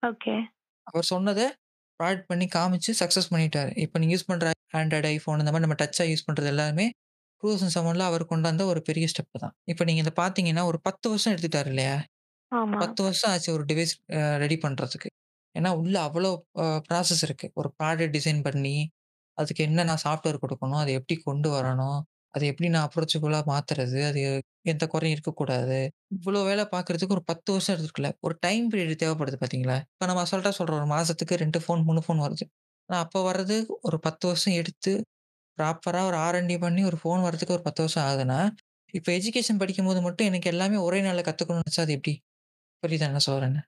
[0.02, 0.34] ஓகே.
[0.86, 1.40] அவர் சொன்னத
[2.00, 3.72] ப்ராடக்ட் பண்ணி காமிச்சு சக்சஸ் பண்ணிட்டாரு.
[3.84, 6.86] இப்ப நீங்க யூஸ் பண்ற ஆண்ட்ராய்டு, ஐஃபோன் இந்த மாரி நம்ம டச்சா யூஸ் பண்றது எல்லாமே
[7.42, 9.54] 2007ல அவர் கொண்டு வந்த ஒரு பெரிய ஸ்டெப் தான்.
[9.66, 11.94] இப்ப நீங்க இத பார்த்தீங்கன்னா, ஒரு 10 வருஷம் எடுத்துக்கிட்டாரு இல்லையா?
[12.52, 12.82] ஆமா.
[12.82, 15.10] 10 வருஷம் ஆச்சு ஒரு டிவைஸ் அ ரெடி பண்றதுக்கு.
[15.54, 16.30] ஏன்னா, உள்ள அவ்வளோ
[16.62, 17.48] அ ப்ராசஸ் இருக்கு.
[17.56, 18.76] ஒரு ப்ராடக்ட் டிசைன் பண்ணி,
[19.38, 22.00] அதுக்கு என்னென்ன சாஃப்ட்வேர் குடுக்கணும், அத எப்படி கொண்டு வரணும்,
[22.34, 24.20] அத எப்படி நான் அப்ரோச்சபிளா மாத்துறது, அது
[24.66, 25.78] எந்த குறையும் இருக்கக்கூடாது.
[26.16, 28.10] இவ்வளோ வேலை பார்க்கறதுக்கு ஒரு 10 வருஷம் எடுத்துருக்குல்ல.
[28.20, 29.76] ஒரு டைம் பீரியட் தேவைப்படுது பார்த்தீங்களா?
[29.90, 30.80] இப்ப நம்ம அசால்ட்டா சொல்றோம்.
[30.80, 32.46] ஒரு மாசத்துக்கு 2 ஃபோன், 3 ஃபோன் வருது.
[32.88, 34.92] ஆனா, அப்ப வர்றது ஒரு 10 வருஷம் எடுத்து,
[35.58, 38.40] ப்ராப்பரா ஒரு ஆர்&டி பண்ணி ஒரு ஃபோன் வரதுக்கு ஒரு 10 வருஷம் ஆகுதுன்னா,
[38.94, 42.14] இப்ப எஜுகேஷன் படிக்கும்போது மட்டும் எனக்கு எல்லாமே ஒரே நாள்ல கத்துக்கணும்னு நெனச்சா அது எப்படி?
[42.82, 43.62] புரியுதா என்ன சொல்றேன்னு?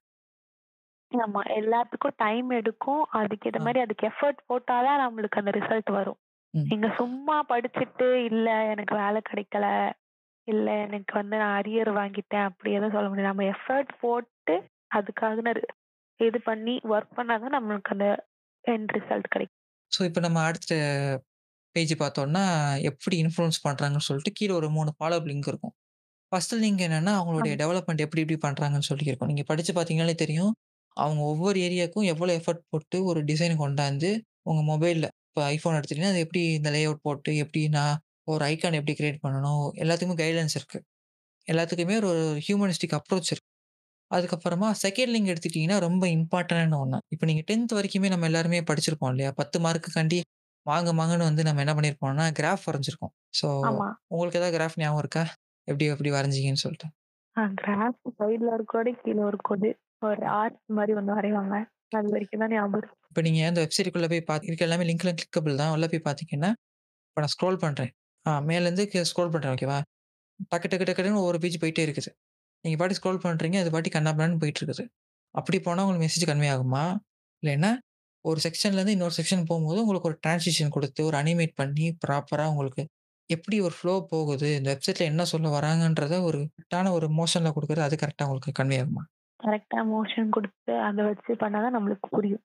[1.13, 1.43] ஆமா.
[1.55, 3.03] எல்லாத்துக்கும் டைம் எடுக்கும்.
[3.19, 3.65] அதுக்கேத்த ஆ.
[3.65, 6.19] மாரி அதுக்கு எஃபோர்ட் போட்டா தான் நம்மளுக்கு அந்த ரிசல்ட் வரும்.
[6.55, 9.67] நீங்க சும்மா படிச்சுட்டு, இல்ல எனக்கு வேலை கிடைக்கல,
[10.49, 13.31] இல்ல எனக்கு வந்து நான் அரியர் வாங்கிட்டேன் அப்படி எதுவும் சொல்ல முடியாது.
[13.31, 14.57] நம்ம எஃபோர்ட் போட்டு
[14.95, 15.55] அதுக்காக
[16.21, 18.09] இது பண்ணி ஒர்க் பண்ணா தான் நம்மளுக்கு அந்த
[18.65, 19.61] எண்ட் ரிசல்ட் கிடைக்கும்.
[19.93, 20.75] ஸோ, இப்ப நம்ம அடுத்த
[21.77, 22.43] பேஜ் பார்த்தோம்னா,
[22.91, 25.75] எப்படி இன்ஃப்ளூயன்ஸ் பண்றாங்கன்னு சொல்லிட்டு கீழ ஒரு 3 ஃபாலோ அப் லிங்க் இருக்கும்.
[26.33, 27.55] ஃபர்ஸ்ட் லிங்க் என்னன்னா, அவங்களுடைய.
[27.63, 29.31] டெவலப்மெண்ட் எப்படி எப்படி பண்றாங்கன்னு சொல்லி இருக்கும்.
[29.33, 30.53] நீங்க படிச்சு பார்த்தீங்கனாலே தெரியும்.
[30.97, 34.11] அவங்க ஒவ்வொரு ஏரியாக்கும் எவ்வளோ எஃபோர்ட் போட்டு ஒரு டிசைன் கொண்டாந்து,
[34.45, 35.07] உங்க மொபைல்ல
[35.37, 37.95] இப்ப ஐஃபோன் எடுத்துட்டீங்கன்னா, அது எப்படி இந்த லேஅவுட் போட்டு, எப்படி நான்
[38.29, 40.79] ஒரு ஐகான் எப்படி கிரியேட் பண்ணணும், எல்லாத்துக்குமே கைட்லைன்ஸ் இருக்கு.
[41.49, 42.11] எல்லாத்துக்குமே ஒரு
[42.47, 43.49] ஹியூமனிஸ்டிக் அப்ரோச் இருக்கு.
[44.11, 47.01] அதுக்கப்புறமா செகண்ட் லிங்க் எடுத்துட்டீங்கன்னா, ரொம்ப இம்பார்ட்டன்டான ஒண்ணு.
[47.15, 49.33] இப்ப நீங்க 10த் வரைக்குமே நம்ம எல்லாருமே படிச்சிருப்போம் இல்லையா?
[49.39, 50.21] 10 மார்க்குக்காண்டி
[50.67, 53.15] மாங்கு மாங்குன்னு வந்து நம்ம என்ன பண்ணியிருப்போம்னா, கிராஃப் வரைஞ்சிருக்கோம்.
[53.41, 53.49] ஸோ.
[54.13, 55.25] உங்களுக்கு ஏதாவது கிராஃப் ஞாபகம் இருக்கா?
[55.69, 56.89] எப்படி எப்படி வரைஞ்சீங்கன்னு சொல்லிட்டு?
[57.59, 59.71] கிராஃப் சைடுல ஒரு கோடு, கீழ ஒரு கோடு.
[60.03, 61.55] ஒரு ஆர்ச் மாரி ஒண்ணு வரைவாங்க.
[61.93, 62.89] அது வரைக்கும் தான் ஞாபகம்.
[63.13, 65.71] இப்போ நீங்கள் அந்த வெப்சைட்டுக்குள்ளே போய் பார்த்து இருக்க எல்லாமே லிங்க்லாம் கிளிக்கபிள் தான்.
[65.75, 66.51] உள்ள போய் பார்த்தீங்கன்னா,
[67.09, 67.91] இப்போ நான் ஸ்க்ரோல் பண்ணுறேன்
[68.27, 69.79] ஆ மேலேருந்து ஸ்க்ரோல் பண்ணுறேன் ஓகேவா?
[70.53, 72.11] டக்கு டக்கு டக்குன்னு ஒவ்வொரு பேஜ் போயிட்டே இருக்குது.
[72.65, 74.85] நீங்கள் பாட்டி ஸ்க்ரோல் பண்ணுறீங்க அது பாட்டி கன்னாபின்னான்னு போயிட்டு இருக்குது.
[75.35, 76.85] அப்படி போனால் உங்களுக்கு மெசேஜ் கன்வே ஆகுமா?
[77.43, 77.71] இல்லைன்னா,
[78.25, 82.85] ஒரு செக்ஷன்லேருந்து இன்னொரு செக்ஷன் போகும்போது உங்களுக்கு ஒரு டிரான்ஸ்லேஷன் கொடுத்து ஒரு அனிமேட் பண்ணி ப்ராப்பராக உங்களுக்கு
[83.31, 87.97] எப்படி ஒரு ஃப்ளோ போகுது, இந்த வெப்சைட்டில் என்ன சொல்ல வராங்கன்றத ஒரு கரெக்டான ஒரு மோஷனில் கொடுக்குறது அது
[88.05, 89.05] கரெக்டாக உங்களுக்கு கன்வே ஆகுமா?
[89.41, 92.43] கரெக்டாக மோஷன் கொடுத்து அதை வச்சு பண்ணால் தான் நம்மளுக்கு புரியும்.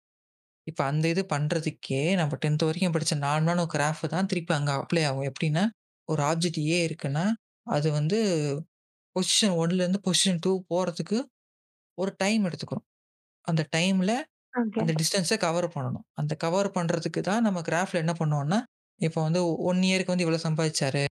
[0.67, 5.03] இப்ப அந்த இது பண்றதுக்கே நம்ம 10த் வரைக்கும் படிச்ச நார்மலான ஒரு கிராஃப் தான் திருப்பி அங்க அப்ளை
[5.09, 5.27] ஆகும்.
[5.29, 5.63] எப்படின்னா,
[6.09, 7.25] ஒரு ஆப்ஜெக்ட் ஏ இருக்குன்னா,
[7.67, 8.17] அது வந்து
[9.15, 11.17] பொசிஷன் 1லேருந்து பொசிஷன் 2 போறதுக்கு
[11.97, 12.85] ஒரு டைம் எடுத்துக்கிறோம்.
[13.47, 14.11] அந்த டைம்ல
[14.55, 14.81] ஓகே.
[14.81, 16.05] அந்த டிஸ்டன்ஸ கவர் பண்ணணும்.
[16.19, 18.59] அந்த கவர் பண்றதுக்கு தான் நம்ம கிராஃப்ல என்ன பண்ணுவோம்னா,
[19.01, 21.03] இப்போ வந்து 1 இயருக்கு வந்து இவ்வளோ சம்பாதிச்சாரு.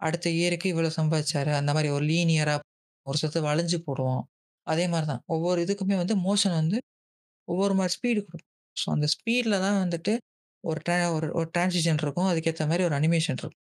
[0.00, 1.52] அடுத்த இயருக்கு இவ்வளோ சம்பாதிச்சாரு.
[1.60, 2.56] அந்த மாரி ஒரு லீனியரா
[3.06, 4.22] ஒரு சிலது வளைஞ்சு போடுவோம்.
[4.66, 5.24] அதே மாரி தான்.
[5.34, 6.78] ஒவ்வொரு இதுக்குமே வந்து மோஷன் வந்து
[7.48, 8.50] ஒவ்வொரு மாரி ஸ்பீடு குடுக்கும்.
[8.76, 10.12] ஸோ அந்த ஸ்பீட்ல தான் வந்துட்டு
[10.64, 12.28] ஒரு ட்ரா ஒரு ஒரு டிரான்சிஷன் இருக்கும்.
[12.30, 13.62] அதுக்கேத்த மாரி ஒரு அனிமேஷன் இருக்கும்.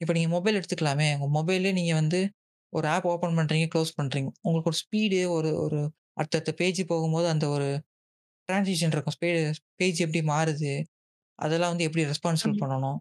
[0.00, 1.08] இப்ப நீங்க மொபைல் எடுத்துக்கலாமே.
[1.16, 2.20] உங்க மொபைல்லயே நீங்க வந்து
[2.72, 4.30] ஒரு ஆப் ஓப்பன் பண்றீங்க, க்ளோஸ் பண்றீங்க.
[4.42, 5.80] உங்களுக்கு ஒரு ஸ்பீடு ஒரு ஒரு
[6.16, 7.68] அடுத்தடுத்த பேஜ் போகும்போது அந்த ஒரு
[8.48, 9.16] டிரான்சிஷன் இருக்கும்.
[9.16, 9.30] ஸ்பே
[9.78, 10.72] பேஜ் எப்படி மாறுது?
[11.38, 12.62] அதெல்லாம் வந்து எப்படி ரெஸ்பான்சிபிள் ஆமா.
[12.62, 12.98] பண்ணணும்?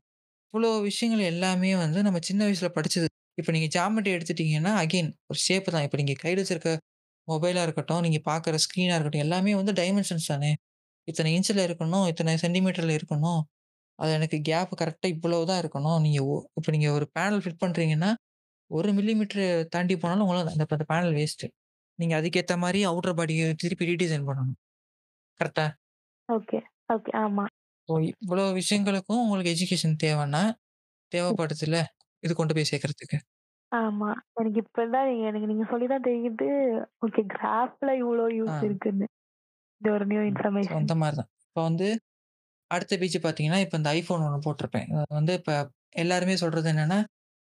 [0.54, 3.08] இவ்வளோ விஷயங்கள் எல்லாமே வந்து நம்ம சின்ன வயசுல படிச்சது.
[3.38, 5.86] இப்ப நீங்க ஜியாமெட்ரி எடுத்துட்டீங்கன்னா, அகைன் ஒரு ஷேப் தான்.
[5.88, 6.72] இப்ப நீங்க கையில வச்சிருக்க
[7.28, 10.52] மொபைலா இருக்கட்டும், நீங்க பார்க்குற ஸ்க்ரீனா இருக்கட்டும், எல்லாமே வந்து டைமென்ஷன்ஸ் தானே.
[11.08, 13.41] இத்தனை இன்ச்ல இருக்கணும், இத்தனை சென்டிமீட்டர்ல இருக்கணும்.
[13.99, 15.99] அது எனக்கு கேப் கரெக்ட்டா இவ்வளவு தான் இருக்கணும்.
[16.06, 18.12] நீங்க ஒ இப்ப நீங்க ஒரு பேனல் ஃபிட் பண்றீங்கன்னா,
[18.72, 21.49] 1 மில்லிமீட்டர் தாண்டி போனாலும் உங்களுக்கு அந்த அந்த பேனல் வேஸ்ட்டு.
[21.99, 24.58] நீங்க அதுக்கேத்த மாரி அவுட்டர் பாடிய திருப்பி ரீடிசைன் பண்ணணும்.
[25.39, 25.68] கரெக்ட்டா?
[26.30, 26.60] ஓகே.
[26.89, 27.12] ஓகே.
[27.22, 27.45] ஆமா.
[27.89, 30.43] ஸோ இவ்வளோ விஷயங்களுக்கும் உங்களுக்கு எஜுகேஷன் தேவைன்னா,
[31.12, 31.80] தேவைப்படுதுல்ல.
[32.24, 33.20] இது கொண்டு போய் சேர்க்கறதுக்கு.
[33.72, 34.10] ஆமா.
[34.36, 36.47] எனக்கு இப்பதான் எனக்கு நீங்க சொல்லி தான் தெரியுது.
[37.01, 38.53] ஓகே கிராஃப்ல இவ்ளோ ஆ.
[38.53, 39.08] யூஸ் இருக்குன்னு.
[39.82, 40.80] இது ஒரு நியூ இன்ஃபர்மேஷன்.
[40.80, 41.30] அந்த மாரி தான்.
[41.46, 41.88] இப்ப வந்து
[42.72, 44.88] அடுத்த பேஜ் பார்த்தீங்கன்னா, இப்ப இந்த iPhone ஒண்ணு போட்டிருப்பேன்.
[45.18, 45.52] வந்து இப்ப
[45.98, 47.00] எல்லாருமே சொல்றது என்னன்னா,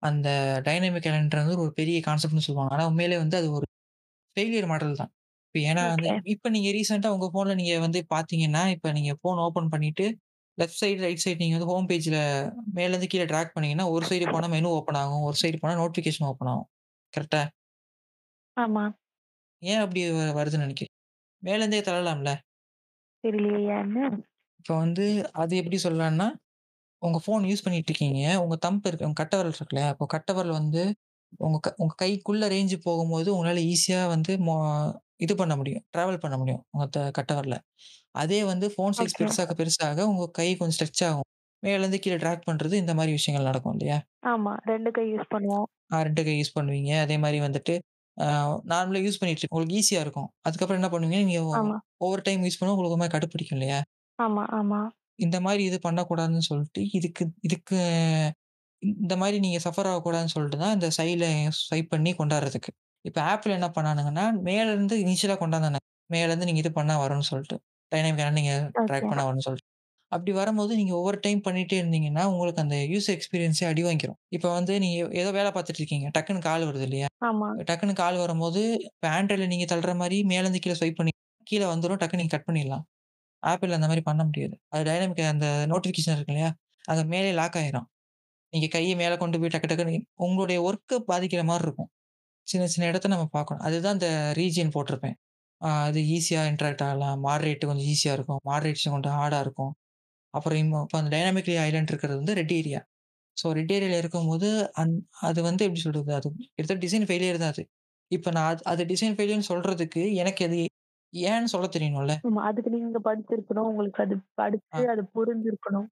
[0.03, 0.29] அந்த
[0.67, 2.73] டைனமிக் கேலண்டர் வந்து ஒரு பெரிய கான்செப்ட்ன்னு சொல்லுவாங்க.
[2.75, 3.67] ஆனா உண்மையிலேயே வந்து அது ஒரு
[4.37, 5.11] ஃபெயிலியர் மாடல் தான்.
[5.47, 6.11] இப்ப ஏன்னா வந்து.
[6.33, 10.07] இப்ப நீங்க ரீசென்ட்டா உங்க ஃபோன்ல நீங்க வந்து பார்த்தீங்கன்னா, இப்ப நீங்க ஃபோன் ஓப்பன் பண்ணிட்டு,
[10.57, 12.19] லெஃப்ட் சைடு, ரைட் சைடு நீங்க வந்து ஹோம் பேஜ்ல
[12.77, 15.25] மேலேருந்து கீழ டிராக் பண்ணீங்கன்னா, ஒரு சைடு போனா மெனு ஓப்பன் ஆகும்.
[15.29, 16.69] ஒரு சைடு போனா நோட்டிஃபிகேஷன் ஓப்பன் ஆகும்.
[17.13, 17.43] கரெக்ட்டா?
[18.57, 18.83] ஆமா.
[19.61, 20.01] ஏன் அப்படி
[20.37, 20.88] வருதுன்னு நினைக்கிறீங்க?
[21.43, 22.29] மேலேருந்தே தள்ளலாம்ல.
[23.23, 24.03] தெரியலையே ஏன்னு?
[24.59, 25.03] இப்ப வந்து
[25.41, 26.27] அது எப்படி சொல்லலாம்னா,
[27.01, 28.21] உங்க ஃபோன் யூஸ் பண்ணிட்டு இருக்கீங்க.
[28.43, 29.89] உங்க தம்ப் இருக்கு உங்க கட்டை விரல் இருக்கு இல்லையா?
[29.93, 30.83] அப்போ கட்டை விரல் வந்து
[31.39, 34.55] உங்க க உங்க கைக்குள்ள ரேஞ்ச் போகும்போது உங்களால ஈஸியா வந்து மொ
[35.19, 35.83] இது பண்ண முடியும்.
[35.93, 36.63] டிராவல் பண்ண முடியும்.
[36.73, 37.57] உங்க த கட்டை விரல.
[38.15, 39.21] அதே வந்து ஃபோன் சைஸ் ஓகே.
[39.21, 41.29] பெருசாக பெருசாக உங்க கை கொஞ்சம் ஸ்ட்ரெச் ஆகும்.
[41.63, 43.99] மேலேருந்து கீழ டிராக் பண்றது இந்த மாரி விஷயங்கள் நடக்கும் இல்லையா?
[44.27, 44.53] ஆமா.
[44.65, 45.69] 2 கை யூஸ் பண்ணுவோம்.
[45.91, 46.91] ஆ 2 கை யூஸ் பண்ணுவீங்க.
[47.03, 47.73] அதே மாரி வந்துட்டு
[48.19, 48.27] அ
[48.71, 49.49] நார்மலா யூஸ் பண்ணிட்டு.
[49.49, 50.29] உங்களுக்கு ஈஸியா இருக்கும்.
[50.45, 51.79] அதுக்கப்புறம் என்ன பண்ணுவீங்க, நீங்க ஆமா.
[52.01, 53.79] ஓவர் டைம் யூஸ் பண்ணா உங்களுக்கு ஒரு கடுப்பிடிக்கும் இல்லையா?
[54.19, 54.81] ஆமா, ஆமா.
[55.19, 57.77] இந்த மாரி இது பண்ணக்கூடாதுன்னு சொல்லிட்டு, இதுக்கு இதுக்கு
[59.01, 61.27] இந்த மாரி நீங்க சஃபர் ஆகக்கூடாதுன்னு சொல்லிட்டு தான் இந்த சைட்ல
[61.59, 62.71] ஸ்வைப் பண்ணி கொண்டாடுறதுக்கு.
[63.05, 65.83] இப்ப ஆப்பிள் என்ன பண்ணானுங்கன்னா, மேலருந்து இனிஷியலா கொண்டாந்தானுங்க.
[66.09, 67.57] மேலருந்து நீங்க இது பண்ணா வரும்னு சொல்லிட்டு.
[67.91, 68.89] டைனமிக்கா நீங்க ஓகே.
[68.89, 69.68] ட்ராக் பண்ணா வரும்னு சொல்லிட்டு.
[70.11, 74.19] அப்படி வரும்போது நீங்க ஓவர் டைம் பண்ணிட்டே இருந்தீங்கன்னா, உங்களுக்கு அந்த யூசர் எக்ஸ்பீரியன்ஸே அடி வாங்கிரும்.
[74.29, 76.07] இப்ப வந்து நீங்க ஏதோ வேலை பார்த்துட்டு இருக்கீங்க.
[76.17, 77.07] டக்குனு கால் வருது இல்லையா?
[77.23, 77.49] ஆமா.
[77.69, 81.13] டக்குனு கால் வரும்போது, இப்ப ஆண்ட்ராய்ட்ல நீங்க தள்ளுற மாரி மேலருந்து கீழ ஸ்வைப் பண்ணி
[81.47, 82.01] கீழ வந்துரும்.
[82.01, 82.85] டக்குனு நீங்க கட் பண்ணிடலாம்.
[83.43, 84.55] ஆப்பிள்ல அந்த மாரி பண்ண முடியாது.
[84.69, 86.51] அது டைனமிக் அந்த நோட்டிஃபிகேஷன் இருக்கு இல்லையா?
[86.85, 87.87] அது மேலே லாக் ஆயிரும்.
[88.53, 91.89] நீங்க கைய மேல கொண்டு போய் டக்கு டக்குன்னு உங்களுடைய ஒர்க்க பாதிக்கிற மாரி இருக்கும்.
[92.47, 93.63] சின்ன சின்ன இடத்த நம்ம பார்க்கணும்.
[93.63, 95.17] அதுதான் இந்த ரீஜியன் போட்டிருப்பேன்.
[95.81, 97.17] அது ஈஸியா இன்டராக்ட் ஆகலாம்.
[97.25, 98.41] மாடரேட் கொஞ்சம் ஈஸியா இருக்கும்.
[98.49, 99.73] மாடரேஷன் கொஞ்சம் ஹார்டா இருக்கும்.
[100.33, 102.81] அப்புறம் இம்ம இப்ப அந்த டைனமிக்லி ஐலேண்ட் இருக்கிறது வந்து ரெட் ஏரியா.
[103.37, 104.49] ஸோ ரெட் ஏரியால இருக்கும்போது,
[104.81, 106.11] அந் அது வந்து எப்படி சொல்றது?
[106.15, 107.65] அது கிட்டத்தட்ட டிசைன் ஃபெயிலியர் தான் அது.
[108.11, 110.59] இப்ப நான் அது அது டிசைன் ஃபெயிலியர்ன்னு சொல்றதுக்கு எனக்கு அது
[111.13, 112.15] ஏன்னு சொல்ல தெரியணும்ல.
[112.23, 112.41] ஆமா.
[112.49, 113.69] அதுக்கு நீங்க படிச்சிருக்கணும்.
[113.71, 114.89] உங்களுக்கு அது படிச்சு ஆ.
[114.93, 115.89] அது புரிஞ்சிருக்கணும்.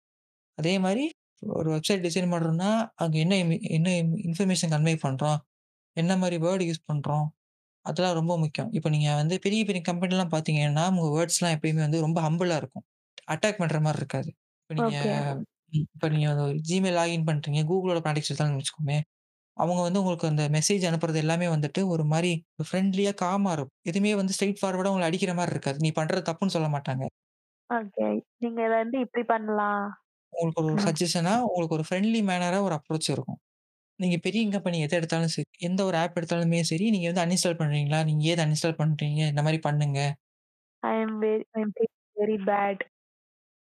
[0.59, 1.05] அதே மாரி
[1.43, 3.89] ஒரு வெப்சைட் டிசைன் பண்றோம்னா, அங்க என்ன இமி என்ன
[4.27, 5.39] இன்ஃபர்மேஷன் கன்வே பண்றோம்?
[5.97, 7.27] என்ன மாரி வேர்ட் யூஸ் பண்றோம்?
[7.87, 8.71] அதெல்லாம் ரொம்ப முக்கியம்.
[8.75, 12.87] இப்ப நீங்க வந்து பெரிய பெரிய கம்பெனிலாம் பார்த்தீங்கன்னா, உங்க வேர்ட்ஸ்லாம் எப்பயுமே வந்து ரொம்ப ஹம்பிளா இருக்கும்.
[13.31, 14.31] அட்டாக் பண்ற மாரி இருக்காது.
[14.63, 15.13] இப்ப நீங்க ஓகே.
[15.89, 16.29] இப்ப நீங்க
[16.69, 17.61] Gmail லாகின் பண்றீங்க.
[17.69, 18.99] Googleஓட ப்ராடக்ட்ஸ் எடுத்தாங்கன்னு வச்சுக்கோமே,
[19.57, 22.33] அவங்க வந்து உங்களுக்கு அந்த மெசேஜ் அனுப்புறது எல்லாமே வந்துட்டு ஒரு மாரி
[22.65, 23.79] ஃப்ரெண்ட்லியா, காமா இருக்கும்.
[23.85, 25.81] எதுவுமே வந்து ஸ்ட்ரெய்ட் ஃபார்வர்டா உங்கள அடிக்கிற மாரி இருக்காது.
[25.81, 27.05] நீ பண்றது தப்புன்னு சொல்ல மாட்டாங்க.
[27.71, 28.07] ஓகே.
[28.43, 29.85] நீங்க இத வந்து இப்படி பண்ணலாம்.
[30.33, 30.83] உங்களுக்கு ஒரு.
[30.85, 33.41] சஜஷனா, உங்களுக்கு ஒரு ஃப்ரெண்ட்லி மேனரா ஒரு அப்ரோச் இருக்கும்.
[34.01, 38.01] நீங்க பெரிய கம்பெனி எத எடுத்தாலும் சரி, எந்த ஒரு ஆப் எடுத்தாலுமே சரி, நீங்க வந்து அன்இன்ஸ்டால் பண்றீங்களா?
[38.05, 39.23] நீங்க ஏன் அன்இன்ஸ்டால் பண்றீங்க?
[39.33, 40.01] இந்த மாரி பண்ணுங்க.
[40.83, 42.83] I am very very bad.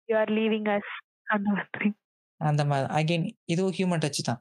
[0.09, 0.93] You are leaving us
[1.27, 1.87] அந்த மாதிரி.
[2.41, 4.39] அந்த மாரி அகைன் இதுவும் ஹியூமன் டச் தான்.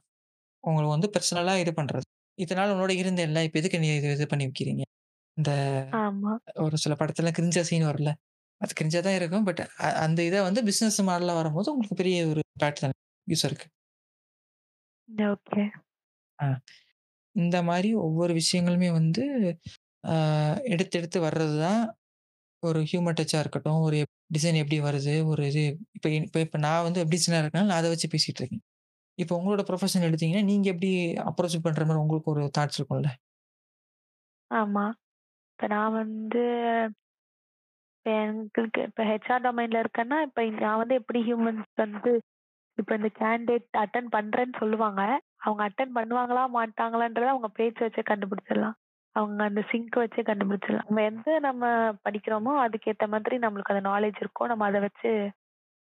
[0.64, 2.06] உங்களுக்கு வந்து பெர்சனலா இது பண்றது.
[2.38, 4.84] இத்தன நாள் உன்னோட இருந்தேன்ல, இப்ப எதுக்கு நீ இது இது பண்ணி வைக்கிறீங்க?
[5.36, 5.52] இந்த
[5.96, 6.36] ஆமா.
[6.64, 8.12] ஒரு சில படத்துல கிரிஞ்சா சீன் வரும்ல.
[8.60, 9.46] அது கிரிஞ்சா தான் இருக்கும்.
[9.48, 9.62] பட்
[10.04, 12.96] அந்த இத வந்து பிசினஸ் மாடலா வரும்போது உங்களுக்கு பெரிய ஒரு இம்பாக்ட் தானே
[13.26, 13.68] யூசருக்கு.
[15.26, 15.66] ஓகே.
[16.38, 16.46] ஆ.
[17.36, 19.24] இந்த மாரி ஒவ்வொரு விஷயங்களுமே வந்து
[20.72, 21.82] எடுத்து எடுத்து வர்றது தான்
[22.62, 23.98] ஒரு ஹியூமன் டச்சா இருக்கட்டும், ஒரு
[24.34, 25.62] டிசைன் எப்படி வருது, ஒரு இது
[25.96, 28.64] இப்ப இப்ப இப்ப நான் வந்து வெப் டிசைனரா இருக்கனால நான் அத வச்சு பேசிட்டு இருக்கேன்.
[29.18, 30.92] இப்ப உங்களோட ப்ரொஃபஷன் எடுத்தீங்கன்னா, நீங்க எப்படி
[31.28, 33.12] அப்ரோச் பண்ற மாரி உங்களுக்கு ஒரு தாட்ஸ் இருக்கும்ல?
[34.50, 34.84] ஆமா.
[35.52, 36.42] இப்ப நான் வந்து
[37.96, 42.12] இப்ப எங்களுக்கு இப்ப ஹெச்ஆர் டொமைன்ல இருக்கேன்னா, இப்ப நான் வந்து எப்படி ஹியூமன்ஸ் வந்து
[42.78, 45.02] இப்ப இந்த கேண்டிடேட் அட்டெண்ட் பண்றேன்னு சொல்லுவாங்க.
[45.42, 48.76] அவங்க அட்டெண்ட் பண்ணுவாங்களா, மாட்டாங்களான்றத அவங்க பேச்ச வச்சே கண்டுபிடிச்சிடலாம்.
[49.16, 50.86] அவங்க அந்த சிங்க் வச்சே கண்டுபிடிச்சிடலாம்.
[50.86, 51.64] நம்ம எந்த நம்ம
[52.06, 54.50] படிக்கிறோமோ, அதுக்கேத்த மாதிரி நம்மளுக்கு அந்த நாலேட்ஜ் இருக்கும்.
[54.52, 55.12] நம்ம அத வச்சு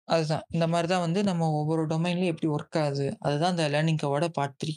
[0.08, 0.44] அதுதான்.
[0.54, 3.08] இந்த மாரி தான் வந்து நம்ம ஒவ்வொரு டொமைன்லயும் எப்படி ஒர்க் ஆகுது.
[3.24, 4.74] அதுதான் இந்த லேர்னிங் கர்வோட பார்ட் 3.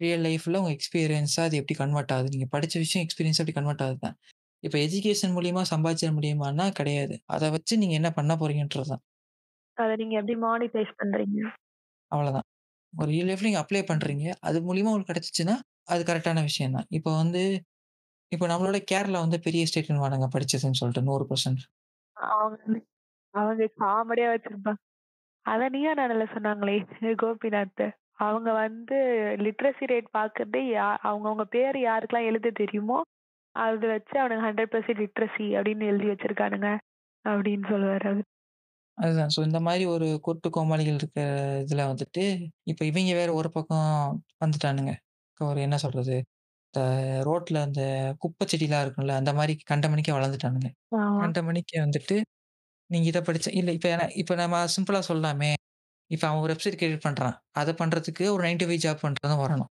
[0.00, 2.32] ரியல் லைஃப்ல உங்க எக்ஸ்பீரியன்ஸா அது எப்படி கன்வெர்ட் ஆகுது.
[2.34, 4.16] நீங்க படிச்ச விஷயம் எக்ஸ்பீரியன்ஸா எப்படி கன்வெர்ட் ஆகுது தான்.
[4.62, 7.16] இப்ப எஜுகேஷன் மூலியமா சம்பாதிச்சிட முடியுமான்னா கிடையாது.
[7.32, 9.04] அத வச்சு நீங்க என்ன பண்ண போறீங்கன்றது தான்.
[9.76, 11.38] அத நீங்க எப்படி மானிட்டைஸ் பண்றீங்க?
[12.12, 12.46] அவ்வளதான்.
[12.92, 14.26] ஒரு ரியல் லைஃப்ல நீங்க அப்ளை பண்றீங்க.
[14.42, 15.56] அது மூலியமா உங்களுக்கு கிடைச்சுச்சுன்னா,
[15.88, 16.88] அது கரெக்ட்டான விஷயம் தான்.
[16.92, 17.42] இப்ப வந்து
[18.32, 21.62] இப்ப நம்மளோட கேரளா வந்து பெரிய ஸ்டேட்ன்னுவானுங்க படிச்சதுன்னு சொல்லிட்டு 100%.
[22.16, 22.58] அவங்க
[23.34, 24.80] அவங்க காமெடியா வச்சிருப்பாங்க.
[25.46, 26.76] அத நீயா நானால சொன்னாங்களே
[27.22, 27.84] கோபிநாத்.
[28.22, 28.98] அவங்க வந்து
[29.44, 32.98] லிட்ரசி ரேட் பார்க்கறதே யா அவங்கவங்க பேர் யாருக்கெல்லாம் எழுத தெரியுமோ,
[33.54, 34.66] அத வச்சு அவனுங்க 100%
[35.02, 36.70] லிட்ரசி அப்படின்னு எழுதி வச்சிருக்கானுங்க.
[37.24, 38.24] அப்படின்னு சொல்லுவாரு அவரு.
[38.98, 39.30] அதுதான்.
[39.34, 41.22] ஸோ இந்த மாரி ஒரு கொட்டு கோமாளிகள் இருக்கிற
[41.62, 42.24] இதுல வந்துட்டு,
[42.64, 43.88] இப்ப இவைங்க வேற ஒரு பக்கம்
[44.42, 44.92] வந்துட்டானுங்க.
[45.40, 46.16] ஒரு என்ன சொல்றது?
[46.74, 46.82] இந்த
[47.26, 47.82] ரோட்ல அந்த
[48.18, 50.68] குப்பை செடிலாம் இருக்கும்ல, அந்த மாரி கண்டமேனிக்கா வளர்ந்துட்டானுங்க.
[50.94, 51.22] ஆமா.
[51.22, 52.16] கண்டமேனிக்கு வந்துட்டு,
[52.90, 55.50] நீங்க இத படிச்ச இல்ல இப்ப ஏன்னா இப்ப நம்ம சிம்பிளா சொல்லலாமே.
[56.10, 57.36] இப்ப அவன் ஒரு வெப்சைட் கிரியேட் பண்றான்.
[57.54, 59.70] அத பண்றதுக்கு ஒரு 9 to 5 ஜாப் பண்றவன் வரணும்.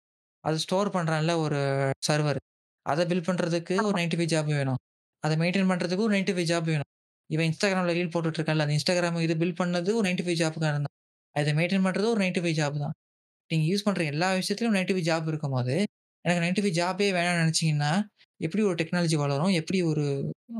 [0.43, 1.59] அது ஸ்டோர் பண்றான்ல ஒரு
[2.07, 2.41] சர்வர்.
[2.85, 3.97] அத பில்ட் பண்றதுக்கு ஒரு ஆமா.
[3.97, 4.79] 9 to 5 ஜாப் வேணும்.
[5.23, 6.89] அத மெயின்டெயின் பண்றதுக்கு ஒரு 9 to 5 ஜாப் வேணும்.
[7.29, 10.85] இவன் Instagramல ரீல் போட்டுட்டு இருக்கான்ல, அந்த Instagram இது பில்ட் பண்ணது ஒரு 9 to 5 ஜாப்காரன்
[10.87, 10.95] தான்.
[11.35, 12.95] அத மெயின்டெயின் பண்றது ஒரு 9 to 5 ஜாப் தான்.
[13.51, 15.75] நீங்க யூஸ் பண்ற எல்லா விஷயத்திலும் 9 to 5 ஜாப் இருக்கும்போது,
[16.25, 17.91] எனக்கு 9 to 5 ஜாபே வேணாம்னு நெனச்சீங்கன்னா,
[18.41, 19.53] எப்படி ஒரு டெக்னாலஜி வளரும்?
[19.59, 20.05] எப்படி ஒரு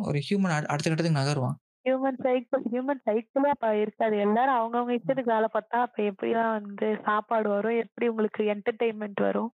[0.04, 1.58] ஒரு ஹியூமன் அடுத்த கட்டத்துக்கு நகருவான்?
[1.86, 4.16] ஹியூமன் சைக்கிள் ஹியூமன் சைக்கிளே அப்ப இருக்காது.
[4.26, 7.82] எல்லாரும் அவங்கவங்க இஷ்டத்துக்கு வேல பார்த்தா, அப்ப எப்படிலாம் வந்து சாப்பாடு வரும்?
[7.86, 9.52] எப்படி உங்களுக்கு என்டர்டெயின்மென்ட் வரும்?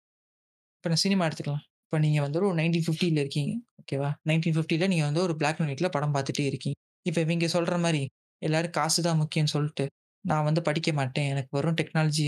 [0.77, 1.63] இப்ப நான் சினிமா எடுத்துக்கலாம்.
[1.85, 3.51] இப்ப நீங்க வந்து ஒரு 1950ல இருக்கீங்க.
[3.81, 4.09] ஓகேவா?
[4.25, 6.77] 1950ல நீங்க வந்து ஒரு பிளாக் அண்ட் ஒயிட்ல படம் பார்த்துட்டே இருக்கீங்க.
[7.05, 8.01] இப்ப இவைங்க சொல்ற மாரி,
[8.41, 9.85] எல்லாரும் காசு தான் முக்கியம்னு சொல்ட்டு,
[10.25, 11.29] நான் வந்து படிக்க மாட்டேன்.
[11.29, 12.25] எனக்கு வெறும் டெக்னாலஜி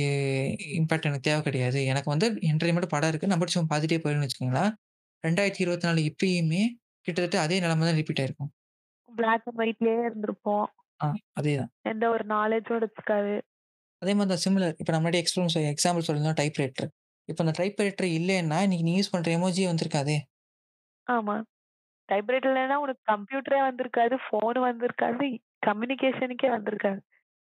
[0.78, 1.80] இம்பாக்ட் எனக்கு தேவை கிடையாது.
[1.86, 3.28] எனக்கு வந்து என்டர்டெயின்மென்ட் படம் இருக்கு.
[3.28, 4.74] நான் பாட்டுக்கு சும்மா பார்த்துட்டே போயிருவேன்னு வச்சுக்கோங்களேன்.
[5.24, 6.64] 2024 இப்பயுமே
[7.08, 8.52] கிட்டத்தட்ட அதே நிலைமை தான் ரிப்பீட் ஆயிருக்கும்.
[9.10, 10.68] பிளாக் அண்ட் ஒயிட்லயே இருந்திருப்போம்.
[11.00, 11.08] ஆ
[11.40, 11.72] அதேதான்.
[11.86, 13.36] எந்த ஒரு நாலேட்ஜும் இருக்காது.
[14.02, 14.76] அதே மாரி தான் சிமிலர்.
[14.78, 16.90] இப்ப நான் முன்னாடி எக்ஸ்பிளோன் எக்ஸாம்பிள் சொல்லியிருந்தோம் டைப் ரைட்டர்.
[17.30, 20.18] இப்ப அந்த டைப் ரைட்டர் இல்லைன்னா, இன்னைக்கு நீ யூஸ் பண்ற எமோஜியே வந்திருக்காதே.
[21.08, 21.36] ஆமா.
[22.10, 25.28] டைப்ரைட்டர் இல்லன்னா உனக்கு கம்ப்யூட்டரே வந்திருக்காது, ஃபோன் வந்திருக்காது,
[25.68, 27.02] கம்யூனிகேஷனுக்கே வந்திருக்காது.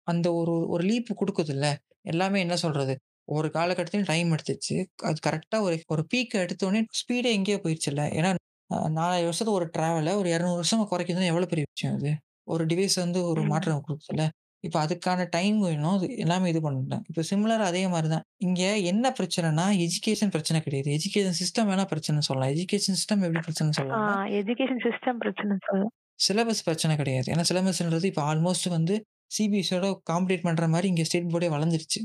[0.06, 1.66] அந்த ஒரு ஒரு லீப் குடுக்குதுல்ல.
[2.06, 2.94] எல்லாமே என்ன சொல்றது?
[3.28, 4.76] ஒரு காலகட்டத்தில டைம் எடுத்துச்சு.
[5.04, 8.04] அது கரெக்ட்டா ஒரு ஒரு பீக் எடுத்தோனே ஸ்பீடே எங்கேயோ போயிருச்சுல்ல.
[8.18, 8.30] ஏன்னா
[8.70, 12.10] அ 4000 வருஷத்துக்கு ஒரு டிராவல ஒரு 200 வருஷமா குறைக்குதுன்னா எவ்வளோ பெரிய விஷயம் அது?
[12.48, 13.50] ஒரு டிவைஸ் வந்து ஒரு ம்.
[13.50, 14.24] மாற்றம் குடுக்குதுல்ல.
[14.64, 15.94] இப்ப அதுக்கான டைம் வேணும்.
[15.94, 17.04] அது எல்லாமே இது பண்ணணும்.
[17.10, 18.26] இப்ப சிமிலரா அதே மாரி தான்.
[18.40, 20.90] இங்க என்ன பிரச்சனைன்னா, எஜுகேஷன் பிரச்சனை கிடையாது.
[20.98, 22.52] எஜுகேஷன் சிஸ்டம் வேணா பிரச்சனைன்னு சொல்லலாம்.
[22.56, 25.94] எஜுகேஷன் சிஸ்டம் எப்படி பிரச்சனைன்னு ஆ சொல்லலாம்னா எஜுகேஷன் சிஸ்டம் பிரச்சனைன்னு சொல்லலாம்.
[26.20, 27.28] சிலபஸ் பிரச்சனை கிடையாது.
[27.32, 28.94] ஏன்னா சிலபஸ்ன்றது இப்ப ஆல்மோஸ்ட் வந்து
[29.32, 32.00] சிபிஎஸ்இயோட காம்பீட் பண்ற மாரி இங்க ஸ்டேட் போர்டே வளர்ந்துருச்சு.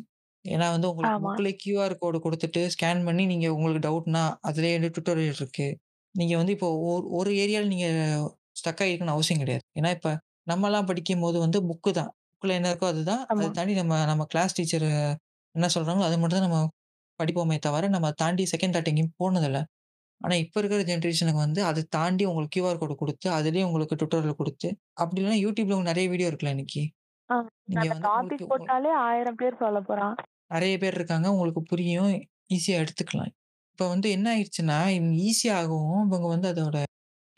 [0.45, 1.15] ஏன்னா வந்து உங்களுக்கு.
[1.28, 5.67] புக்ல கியூஆர் கோடு குடுத்துட்டு ஸ்கேன் பண்ணி நீங்க உங்களுக்கு டவுட்னா, அதிலேயே வந்து டுட்டோரியல் இருக்கு.
[6.15, 7.88] நீங்க வந்து இப்போ ஒரு ஒரு ஏரியால நீங்க
[8.59, 9.63] ஸ்டக் ஆகியிருக்கணும்னு அவசியம் கிடையாது.
[9.80, 10.11] ஏன்னா இப்ப
[10.47, 12.11] நம்மலாம் படிக்கும்போது வந்து புக்கு தான்.
[12.41, 13.21] புக்ல என்ன இருக்கோ அதுதான்.
[13.34, 14.88] அத தாண்டி நம்ம நம்ம கிளாஸ் டீச்சர்
[15.55, 16.59] என்ன சொல்றாங்களோ, அது மட்டும் தான் நம்ம
[17.19, 19.59] படிப்போமே தவிர, நம்ம தாண்டி செகண்ட் தாட் எங்கேயும் போனதில்ல.
[20.21, 24.69] ஆனா இப்ப இருக்கிற ஜெனரேஷனுக்கு வந்து அத தாண்டி உங்களுக்கு கியூஆர் கோடு குடுத்து, அதிலேயே உங்களுக்கு டுட்டோரியல் குடுத்து,
[24.97, 26.84] அப்படி இல்லன்னா YouTubeல உங்களுக்கு நெறைய வீடியோ இருக்குல்ல இன்னைக்கு.
[27.30, 27.36] ஆ
[27.67, 30.17] நீங்க அந்த வந்து உங்களுக்கு டாபிக் போட்டாலே 1000 பேர் சொல்லப் போறான்.
[30.51, 31.28] நெறைய பேர் இருக்காங்க.
[31.34, 32.11] உங்களுக்கு புரியும்.
[32.49, 33.32] ஈஸியா எடுத்துக்கலாம்.
[33.73, 36.78] இப்ப வந்து என்ன ஆயிருச்சுன்னா, இவங்க ஈஸியா ஆகவும், இவங்க வந்து அதோட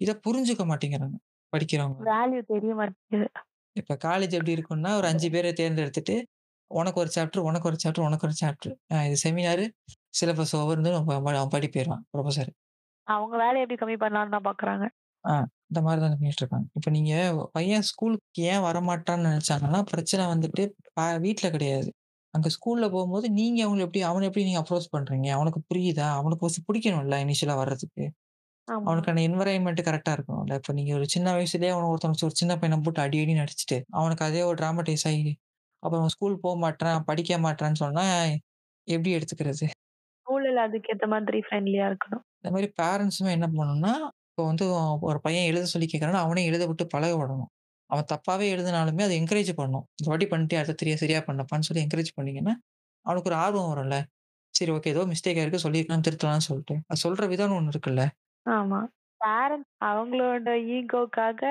[0.02, 1.18] இத புரிஞ்சுக்க மாட்டேங்கிறாங்க.
[1.54, 2.04] படிக்கிறவங்க.
[2.08, 3.28] வேல்யூ தெரிய மாட்டேங்குது.
[3.76, 6.16] இப்ப காலேஜ் எப்படி இருக்கும்னா, ஒரு 5 பேர தேர்ந்தெடுத்துட்டு,
[6.72, 8.76] உனக்கு ஒரு சாப்டர், உனக்கு ஒரு சாப்டர், உனக்கு ஒரு சாப்டர்.
[8.92, 9.66] அ இது செமினாரு,
[10.14, 12.52] சிலபஸ் ஓவர்ன்னு அவன் அவன் பாட்டுக்கு போயிருவான் புரொஃபசர்.
[13.08, 14.86] அவங்க வேலைய எப்படி கம்மி பண்ணலாம்னு தான் பார்க்குறாங்க.
[15.26, 15.32] ஆ
[15.70, 16.68] இந்த மாரி தான் பண்ணிட்டு இருக்காங்க.
[16.78, 17.14] இப்ப நீங்க
[17.56, 20.64] பையன் ஸ்கூலுக்கு ஏன் வரமாட்டான்னு நெனச்சாங்கன்னா, பிரச்சனை வந்துட்டு
[20.98, 21.90] ப வீட்ல கிடையாது.
[22.34, 25.28] அங்க ஸ்கூல்ல போகும்போது நீங்க அவங்கள எப்படி அவன எப்படி நீங்க அப்ரோச் பண்றீங்க?
[25.38, 26.08] அவனுக்கு புரியுதா?
[26.20, 28.06] அவனுக்கு ஃபர்ஸ்ட் புடிக்கணும்ல இனிஷியலா வர்றதுக்கு.
[28.68, 28.90] ஆமா.
[28.90, 30.56] அவனுக்கான என்வைரன்மென்ட் கரெக்ட்டா இருக்கணும்ல.
[30.62, 34.26] இப்ப நீங்க ஒரு சின்ன வயசுலயே அவன ஒருத்தன் ஒரு சின்ன பையன போட்டு அடி அடின்னு அடிச்சுட்டு, அவனுக்கு
[34.26, 35.34] அதே ஒரு டிராமடைஸ் ஆகி,
[35.84, 38.08] அப்புறம் ஸ்கூல் போ மாட்றான், படிக்க மாட்றான்னு சொன்னா,
[38.88, 39.68] எப்படி எடுத்துக்கிறது?
[40.28, 42.26] சூழல் அதுக்கேத்த மாதிரி ஃப்ரெண்ட்லியா இருக்கணும்.
[42.40, 43.94] இந்த மாரி பேரண்ட்ஸுமே என்ன பண்ணணும்னா,
[44.40, 44.66] இப்போ வந்து
[45.08, 47.50] ஒரு பையன் எழுத சொல்லி கேட்கறான்னா, அவனையும் எழுத விட்டு பழக விடணும்.
[47.90, 49.86] அவன் தப்பாவே எழுதினாலுமே அத என்கரேஜ் பண்ணணும்.
[49.94, 52.54] இந்த வாட்டி பண்ணிட்டியா, அடுத்த சரியா சரியா பண்ணப்பான்னு சொல்லி என்கரேஜ் பண்ணீங்கன்னா,
[53.06, 53.98] அவனுக்கு ஒரு ஆர்வம் வரும்ல.
[54.54, 56.78] சரி ஓகே ஏதோ மிஸ்டேக் ஆயிருக்கு சொல்லியிருக்கான் திருத்தலாம்னு சொல்லிட்டு.
[56.90, 58.06] அது சொல்ற விதம்னு ஒண்ணு இருக்குல்ல.
[58.46, 58.80] ஆமா.
[59.22, 61.42] பேரண்ட்ஸ் அவங்களோட ஈகோக்காக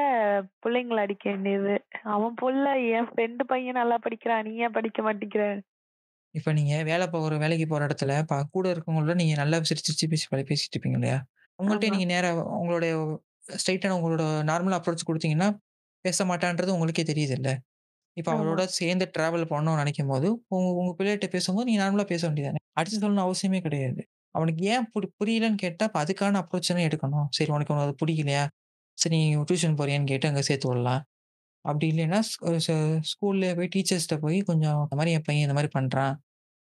[0.61, 1.74] புள்ளைங்கள அடிக்க வேண்டியது.
[2.12, 4.47] அவன் புள்ள என் ஃப்ரெண்டு பையன் நல்லா படிக்கிறான்.
[4.49, 5.47] நீ ஏன் படிக்க மாட்டேங்கிற?
[6.34, 10.26] இப்ப நீங்க வேலை போற வேலைக்கு போற இடத்துல, ப கூட இருக்கவங்களோட நீங்க நல்லா சிரிச்சு சிரிச்சு பேசி
[10.30, 11.18] பழ பேசிட்டு இருப்பீங்க இல்லையா?
[11.59, 11.94] அவங்கள்ட்ட ஆமா.
[11.94, 12.92] நீங்க நேரா உங்களுடைய
[13.54, 15.48] ஸ்ட்ரெய்ட்டான உங்களோட நார்மலா அப்ரோச் குடுத்தீங்கன்னா,
[16.04, 17.50] பேச மாட்டான்றது உங்களுக்கே தெரியுதுல்ல.
[18.16, 18.34] இப்ப ஆமா.
[18.34, 22.62] அவளோட சேர்ந்து டிராவல் பண்ணணும்னு நினைக்கும்போது, உங்க உங்க பிள்ளைகிட்ட பேசும்போது நீங்க நார்மலா பேச வேண்டியது தானே.
[22.78, 24.00] அடிச்சு சொல்லணும்னு அவசியமே கிடையாது.
[24.34, 27.28] அவனுக்கு ஏன் புடி புரியலன்னு கேட்டா, அப்ப அதுக்கான அப்ரோச் தானே எடுக்கணும்.
[27.38, 28.44] சரி உனக்கு அது புடிக்கலையா?
[28.98, 31.02] சரி நீ டியூஷன் போறியான்னு கேட்டு அங்க சேர்த்து விடலாம்.
[31.64, 32.34] அப்படி இல்லைன்னா ஸ்
[32.66, 32.70] ச
[33.56, 36.14] போய் டீச்சர்ஸ்ட்ட போய் கொஞ்சம் இந்த மாரி என் பையன் இந்த மாரி பண்றான்.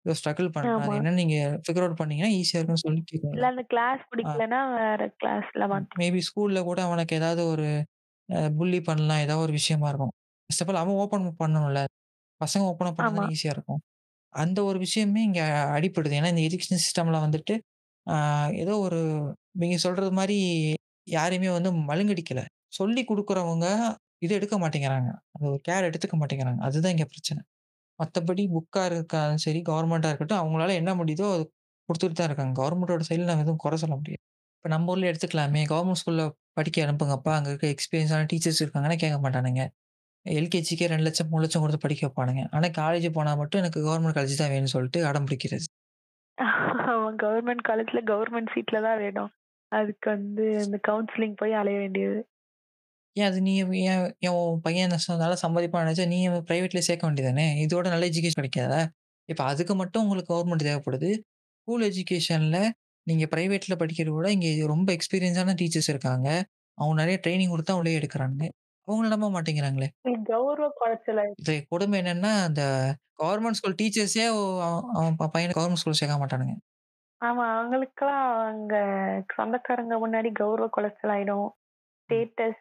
[0.07, 0.97] ஏதோ ஸ்ட்ரகிள் ஆமா.
[0.97, 3.49] என்னன்னு நீங்க ஃபிகர் அவுட் பண்ணீங்கன்னா ஈஸியா இருக்கும்னு சொல்லி இல்ல கேட்கணும்ல.
[3.49, 4.07] அந்த கிளாஸ் ஆ.
[4.11, 7.67] பிடிக்கலன்னா வேற கிளாஸ்ல மாத்தி மேபி ஸ்கூல்ல கூட அவனுக்கு ஏதாவது ஒரு
[8.57, 9.23] புல்லி பண்ணலாம்.
[9.25, 10.13] ஏதாவது ஒரு விஷயமா இருக்கும்.
[10.51, 11.81] ஃபர்ஸ்ட் ஆஃப் ஆல் அவன் ஓப்பன் பண்ணணும்ல.
[12.41, 13.81] பசங்க ஓப்பனா பண்ணா ஈஸியா இருக்கும்.
[14.35, 15.43] அந்த ஒரு விஷயமே இங்க
[15.77, 16.17] அடிபடுது.
[16.21, 17.55] ஏன்னா இந்த எஜுகேஷன் சிஸ்டம்ல வந்துட்டு
[18.63, 19.01] ஏதோ ஒரு
[19.63, 20.39] நீங்க சொல்றது மாரி
[21.09, 22.43] யாரையுமே வந்து மழுங்கடிக்கல.
[22.73, 23.67] சொல்லிக் குடுக்குறவங்க
[24.25, 25.11] இத எடுக்க மாட்டேங்கிறாங்க.
[25.35, 26.61] அந்த ஒரு கேர் எடுத்துக்க மாட்டேங்கிறாங்க.
[26.69, 27.41] அதுதான் இங்க பிரச்சனை.
[28.01, 31.45] மத்தபடி புக்கா இருக்காலும் சரி, கவர்மெண்ட்டா இருக்கட்டும், அவங்களால என்ன முடியுதோ அது
[31.89, 32.55] குடுத்துட்டு தான் இருக்காங்க.
[32.61, 34.23] கவர்மெண்ட்டோட சைடுல நம்ம எதுவும் குறை சொல்ல முடியாது.
[34.59, 36.25] இப்ப நம்ம ஊர்ல எடுத்துக்கலாமே, கவர்மெண்ட் ஸ்கூல்ல
[36.59, 37.33] படிக்க அனுப்புங்கப்பா.
[37.39, 39.63] அங்க இருக்க எக்ஸ்பீரியன்ஸான டீச்சர்ஸ் இருக்காங்கன்னா கேட்க மாட்டானுங்க.
[40.27, 42.45] எல்கேஜிக்கே 2,00,000 3,00,000 குடுத்து படிக்க வைப்பானுங்க.
[42.53, 45.67] ஆனா காலேஜ் போனா மட்டும் எனக்கு கவர்மெண்ட் காலேஜ் தான் வேணும்னு சொல்லிட்டு அடம் பிடிக்கிறது.
[46.93, 49.31] அவன் கவர்மெண்ட் காலேஜ்ல கவர்மெண்ட் சீட்ல தான் வேணும்.
[49.73, 52.19] அதுக்கு வந்து இந்த கவுன்சிலிங் போய் அலைய வேண்டியது.
[53.17, 53.53] ஏன் அது நீ
[53.85, 57.47] ஏன் ஏன் உன் பையன் ந நல்லா சம்பாதிப்பான்னு நினைச்சா, நீ பிரைவேட்லயே சேர்க்க வேண்டியது தானே!
[57.65, 58.81] இதோட நல்ல எஜுகேஷன் கிடைக்காதா?
[59.29, 61.11] இப்ப அதுக்கு மட்டும் உங்களுக்கு கவர்மெண்ட் தேவைப்படுது.
[61.61, 62.59] ஸ்கூல் எஜுகேஷன்ல
[63.07, 66.29] நீங்க பிரைவேட்ல படிக்கிறத விட, இங்க ரொம்ப எக்ஸ்பீரியன்ஸான டீச்சர்ஸ் இருக்காங்க.
[66.79, 68.47] அவங்க நெறைய ட்ரெய்னிங் குடுத்து தான் உள்ளயே எடுக்குறானுங்க.
[68.89, 69.89] அவங்கள நம்ப மாட்டேங்கிறாங்களே!
[70.29, 72.63] கௌரவ குறைச்சல இது கொடுமை என்னன்னா, அந்த
[73.21, 74.27] கவர்மெண்ட் ஸ்கூல் டீச்சர்ஸே
[74.97, 76.57] அவன் பையன கவர்மெண்ட் ஸ்கூல்ல சேர்க்க மாட்டானுங்க.
[77.21, 77.45] ஆமா.
[77.53, 78.75] அவங்களுக்கெல்லாம் அங்க
[79.35, 81.47] சொந்தக்காரங்க முன்னாடி கௌரவ குலைச்சல் ஆயிடும்.
[82.03, 82.61] ஸ்டேட்டஸ்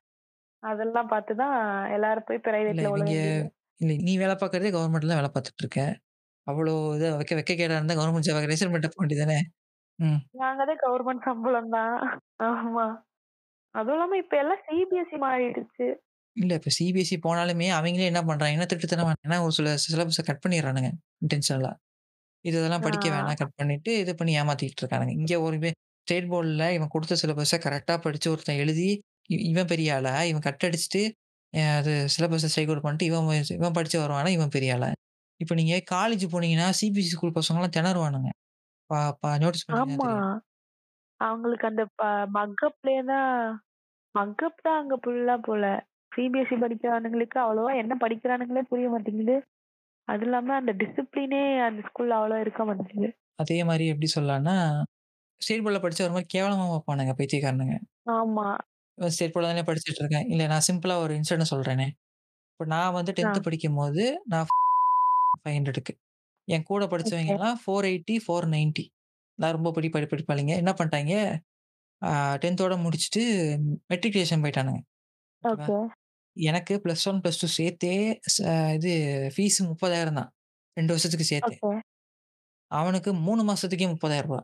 [0.64, 1.56] அதெல்லாம் பார்த்து தான்
[1.96, 3.46] எல்லாரும் போய் இல்ல பிரைவேட்ல இவங்க வேண்டியது.
[3.82, 5.80] இல்ல நீ வேலை பார்க்கிறதே கவர்மெண்ட்ல வேலை பார்த்துட்டு இருக்க.
[6.48, 9.40] அவ்வளோ இத வெக்க வெட்கக்கேடா இருந்தா கவர்மெண்ட் ஜாப்க்கு ரிசைன் பண்ணிட்டு போ வேண்டியது தானே!
[10.00, 10.20] ம்.
[10.84, 11.96] கவர்மெண்ட் சம்பளம் தான்.
[12.48, 12.86] ஆமா.
[13.76, 15.88] அதுவும் இல்லாம இப்ப எல்லாம் சிபிஎஸ்இ மாறிடுச்சு.
[16.36, 20.90] இல்ல இப்ப சிபிஎஸ்இ போனாலுமே அவங்களே என்ன பண்றாங்கன்னா, திருட்டுத்தனமா ஏன்னா ஒரு சில சிலபஸ கட் பண்ணிடுறானுங்க
[21.24, 21.72] இன்டென்ஷனலா.
[22.46, 22.86] இது இதெல்லாம்.
[22.86, 25.14] படிக்க வேணாம் கட் பண்ணிட்டு, இது பண்ணி ஏமாத்திட்டு இருக்கானுங்க.
[25.20, 25.58] இங்க ஒரு
[26.08, 28.90] ஸ்டேட் போர்ட்ல இவன் குடுத்த சிலபஸ கரெக்ட்டா படிச்சு ஒருத்தன் எழுதி,
[29.50, 30.14] இவன் பெரிய ஆளா?
[30.30, 31.02] இவன் கட் அடிச்சுட்டு
[31.74, 34.32] அது சிலபஸ ஸ்ட்ரைக் அவுட் பண்ணிட்டு இவன் இவன் படிச்சு வருவானா?
[34.38, 34.90] இவன் பெரிய ஆளா?
[35.40, 38.32] இப்ப நீங்க காலேஜ் போனீங்கன்னா, சிபிஎஸ்இ ஸ்கூல் பசங்கலாம் திணறுவானுங்க.
[38.90, 40.10] பா பா நோட்டீஸ் ஆமா.
[41.20, 42.04] அவங்களுக்கு அந்த ப
[42.36, 43.32] மக்கப்லயே தான்
[44.16, 45.64] மக்கப் தான் அங்க ஃபுல்லா போல.
[46.12, 49.38] சிபிஎஸ்இ படிக்கிறானுங்களுக்கு அவ்வளவா என்ன படிக்கிறானுங்களே புரிய மாட்டேங்குது.
[50.08, 53.12] அது இல்லாம அந்த டிசிப்ளினே அந்த ஸ்கூல்ல அவ்வளவா இருக்க மாட்டேங்குது.
[53.42, 54.56] அதே மாரி எப்படி சொல்லலாம்னா,
[55.42, 57.78] ஸ்டேட் போர்ட்ல படிச்சா ஒரு மாரி கேவலமா பார்ப்பானுங்க பைத்தியக்காரனுங்க.
[58.14, 58.48] ஆமா.
[58.98, 60.28] இவன் ஸ்டேட் போர்ட்ல தானே படிச்சுட்டு இருக்கேன்.
[60.34, 61.88] இல்ல நான் சிம்பிளா ஒரு இன்சிடென்ட் சொல்றேனே.
[62.54, 63.30] இப்ப நான் வந்து ஆ.
[63.30, 64.50] 10த் படிக்கும்போது நான்
[65.48, 65.94] 500க்கு.
[66.48, 67.36] என் கூட ஓகே.
[67.36, 68.86] எல்லாம் 480, 490.
[69.40, 70.54] நான் ரொம்ப படி படி படிப்பாளிங்க.
[70.62, 71.16] என்ன பண்ணிட்டாய்ங்க,
[72.02, 73.24] ஆ 10தோட முடிச்சுட்டு
[73.94, 74.82] மெட்ரிகுலேஷன் போயிட்டானுங்க.
[75.44, 75.68] ஓகேவா?
[75.68, 75.78] ஓகே.
[76.38, 77.94] எனக்கு +1, +2 சேர்த்தே
[78.30, 78.40] ச
[78.78, 78.94] இது
[79.36, 80.32] ஃபீஸ் 30,000 தான்.
[80.78, 81.58] 2 வருஷத்துக்கு சேர்த்தே.
[81.58, 81.76] ஓகே.
[82.72, 83.96] அவனுக்கு 3 மாசத்துக்கே ரூ.
[83.96, 84.36] 30,000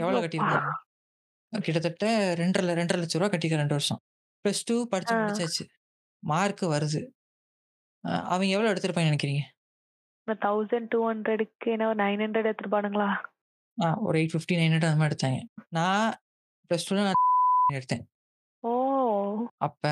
[0.00, 0.22] எவ்வளோ ஐயோப்பா!
[0.22, 0.64] கட்டியிருப்பாரு?
[1.52, 4.00] கிட்டத்தட்ட 2 1/2 2 லட்சம் ரூவா கட்டியிருக்கான் 2 வருஷம்.
[4.44, 5.16] +2 படிச்சு ஆ.
[5.18, 5.64] முடிச்சாச்சு.
[6.22, 7.02] மார்க் வருது.
[8.04, 9.44] அ அவன் எவ்வளோ எடுத்திருப்பான்னு நினைக்கிறீங்க?
[10.28, 13.10] இந்த 1200க்கு என்ன ஒரு 900 எடுத்துருப்பானுங்களா?
[13.78, 15.40] ஆ ஒரு 850, 900 அந்த மாரி எடுத்தாங்க.
[15.72, 16.08] நான்
[16.70, 17.20] +2ல நான்
[17.78, 18.04] எடுத்தேன்.
[18.64, 18.72] ஓ!
[19.60, 19.84] அப்ப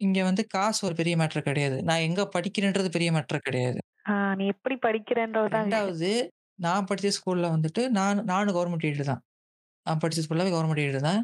[0.00, 1.78] இங்க வந்து காசு ஒரு பெரிய மேட்டர் கிடையாது.
[1.88, 3.78] நான் எங்க படிக்கிறேன்றது பெரிய மேட்டர் கிடையாது.
[4.06, 5.54] ஆ நீ எப்படி படிக்கிறன்றது.
[5.54, 6.10] 2வது
[6.58, 9.22] நான் படிச்ச ஸ்கூல்ல வந்துட்டு நான் நானும் கவர்மெண்ட் எய்டட் தான்.
[9.86, 11.20] நான் படிச்ச ஃபுல்லாவே கவர்மெண்ட் எய்டட் தான்.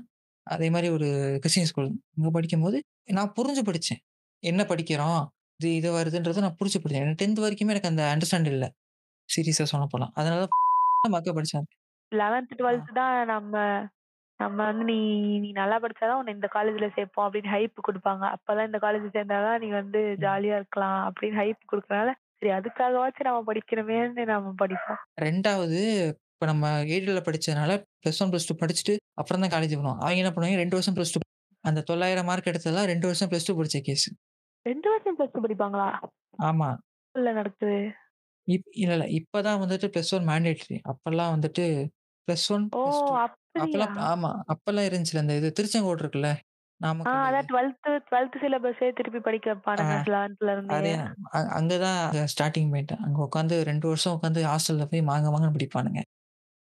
[0.47, 1.09] அதே மாரி ஒரு
[1.43, 1.89] கிறிஸ்டியன் ஸ்கூல்.
[2.17, 2.79] அங்க படிக்கும்போது
[3.13, 4.01] நான் புரிஞ்சு படிச்சேன்.
[4.43, 5.21] என்ன படிக்கிறோம்?
[5.61, 7.05] இது இது வருதுன்றத நான் புரிஞ்சு படிச்சேன்.
[7.05, 8.67] எனக்கு 10த் வரைக்குமே எனக்கு அந்த அண்டர்ஸ்டாண்ட் இல்ல.
[9.29, 10.09] சீரியஸா சொல்லப்போனா.
[10.21, 10.43] அதனால
[11.05, 11.67] தான் மக்கப் படிச்சேன்.
[12.13, 12.61] 11த், ஆ.
[12.61, 13.55] 12த் தான் நம்ம
[14.41, 14.97] நம்ம வந்து நீ
[15.43, 18.25] நீ நல்லா படிச்சா தான் உன்ன இந்த காலேஜ்ல சேர்ப்போம் அப்படின்னு ஹைப் குடுப்பாங்க.
[18.37, 20.01] அப்பதான் இந்த காலேஜ் சேர்ந்தா தான் நீ வந்து.
[20.25, 25.01] ஜாலியா இருக்கலாம் அப்படின்னு ஹைப் குடுக்கறனால, சரி அதுக்காகவாச்சும் நம்ம படிக்கணுமேன்னு நம்ம படிப்போம்.
[25.21, 25.83] 2வது
[26.43, 27.73] இப்ப நம்ம எய்டட்ல படிச்சதுனால
[28.05, 29.99] +1, +2 படிச்சுட்டு அப்புறம் தான் காலேஜ் போனோம்.
[29.99, 31.21] அவங்க என்ன பண்ணுவாங்க 2 வருஷம் +2
[31.65, 34.07] அந்த 900 மார்க் எடுத்ததெல்லாம் 2 வருஷம் +2 படிச்ச கேஸ்.
[34.67, 35.89] 2 வருஷம் பிளஸ் டூ படிப்பாங்களா?
[36.43, 36.71] ஆமா.
[37.15, 37.79] ஸ்கூல்ல நடக்குது.
[38.49, 39.07] இப் இல்ல, இல்ல.
[39.19, 40.79] இப்ப தான் வந்துட்டு +1 மேண்டேட்டரி.
[40.93, 41.65] அப்பல்லாம் வந்துட்டு
[42.29, 42.81] +1, ஓ!
[42.85, 43.61] +2 அப்படியா?
[43.61, 44.31] அப்பல்லாம் ஆமா.
[44.53, 45.25] அப்பல்லாம் இருந்துச்சுல்ல.
[45.25, 46.31] அந்த இது திருச்செங்கோடு இருக்குல்ல.
[47.03, 47.43] ஆ நாமக்கல் இது.
[47.43, 49.47] அதான் 12த் 12th சிலபஸே திருப்பி படிக்க
[49.79, 49.85] ஆ.
[49.85, 50.77] வைப்பானுங்க 11த்ல இருந்தே.
[50.77, 50.93] அதே
[51.31, 51.41] அ
[53.01, 56.01] அங்க உட்காந்து 2 வருஷம் உட்காந்து ஹாஸ்டல்ல போய் மாங்க மாங்கன்னு படிப்பானுங்க.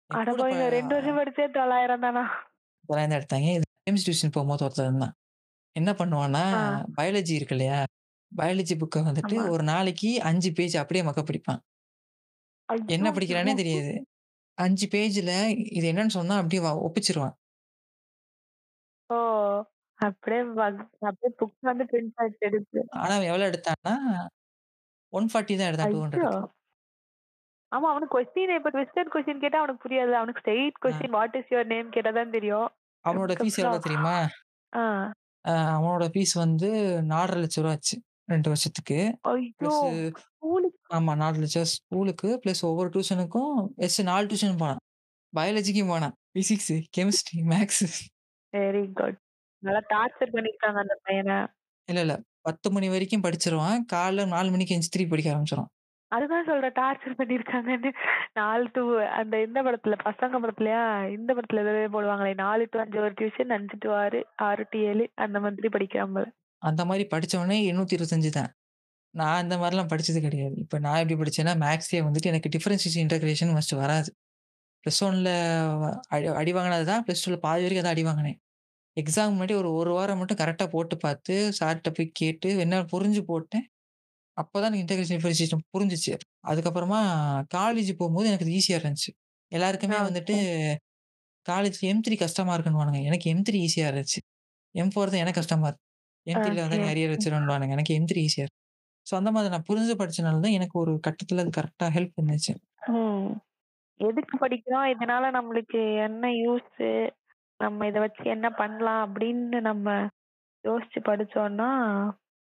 [0.10, 2.24] என் அட கூட ப பாவிங்களா 2 வருஷம் படிச்சே 900 தானா?
[2.84, 3.48] இதெல்லாம் தான் எடுத்தாங்க.
[3.88, 5.14] ஜேம்ஸ் டியூஷன் போகும்போது ஒருத்தன் இருந்தான்.
[5.76, 6.44] என்ன பண்ணுவான்னா.
[6.98, 7.80] பயாலஜி இருக்கு இல்லையா?
[8.32, 9.38] பயாலஜி புக்க வந்துட்டு.
[9.50, 11.62] ஒரு நாளைக்கு 5 பேஜ் அப்படியே மக்கப் படிப்பான்.
[12.94, 13.12] என்ன ஐயோ!
[13.12, 13.94] படிக்கிறான்னே தெரியாது.
[14.58, 15.34] 5 பேஜ்ல
[15.78, 17.36] இது என்னன்னு சொன்னா அப்படியே ஒப்பிச்சுருவான்.
[19.10, 19.18] ஓ!
[20.00, 20.42] அப்படியே
[21.02, 22.16] அப்படியே புக் வந்து பிரிண்ட்.
[22.96, 23.94] ஆனா அவன் எவ்வளோ எடுத்தான்னா,
[25.14, 26.24] 140 தான் எடுத்தான் ஐயோ!
[26.24, 26.38] 200க்கு.
[27.72, 30.14] ஆமா அவனுக்கு கொஸ்டின் இப்ப ட்விஸ்டட் கொஸ்டின் கேட்டா அவனுக்கு புரியாது.
[30.20, 32.68] அவனுக்கு straight question what is your name கேட்டா தான் தெரியும்.
[33.06, 34.16] அவனோட ஃபீஸ் எவ்வளோ அதுக்கப்புறம் தெரியுமா?
[35.76, 36.70] அவனோட ஃபீஸ் வந்து
[37.12, 37.96] நாலரை லட்ச ரூபா ஆச்சு
[38.30, 38.98] ரெண்டு வருஷத்துக்கு.
[39.28, 39.44] ஐயோ!
[39.60, 39.82] ப்ளஸ்
[40.26, 40.80] ஸ்கூலுக்கு?
[40.98, 43.54] ஆமா நாலு லட்சம் ஸ்கூலுக்கு ப்ளஸ் ஒவ்வொரு டியூஷனுக்கும்
[43.88, 44.82] எஸ் நாலு டியூஷன் போனான்.
[45.34, 46.16] பயாலஜிக்கும் போனான்.
[46.36, 47.84] Physics chemistry maths
[48.54, 49.18] very good
[49.64, 51.38] நல்லா டார்ச்சர் பண்ணிருக்காங்க அந்த பையனை.
[51.90, 52.16] இல்ல இல்ல.
[52.48, 53.80] பத்து மணி வரைக்கும் படிச்சிருவான்.
[53.94, 55.70] காலைல நாலு மணிக்கு எஞ்சி திருப்பி படிக்க ஆரம்பிச்சிடும்
[56.12, 57.90] அதுதான் சொல்ற டார்ச்சர் பண்ணிருக்காங்கன்னு.
[58.40, 58.84] நாலு டு
[59.20, 60.84] அந்த இந்த படத்துல பசங்க படத்துலயா
[61.18, 65.06] இந்த படத்துல எதாவது போடுவாங்களே நாலு டு அஞ்சு ஒரு டியூஷன் அஞ்சு டு ஆறு ஆறு டு ஏழு
[65.26, 66.24] அந்த மாதிரி படிக்கிறாங்க
[66.62, 68.52] அந்த மாதிரி படிச்சவொடனே எண்ணூத்தி இருபத்தஞ்சு தான்.
[69.14, 70.56] நான் அந்த மாதிரிலாம் படிச்சது கிடையாது.
[70.64, 74.10] இப்போ நான் எப்படி படிச்சேன்னா மேக்ஸே வந்துட்டு எனக்கு டிஃபரன்சியேஷன் இன்டகிரேஷன் ஃபர்ஸ்ட் வராது.
[74.84, 75.30] ப்ளஸ் ஒன்ல
[76.16, 78.38] அடி அடி வாங்கினது தான் ப்ளஸ் டூவில் பாதி வரைக்கும் அதான் அடி வாங்கினேன்.
[78.98, 83.66] எக்ஸாம் முன்னாடி ஒரு ஒரு வாரம் மட்டும் கரெக்டாக போட்டு பார்த்து சார்கிட்ட போய் கேட்டு என்ன புரிஞ்சு போட்டேன்.
[84.38, 86.14] அப்போ தான் எனக்கு இன்டகிரேஷன் டிஃபரன்சியேஷன் புரிஞ்சிச்சு.
[86.52, 87.00] அதுக்கப்புறமா
[87.58, 89.12] காலேஜ் போகும்போது எனக்கு ஈஸியாக இருந்துச்சு.
[89.52, 90.36] எல்லாருக்குமே வந்துட்டு
[91.46, 94.22] காலேஜ் எம் த்ரீ கஷ்டமா இருக்குன்னு எனக்கு எம் த்ரீ ஈஸியாக இருந்துச்சு.
[94.76, 95.84] எம் ஃபோர் தான் எனக்கு கஷ்டமா இருக்கு.
[96.28, 96.80] எம் த்ரீல வந்து.
[96.92, 98.62] அரியர் வச்சிருவானுங்க எனக்கு எம் த்ரீ ஈஸியாக இருக்கு.
[99.08, 102.54] ஸோ அந்த மாதிரி நான் புரிஞ்சு படிச்சனால தான் எனக்கு ஒரு கட்டத்தில் அது கரெக்டாக ஹெல்ப் இருந்துச்சு.
[104.00, 104.88] எதுக்கு படிக்கிறோம்?
[104.94, 106.76] இதனால நம்மளுக்கு என்ன யூஸ்
[107.60, 109.88] நம்ம இத வச்சு என்ன பண்ணலாம் அப்படின்னு நம்ம
[110.64, 111.70] யோசிச்சு படிச்சோம்னா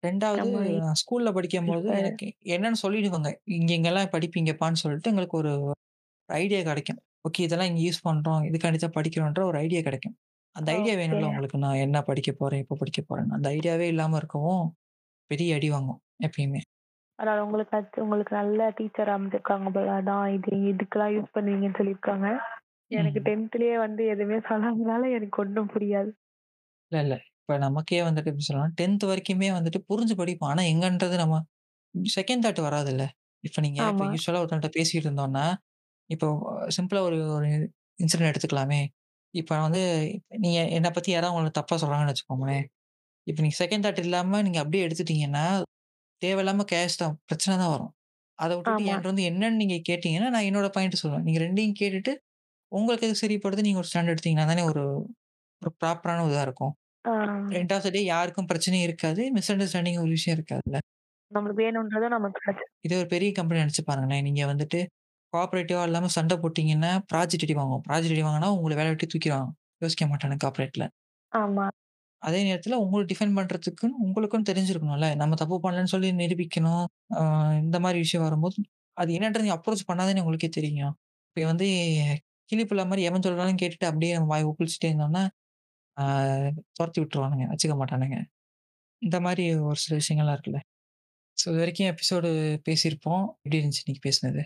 [0.07, 5.71] ரெண்டாவது நம்ம நான் ஸ்கூல்ல படிக்கும்போது இப்ப- எனக்கு என்னன்னு சொல்லிடுவாங்க இங்க இங்கெல்லாம் படிப்பீங்கப்பான்னு சொல்லிட்டு எங்களுக்கு ஒரு
[6.25, 6.99] ஐடியா கிடைக்கும்.
[7.29, 8.45] ஓகே இதெல்லாம் இங்க யூஸ் பண்றோம்.
[8.47, 10.17] இதுக்காண்டி தான் படிக்கிறோன்ற ஒரு ஐடியா கிடைக்கும்.
[10.51, 11.25] அந்த ஐடியா வேணும்ல Okay.
[11.25, 11.57] உங்களுக்கு?
[11.57, 12.61] நான் என்ன படிக்க போறேன்?
[12.61, 13.29] எப்போ படிக்க போறேன்னு.
[13.29, 14.75] அந்த ஐடியாவே இல்லாம இருக்கவும்
[15.27, 16.61] பெரிய அடி வாங்கும் எப்பயுமே.
[17.15, 20.01] அதனால உங்களுக்கு அது உங்களுக்கு நல்ல டீச்சர் அமைஞ்சிருக்காங்க போல.
[20.01, 22.37] அதான் இது இதுக்கெல்லாம் யூஸ் பண்ணுவீங்கன்னு சொல்லியிருக்காங்க.
[22.87, 23.77] எனக்கு ம்.
[23.77, 26.09] வந்து எதுவுமே சொல்லாதனால எனக்கு ஒன்றும் புரியாது.
[26.87, 27.19] இல்ல இல்ல.
[27.49, 30.51] இப்ப நமக்கே வந்துட்டு எப்படி சொல்லலாம் டென்த் வரைக்குமே வந்துட்டு புரிஞ்சு படிப்போம்.
[30.51, 31.35] ஆனா எங்கன்றது நம்ம
[32.13, 33.03] செகண்ட் தாட் வராது இல்ல
[33.43, 34.09] இப்ப நீங்க இப்ப ஆமா.
[34.09, 35.45] யூஸ்வலா ஒருத்தன்ட்ட பேசிட்டு இருந்தோம்னா
[36.09, 36.27] இப்போ
[36.77, 37.47] சிம்பிளா ஒரு ஒரு
[37.99, 38.81] இன்சிடென்ட் எடுத்துக்கலாமே.
[39.33, 39.81] இப்ப வந்து
[40.39, 42.65] நீங்க என்னை பத்தி யாராவது உங்களுக்கு தப்பா சொல்றாங்கன்னு வச்சுக்கோங்களேன்.
[43.27, 45.45] இப்ப நீங்க செகண்ட் தாட் இல்லாம நீங்க அப்படியே எடுத்துட்டீங்கன்னா
[46.21, 47.93] தேவையில்லாம கேஷ் தான் பிரச்சனை தான் வரும்.
[48.39, 48.89] அதை விட்டுட்டு ஆமா.
[48.89, 51.25] என்கிட்ட வந்து என்னன்னு நீங்க கேட்டீங்கன்னா நான் என்னோட பாயிண்ட் சொல்லுவேன்.
[51.27, 52.13] நீங்க ரெண்டையும் கேட்டுட்டு
[52.71, 54.83] உங்களுக்கு எது சரிப்படுது நீங்க ஒரு ஸ்டாண்ட் எடுத்தீங்கன்னா தானே ஒரு
[55.61, 56.73] ஒரு ப்ராப்பரான இதா இருக்கும்.
[57.05, 57.11] ஆ,
[57.51, 59.21] ரெண்டாவது டே யாருக்கும் பிரச்சனையும் இருக்காது.
[59.31, 60.77] மிஸ் அண்டர்ஸ்டாண்டிங் ஒரு விஷயம் இருக்காதுல்ல.
[61.31, 64.23] நம்மளுக்கு வேணும்ன்றதும் நமக்கு கிடைச்சு இதே ஒரு பெரிய கம்பெனி நினைச்சு பாருங்களேன்.
[64.23, 64.79] நீங்க வந்துட்டு
[65.33, 67.83] கோஆபரேட்டிவா இல்லாம சண்டை போட்டீங்கன்னா ப்ராஜெக்ட் அடி வாங்குவோம்.
[67.87, 69.51] ப்ராஜெக்ட் அடி வாங்கினா உங்களை வேலை விட்டு தூக்கிடுவாங்க.
[69.81, 70.85] யோசிக்க மாட்டாங்க கார்பரேட்ல
[71.31, 71.65] ஆமா.
[72.21, 75.07] அதே நேரத்துல உங்களை டிஃபெண்ட் பண்றதுக்குன்னு உங்களுக்கும் தெரிஞ்சிருக்கணும்ல.
[75.15, 76.85] நம்ம தப்பு பண்ணலன்னு சொல்லி நிரூபிக்கணும்.
[77.63, 78.57] இந்த மாதிரி விஷயம் வரும்போது
[78.97, 80.95] அது என்னன்றது நீ அப்ரோச் பண்ணாதானே உங்களுக்கே தெரியும்.
[81.29, 81.67] இப்போ வந்து
[82.49, 85.23] கிளிப்புள்ள மாதிரி எவன் சொல்றாலும் கேட்டுட்டு அப்படியே நம்ம வாய் உப்பிளிச்சுட்டே இருந்தோம்னா
[85.99, 87.45] ஆஹ் துரத்தி விட்டுருவானுங்க.
[87.51, 88.17] வச்சுக்க மாட்டானுங்க.
[89.01, 90.61] இந்த மாதிரி ஒரு சில விஷயங்கள்லாம் இருக்குல்ல.
[91.37, 92.29] ஸோ இது வரைக்கும் எபிசோடு
[92.67, 93.25] பேசியிருப்போம்.
[93.37, 94.43] எப்படி இருந்துச்சு இன்னைக்கு பேசுனது?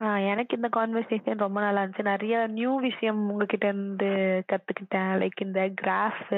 [0.00, 2.10] ஆ, எனக்கு இந்த கான்வர்சேஷன் ரொம்ப நல்லா இருந்துச்சு.
[2.10, 4.10] நிறைய நியூ விஷயம் உங்ககிட்ட இருந்து
[4.52, 5.12] கத்துக்கிட்டேன்.
[5.20, 6.28] லைக் இந்த கிராஃப்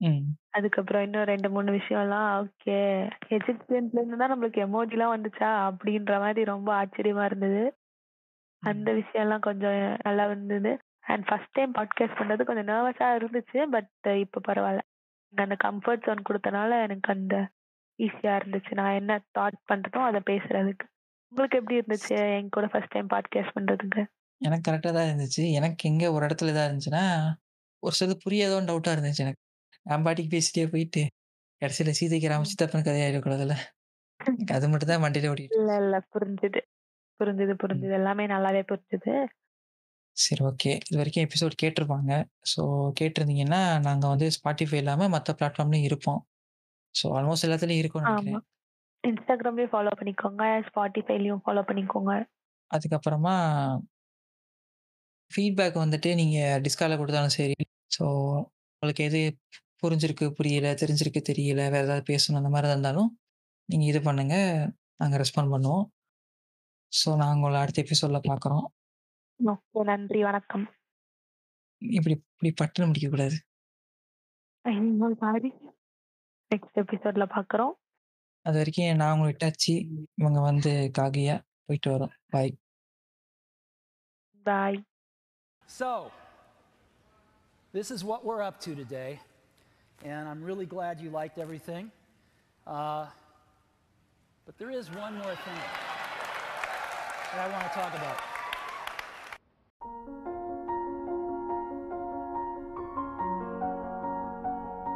[0.00, 0.38] ம்.
[0.52, 2.28] அதுக்கப்புறம் இன்னும் ரெண்டு மூணு விஷயம்லாம்.
[2.40, 2.76] ஓகே.
[3.30, 5.50] எஜிப்சியன்ஸ்ல இருந்து தான் நம்மளுக்கு எமோஜிலாம் வந்துச்சா?
[5.68, 7.62] அப்படின்ற மாதிரி ரொம்ப ஆச்சரியமா இருந்தது.
[8.62, 10.72] அந்த விஷயம்லாம் கொஞ்சம் நல்லா இருந்தது.
[11.08, 14.82] அண்ட் ஃபர்ஸ்ட் டைம் பாட்காஸ்ட் பண்றது கொஞ்சம் நர்வஸா இருந்துச்சு பட் இப்போ பரவாயில்ல
[15.32, 17.34] நீங்க அந்த கம்ஃபர்ட் ஜோன் கொடுத்தனால எனக்கு அந்த
[17.98, 18.72] ஈஸியா இருந்துச்சு.
[18.74, 20.86] நான் என்ன தாட் பண்றனோ அதை பேசுறதுக்கு.
[21.32, 24.02] உங்களுக்கு எப்படி இருந்துச்சு என் கூட ஃபர்ஸ்ட் டைம் பாட்காஸ்ட் பண்றதுக்கு?
[24.40, 25.42] எனக்கு கரெக்டாக தான் இருந்துச்சு.
[25.50, 27.04] எனக்கு எங்கே ஒரு இடத்துல இதாக இருந்துச்சுன்னா
[27.82, 29.42] ஒரு சிலது புரியாதோன்னு டவுட்டாக இருந்துச்சு எனக்கு.
[29.86, 31.02] நான் பாட்டிக்கு பேசிட்டே போயிட்டு
[31.62, 33.56] கடைசியில் சீதைக்கு ராம சித்தப்பன் கதையாயிடக்கூடாதுல்ல
[34.20, 36.60] எனக்கு அது மட்டும் தான் வண்டியில ஓடிட்டு இல்ல இல்ல புரிஞ்சுது.
[37.20, 37.92] புரிஞ்சுது புரிஞ்சுது.
[37.92, 39.12] எல்லாமே நல்லாவே புரிஞ்சுது.
[40.24, 40.72] சரி ஓகே.
[40.88, 42.12] இது வரைக்கும் எபிசோட் கேட்டிருப்பாங்க.
[42.52, 42.62] ஸோ
[43.00, 46.20] கேட்டிருந்தீங்கன்னா நாங்கள் வந்து ஸ்பாட்டிஃபை இல்லாமல் மற்ற பிளாட்ஃபார்ம்லையும் இருப்போம்.
[46.94, 48.44] ஸோ ஆல்மோஸ்ட் எல்லாத்துலேயும் இருக்கும்னு நினைக்கிறேன்.
[49.04, 50.44] இன்ஸ்டாகிராம்லயும் ஃபாலோ பண்ணிக்கோங்க.
[50.68, 52.12] ஸ்பாட்டிஃபைலயும் ஃபாலோ பண்ணிக்கோங்க.
[52.70, 53.34] அதுக்கப்புறமா
[55.30, 57.58] ஃபீட்பேக் வந்துட்டு நீங்கள் டிஸ்காலில் கொடுத்தாலும் சரி.
[57.96, 58.04] ஸோ
[58.82, 59.20] உங்களுக்கு எது
[59.82, 63.08] புரிஞ்சிருக்கு புரியல தெரிஞ்சிருக்கு தெரியல வேறு ஏதாவது பேசணும் அந்த மாதிரி இருந்தாலும்
[63.68, 64.50] நீங்கள் இது பண்ணுங்கள்
[65.00, 65.84] நாங்கள் ரெஸ்பாண்ட் பண்ணுவோம்.
[66.92, 68.66] ஸோ நாங்கள் உங்களை அடுத்த எபிசோடில் பார்க்குறோம்
[69.39, 70.65] ஓகே நன்றி வணக்கம்
[71.81, 73.37] இப்படி இப்படி பட்டுன்னு முடிக்கக்கூடாது
[75.21, 75.51] சாரி
[76.51, 77.73] நெக்ஸ்ட் எபிசோட்ல பாக்குறோம்
[78.45, 79.73] அது வரைக்கும் நான் உங்களை விட்டாச்சு
[80.15, 81.35] இவங்க வந்து காகியா
[81.65, 82.53] போயிட்டு வரோம் பாய்
[84.45, 84.79] பாய்
[85.69, 85.89] So,
[87.73, 89.11] this is what we're up to today,
[90.01, 91.85] and I'm really glad you liked everything.
[92.67, 93.05] Uh,
[94.47, 95.61] but there is one more thing
[97.29, 98.19] that I want to talk about.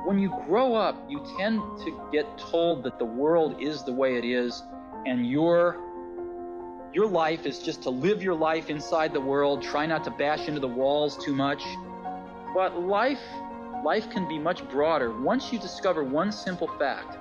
[0.05, 4.17] When you grow up, you tend to get told that the world is the way
[4.17, 4.63] it is,
[5.07, 5.79] and you're
[6.93, 10.47] your life is just to live your life inside the world, try not to bash
[10.47, 11.63] into the walls too much.
[12.55, 13.23] But life
[13.85, 17.17] life can be much broader once you discover one simple fact,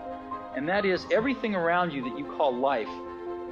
[0.55, 2.89] and that is everything around you that you call life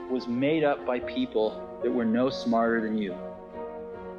[0.10, 3.16] was made up by people that were no smarter than you.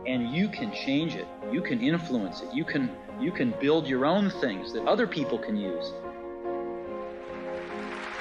[0.06, 1.26] And you can change it.
[1.52, 2.52] You can influence it.
[2.54, 2.90] You can
[3.20, 5.92] you can build your own things that other people can use.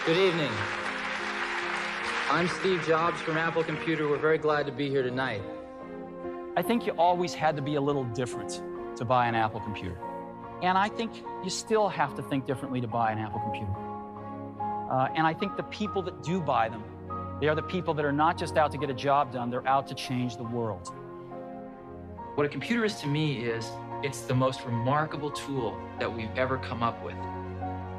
[0.06, 0.52] Good evening.
[2.30, 4.10] I'm Steve Jobs from Apple Computer.
[4.10, 5.42] We're very glad to be here tonight.
[6.58, 8.62] I think you always had to be a little different
[8.98, 9.98] to buy an Apple computer.
[10.62, 13.74] And I think you still have to think differently to buy an Apple computer.
[14.92, 16.84] Uh, and I think the people that do buy them,
[17.40, 19.68] they are the people that are not just out to get a job done, they're
[19.68, 20.94] out to change the world.
[22.40, 23.70] What a computer is to me is
[24.02, 27.18] it's the most remarkable tool that we've ever come up with.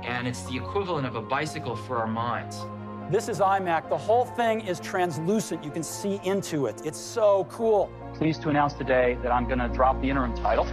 [0.02, 2.64] And it's the equivalent of a bicycle for our minds.
[3.10, 3.90] This is iMac.
[3.90, 5.62] The whole thing is translucent.
[5.62, 6.80] You can see into it.
[6.86, 7.92] It's so cool.
[8.14, 10.64] Pleased to announce today that I'm going to drop the interim title.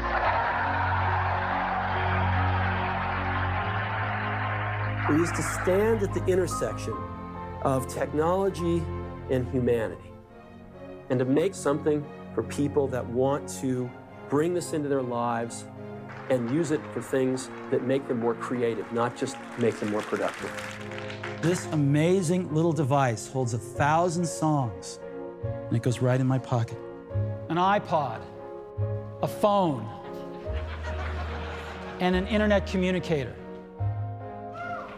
[5.09, 6.95] We used to stand at the intersection
[7.63, 8.81] of technology
[9.29, 10.13] and humanity
[11.09, 12.05] and to make something
[12.37, 13.89] for people that want to
[14.29, 15.65] bring this into their lives
[16.29, 20.03] and use it for things that make them more creative, not just make them more
[20.03, 20.51] productive.
[21.41, 24.99] This amazing little device holds a thousand songs,
[25.43, 26.77] and it goes right in my pocket.
[27.49, 28.21] An iPod,
[29.23, 29.89] a phone,
[31.99, 33.33] and an internet communicator.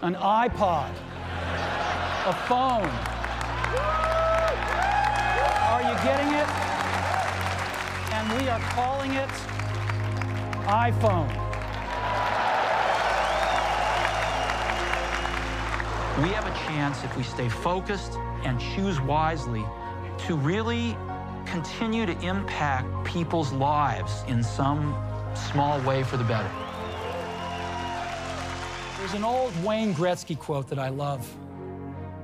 [0.02, 0.92] An iPod,
[2.26, 2.90] a phone.
[5.70, 6.69] Are you getting it?
[8.30, 9.30] And we are calling it
[10.68, 11.30] iPhone.
[16.22, 18.14] We have a chance, if we stay focused
[18.44, 19.66] and choose wisely,
[20.28, 20.96] to really
[21.48, 24.96] continue to impact people's lives in some
[25.52, 26.52] small way for the better.
[29.00, 31.28] There's an old Wayne Gretzky quote that I love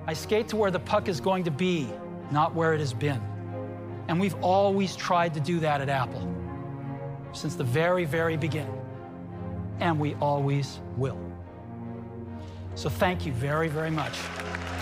[0.05, 1.89] I skate to where the puck is going to be,
[2.29, 3.34] not where it has been.
[4.07, 6.31] And we've always tried to do that at Apple
[7.33, 8.81] since the very, very beginning.
[9.79, 11.19] And we always will.
[12.75, 14.15] So thank you very, very much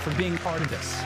[0.03, 1.03] for being part of this.